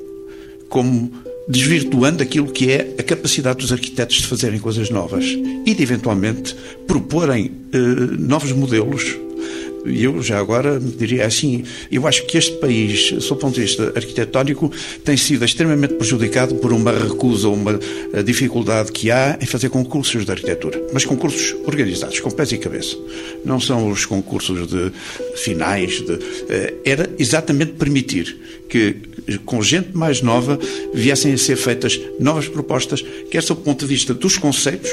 como 0.69 1.13
desvirtuando 1.47 2.23
aquilo 2.23 2.51
que 2.51 2.71
é 2.71 2.95
a 2.99 3.03
capacidade 3.03 3.59
dos 3.59 3.73
arquitetos 3.73 4.17
de 4.17 4.27
fazerem 4.27 4.59
coisas 4.59 4.89
novas 4.89 5.25
e 5.67 5.75
de 5.75 5.83
eventualmente 5.83 6.57
proporem 6.87 7.47
uh, 7.75 7.79
novos 8.19 8.53
modelos 8.53 9.17
eu 9.85 10.23
já 10.23 10.39
agora 10.39 10.79
diria 10.79 11.27
assim, 11.27 11.65
eu 11.91 12.07
acho 12.07 12.27
que 12.27 12.37
este 12.39 12.57
país, 12.59 13.15
sob 13.21 13.33
o 13.33 13.37
ponto 13.37 13.55
de 13.55 13.63
vista 13.63 13.93
arquitetónico, 13.95 14.71
tem 15.05 15.17
sido 15.17 15.45
extremamente 15.45 15.95
prejudicado 15.95 16.55
por 16.57 16.73
uma 16.73 16.93
recusa, 16.93 17.49
uma 17.49 17.79
dificuldade 18.25 18.93
que 18.93 19.11
há 19.11 19.39
em 19.41 19.47
fazer 19.47 19.69
concursos 19.71 20.25
de 20.25 20.31
arquitetura, 20.31 20.83
mas 20.93 21.05
concursos 21.05 21.55
organizados, 21.67 22.21
com 22.21 22.31
pés 22.31 22.53
e 22.53 22.59
cabeça. 22.59 22.97
Não 23.45 23.61
são 23.61 23.91
os 23.91 24.05
concursos 24.05 24.69
de 24.69 24.93
finais, 25.37 26.01
de, 26.01 26.19
eh, 26.49 26.75
era 26.85 27.11
exatamente 27.19 27.73
permitir 27.73 28.37
que 28.69 28.97
com 29.45 29.63
gente 29.63 29.97
mais 29.97 30.23
nova 30.23 30.59
viessem 30.93 31.33
a 31.33 31.39
ser 31.39 31.57
feitas 31.57 32.01
novas 32.19 32.49
propostas, 32.49 33.05
quer 33.31 33.43
sob 33.43 33.61
o 33.61 33.65
ponto 33.65 33.81
de 33.81 33.87
vista 33.87 34.15
dos 34.15 34.39
conceitos 34.39 34.91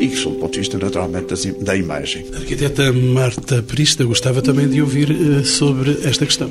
e 0.00 0.16
sob 0.16 0.36
o 0.36 0.40
ponto 0.40 0.52
de 0.52 0.60
vista, 0.60 0.78
naturalmente, 0.78 1.52
da 1.60 1.76
imagem. 1.76 2.26
A 2.32 2.38
arquiteta 2.38 2.92
Marta 2.92 3.62
Prista 3.62 4.04
gostava 4.04 4.40
também 4.40 4.68
de 4.68 4.80
ouvir 4.80 5.10
eh, 5.10 5.44
sobre 5.44 5.98
esta 6.04 6.24
questão. 6.24 6.50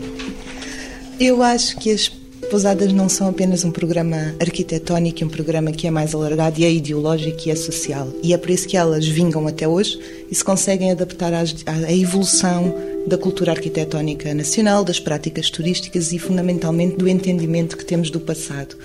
Eu 1.20 1.44
acho 1.44 1.78
que 1.78 1.92
as 1.92 2.08
Pousadas 2.50 2.92
não 2.92 3.08
são 3.08 3.30
apenas 3.30 3.64
um 3.64 3.70
programa 3.70 4.34
arquitetónico, 4.40 5.24
um 5.24 5.30
programa 5.30 5.72
que 5.72 5.86
é 5.86 5.92
mais 5.92 6.16
alargado 6.16 6.60
e 6.60 6.66
é 6.66 6.72
ideológico 6.72 7.44
e 7.46 7.52
é 7.52 7.56
social. 7.56 8.12
E 8.24 8.34
é 8.34 8.38
por 8.38 8.50
isso 8.50 8.68
que 8.68 8.76
elas 8.76 9.08
vingam 9.08 9.46
até 9.46 9.68
hoje 9.68 10.00
e 10.32 10.34
se 10.34 10.44
conseguem 10.44 10.90
adaptar 10.90 11.32
à 11.32 11.94
evolução 11.94 12.74
da 13.06 13.20
cultura 13.20 13.52
arquitetónica 13.52 14.34
nacional, 14.34 14.84
das 14.84 15.00
práticas 15.00 15.52
turísticas 15.52 16.12
e, 16.12 16.18
fundamentalmente, 16.18 16.98
do 16.98 17.08
entendimento 17.08 17.78
que 17.78 17.86
temos 17.86 18.10
do 18.10 18.20
passado. 18.20 18.76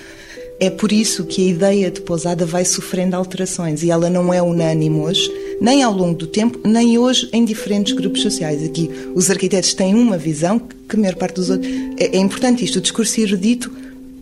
É 0.61 0.70
por 0.70 0.92
isso 0.92 1.24
que 1.24 1.46
a 1.46 1.50
ideia 1.50 1.90
de 1.90 2.00
pousada 2.00 2.46
vai 2.46 2.64
sofrendo 2.64 3.16
alterações 3.16 3.82
e 3.82 3.90
ela 3.90 4.09
não 4.09 4.32
é 4.32 4.40
unânime 4.40 5.00
hoje, 5.00 5.30
nem 5.61 5.82
ao 5.82 5.92
longo 5.92 6.14
do 6.14 6.26
tempo, 6.26 6.61
nem 6.64 6.96
hoje 6.96 7.28
em 7.32 7.44
diferentes 7.44 7.92
grupos 7.92 8.22
sociais. 8.22 8.62
Aqui 8.62 8.88
os 9.14 9.30
arquitetos 9.30 9.74
têm 9.74 9.94
uma 9.94 10.16
visão 10.16 10.59
que 10.59 10.96
a 10.96 10.98
maior 10.98 11.16
parte 11.16 11.34
dos 11.34 11.50
outros. 11.50 11.70
É, 11.98 12.16
é 12.16 12.18
importante 12.18 12.64
isto, 12.64 12.78
o 12.78 12.82
discurso 12.82 13.20
erudito 13.20 13.70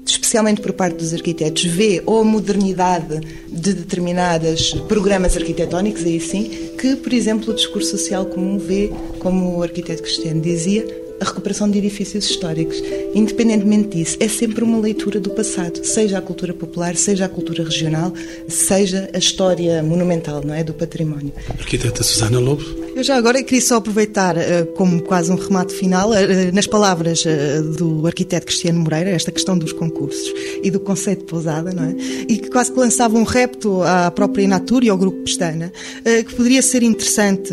especialmente 0.05 0.61
por 0.61 0.73
parte 0.73 0.97
dos 0.97 1.15
arquitetos, 1.15 1.65
vê 1.65 2.03
ou 2.05 2.21
a 2.21 2.25
modernidade 2.25 3.21
de 3.49 3.73
determinados 3.73 4.73
programas 4.89 5.37
arquitetónicos, 5.37 6.05
aí 6.05 6.21
sim, 6.21 6.51
que, 6.79 6.97
por 6.97 7.13
exemplo, 7.13 7.53
o 7.53 7.55
discurso 7.55 7.91
social 7.93 8.27
comum 8.27 8.59
vê, 8.59 8.91
como 9.21 9.59
o 9.59 9.63
arquiteto 9.63 10.03
Cristiano 10.03 10.41
dizia, 10.41 10.85
a 11.23 11.25
recuperação 11.25 11.71
de 11.71 11.79
edifícios 11.79 12.29
históricos. 12.29 12.83
Independentemente 13.15 13.97
disso, 13.97 14.17
é 14.19 14.29
sempre 14.29 14.65
uma 14.65 14.79
leitura 14.79 15.21
do 15.21 15.31
passado, 15.31 15.85
seja 15.85 16.19
a 16.19 16.21
cultura 16.21 16.53
popular, 16.53 16.97
seja 16.97 17.27
a 17.27 17.29
cultura 17.29 17.63
regional, 17.63 18.13
seja 18.49 19.09
a 19.15 19.19
história 19.19 19.83
monumental, 19.83 20.43
não 20.45 20.53
é, 20.53 20.65
do 20.65 20.75
património. 20.75 21.33
Arquiteta 21.59 22.03
Susana 22.03 22.41
Lobo. 22.41 22.83
Eu 22.95 23.03
já 23.03 23.17
agora 23.17 23.43
queria 23.43 23.63
só 23.63 23.77
aproveitar, 23.77 24.37
eh, 24.37 24.65
como 24.77 25.01
quase 25.03 25.33
um 25.33 25.37
remate 25.37 25.73
final, 25.73 26.13
eh, 26.13 26.53
nas 26.53 26.67
palavras 26.67 27.25
eh, 27.25 27.63
do 27.63 28.07
arquiteto 28.07 28.45
Cristiano 28.45 28.81
Moreira, 28.81 29.11
esta 29.11 29.33
questão 29.33 29.57
dos 29.57 29.73
concursos 29.73 30.31
e 30.63 30.71
do 30.71 30.79
conceito 30.79 31.21
de 31.21 31.25
pousada, 31.25 31.73
não 31.73 31.85
é? 31.85 31.97
E 32.29 32.37
que 32.37 32.51
quase 32.51 32.71
que 32.71 32.79
lançava 32.79 33.17
um 33.17 33.23
repto 33.23 33.83
à 33.83 34.11
própria 34.11 34.43
Inatur 34.43 34.85
e 34.85 34.91
ao 34.91 34.99
Grupo 34.99 35.23
Pestana, 35.23 35.73
que 36.05 36.35
poderia 36.35 36.61
ser 36.61 36.83
interessante 36.83 37.53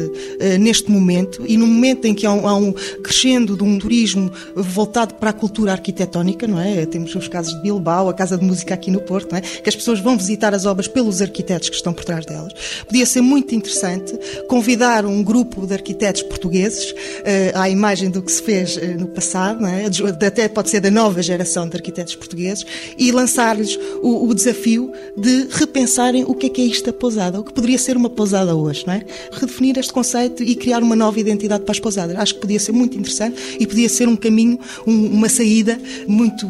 neste 0.59 0.91
momento 0.91 1.43
e 1.47 1.55
no 1.55 1.65
momento 1.65 2.05
em 2.05 2.13
que 2.13 2.25
há 2.25 2.33
um 2.33 2.73
crescendo 3.01 3.55
de 3.59 3.63
um 3.63 3.77
turismo 3.77 4.31
voltado 4.55 5.15
para 5.15 5.31
a 5.31 5.33
cultura 5.33 5.73
arquitetónica, 5.73 6.47
não 6.47 6.59
é? 6.59 6.85
Temos 6.85 7.13
os 7.13 7.27
casos 7.27 7.53
de 7.53 7.61
Bilbao, 7.61 8.07
a 8.07 8.13
Casa 8.13 8.37
de 8.37 8.45
Música 8.45 8.73
aqui 8.73 8.89
no 8.89 9.01
Porto, 9.01 9.31
não 9.31 9.37
é? 9.37 9.41
Que 9.41 9.67
as 9.67 9.75
pessoas 9.75 9.99
vão 9.99 10.17
visitar 10.17 10.53
as 10.53 10.65
obras 10.65 10.87
pelos 10.87 11.21
arquitetos 11.21 11.69
que 11.69 11.75
estão 11.75 11.93
por 11.93 12.05
trás 12.05 12.25
delas. 12.25 12.53
Podia 12.85 13.05
ser 13.05 13.21
muito 13.21 13.53
interessante 13.53 14.17
convidar 14.47 15.05
um 15.05 15.21
grupo 15.21 15.67
de 15.67 15.73
arquitetos 15.73 16.23
portugueses, 16.23 16.93
eh, 17.25 17.51
à 17.53 17.69
imagem 17.69 18.09
do 18.09 18.21
que 18.21 18.31
se 18.31 18.41
fez 18.41 18.77
eh, 18.77 18.95
no 18.97 19.07
passado, 19.07 19.65
é? 19.65 19.85
até 20.25 20.47
pode 20.47 20.69
ser 20.69 20.79
da 20.79 20.89
nova 20.89 21.21
geração 21.21 21.67
de 21.67 21.75
arquitetos 21.75 22.15
portugueses, 22.15 22.65
e 22.97 23.11
lançar-lhes 23.11 23.77
o, 24.01 24.27
o, 24.27 24.33
desafio 24.33 24.91
de 25.17 25.47
repensarem 25.51 26.23
o 26.23 26.33
que 26.33 26.45
é 26.45 26.49
que 26.49 26.61
é 26.61 26.65
isto 26.65 26.85
da 26.85 26.93
pousada, 26.93 27.39
o 27.39 27.43
que 27.43 27.53
poderia 27.53 27.77
ser 27.77 27.97
uma 27.97 28.09
pousada 28.09 28.55
hoje, 28.55 28.85
não 28.87 28.93
é? 28.93 29.05
Redefinir 29.31 29.77
este 29.77 29.91
conceito 29.91 30.43
e 30.43 30.55
criar 30.55 30.81
uma 30.81 30.95
nova 30.95 31.19
identidade 31.19 31.63
para 31.63 31.71
as 31.71 31.79
pousadas. 31.79 32.15
Acho 32.15 32.35
que 32.35 32.41
podia 32.41 32.59
ser 32.59 32.71
muito 32.71 32.97
interessante 32.97 33.48
e 33.59 33.65
podia 33.65 33.89
ser 33.89 34.07
um 34.07 34.15
caminho, 34.15 34.59
um, 34.85 35.07
uma 35.07 35.29
saída 35.29 35.79
muito 36.07 36.47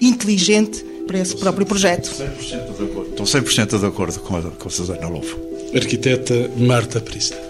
inteligente 0.00 0.84
para 1.06 1.18
esse 1.18 1.36
próprio 1.36 1.66
projeto. 1.66 2.10
100% 2.10 2.76
de 2.76 2.84
acordo. 2.84 3.10
Estou 3.10 3.26
100% 3.26 3.78
de 3.78 3.86
acordo 3.86 4.20
com 4.20 4.36
a, 4.36 4.42
com 4.42 4.68
a 4.68 4.70
Susana 4.70 5.08
Lobo. 5.08 5.26
Arquiteta 5.74 6.50
Marta 6.56 7.00
Prista. 7.00 7.43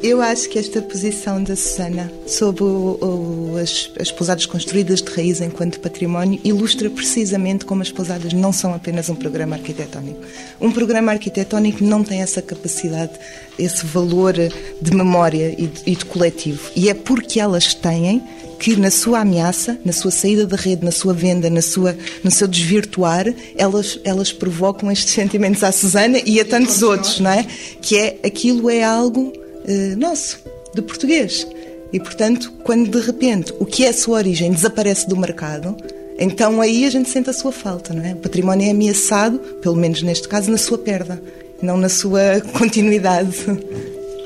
Eu 0.00 0.22
acho 0.22 0.48
que 0.48 0.60
esta 0.60 0.80
posição 0.80 1.42
da 1.42 1.56
Susana 1.56 2.10
sobre 2.24 2.62
o, 2.62 2.98
o, 3.02 3.56
as, 3.60 3.90
as 3.98 4.12
pousadas 4.12 4.46
construídas 4.46 5.02
de 5.02 5.10
raiz 5.10 5.40
enquanto 5.40 5.80
património 5.80 6.40
ilustra 6.44 6.88
precisamente 6.88 7.64
como 7.64 7.82
as 7.82 7.90
pousadas 7.90 8.32
não 8.32 8.52
são 8.52 8.72
apenas 8.72 9.08
um 9.08 9.16
programa 9.16 9.56
arquitetónico. 9.56 10.20
Um 10.60 10.70
programa 10.70 11.10
arquitetónico 11.10 11.82
não 11.82 12.04
tem 12.04 12.22
essa 12.22 12.40
capacidade, 12.40 13.10
esse 13.58 13.84
valor 13.84 14.34
de 14.34 14.94
memória 14.94 15.52
e 15.58 15.66
de, 15.66 15.82
e 15.84 15.96
de 15.96 16.04
coletivo. 16.04 16.70
E 16.76 16.88
é 16.88 16.94
porque 16.94 17.40
elas 17.40 17.74
têm 17.74 18.22
que 18.60 18.76
na 18.76 18.92
sua 18.92 19.20
ameaça, 19.20 19.80
na 19.84 19.92
sua 19.92 20.12
saída 20.12 20.46
da 20.46 20.56
rede, 20.56 20.84
na 20.84 20.92
sua 20.92 21.12
venda, 21.12 21.50
na 21.50 21.62
sua, 21.62 21.96
no 22.22 22.30
seu 22.30 22.46
desvirtuar, 22.46 23.26
elas, 23.56 23.98
elas 24.04 24.32
provocam 24.32 24.90
estes 24.92 25.12
sentimentos 25.12 25.64
à 25.64 25.72
Susana 25.72 26.20
e 26.24 26.40
a 26.40 26.44
tantos 26.44 26.82
outros, 26.82 27.18
não 27.18 27.32
é? 27.32 27.44
Que 27.82 27.96
é 27.96 28.18
aquilo 28.24 28.70
é 28.70 28.84
algo 28.84 29.32
uh, 29.68 29.96
nosso, 29.98 30.40
de 30.74 30.82
português. 30.82 31.46
E, 31.92 31.98
portanto, 32.00 32.52
quando 32.64 32.90
de 32.90 33.00
repente 33.00 33.52
o 33.58 33.64
que 33.64 33.84
é 33.84 33.88
a 33.88 33.92
sua 33.92 34.18
origem 34.18 34.52
desaparece 34.52 35.08
do 35.08 35.16
mercado, 35.16 35.76
então 36.18 36.60
aí 36.60 36.84
a 36.84 36.90
gente 36.90 37.08
sente 37.08 37.30
a 37.30 37.32
sua 37.32 37.52
falta, 37.52 37.94
não 37.94 38.04
é? 38.04 38.12
O 38.12 38.16
património 38.16 38.66
é 38.66 38.70
ameaçado, 38.70 39.38
pelo 39.62 39.76
menos 39.76 40.02
neste 40.02 40.28
caso, 40.28 40.50
na 40.50 40.58
sua 40.58 40.76
perda, 40.76 41.22
não 41.62 41.76
na 41.76 41.88
sua 41.88 42.40
continuidade. 42.58 43.36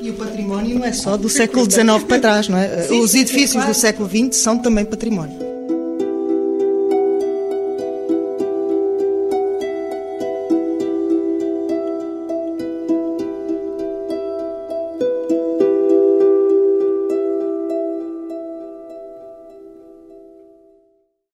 E 0.00 0.10
o 0.10 0.14
património 0.14 0.78
não 0.78 0.84
é 0.84 0.92
só 0.92 1.16
do 1.16 1.28
século 1.28 1.70
XIX 1.70 2.02
para 2.04 2.18
trás, 2.18 2.48
não 2.48 2.58
é? 2.58 2.82
Sim, 2.82 3.00
Os 3.00 3.14
edifícios 3.14 3.52
claro. 3.52 3.68
do 3.68 3.74
século 3.74 4.08
XX 4.08 4.36
são 4.36 4.58
também 4.58 4.84
património. 4.84 5.51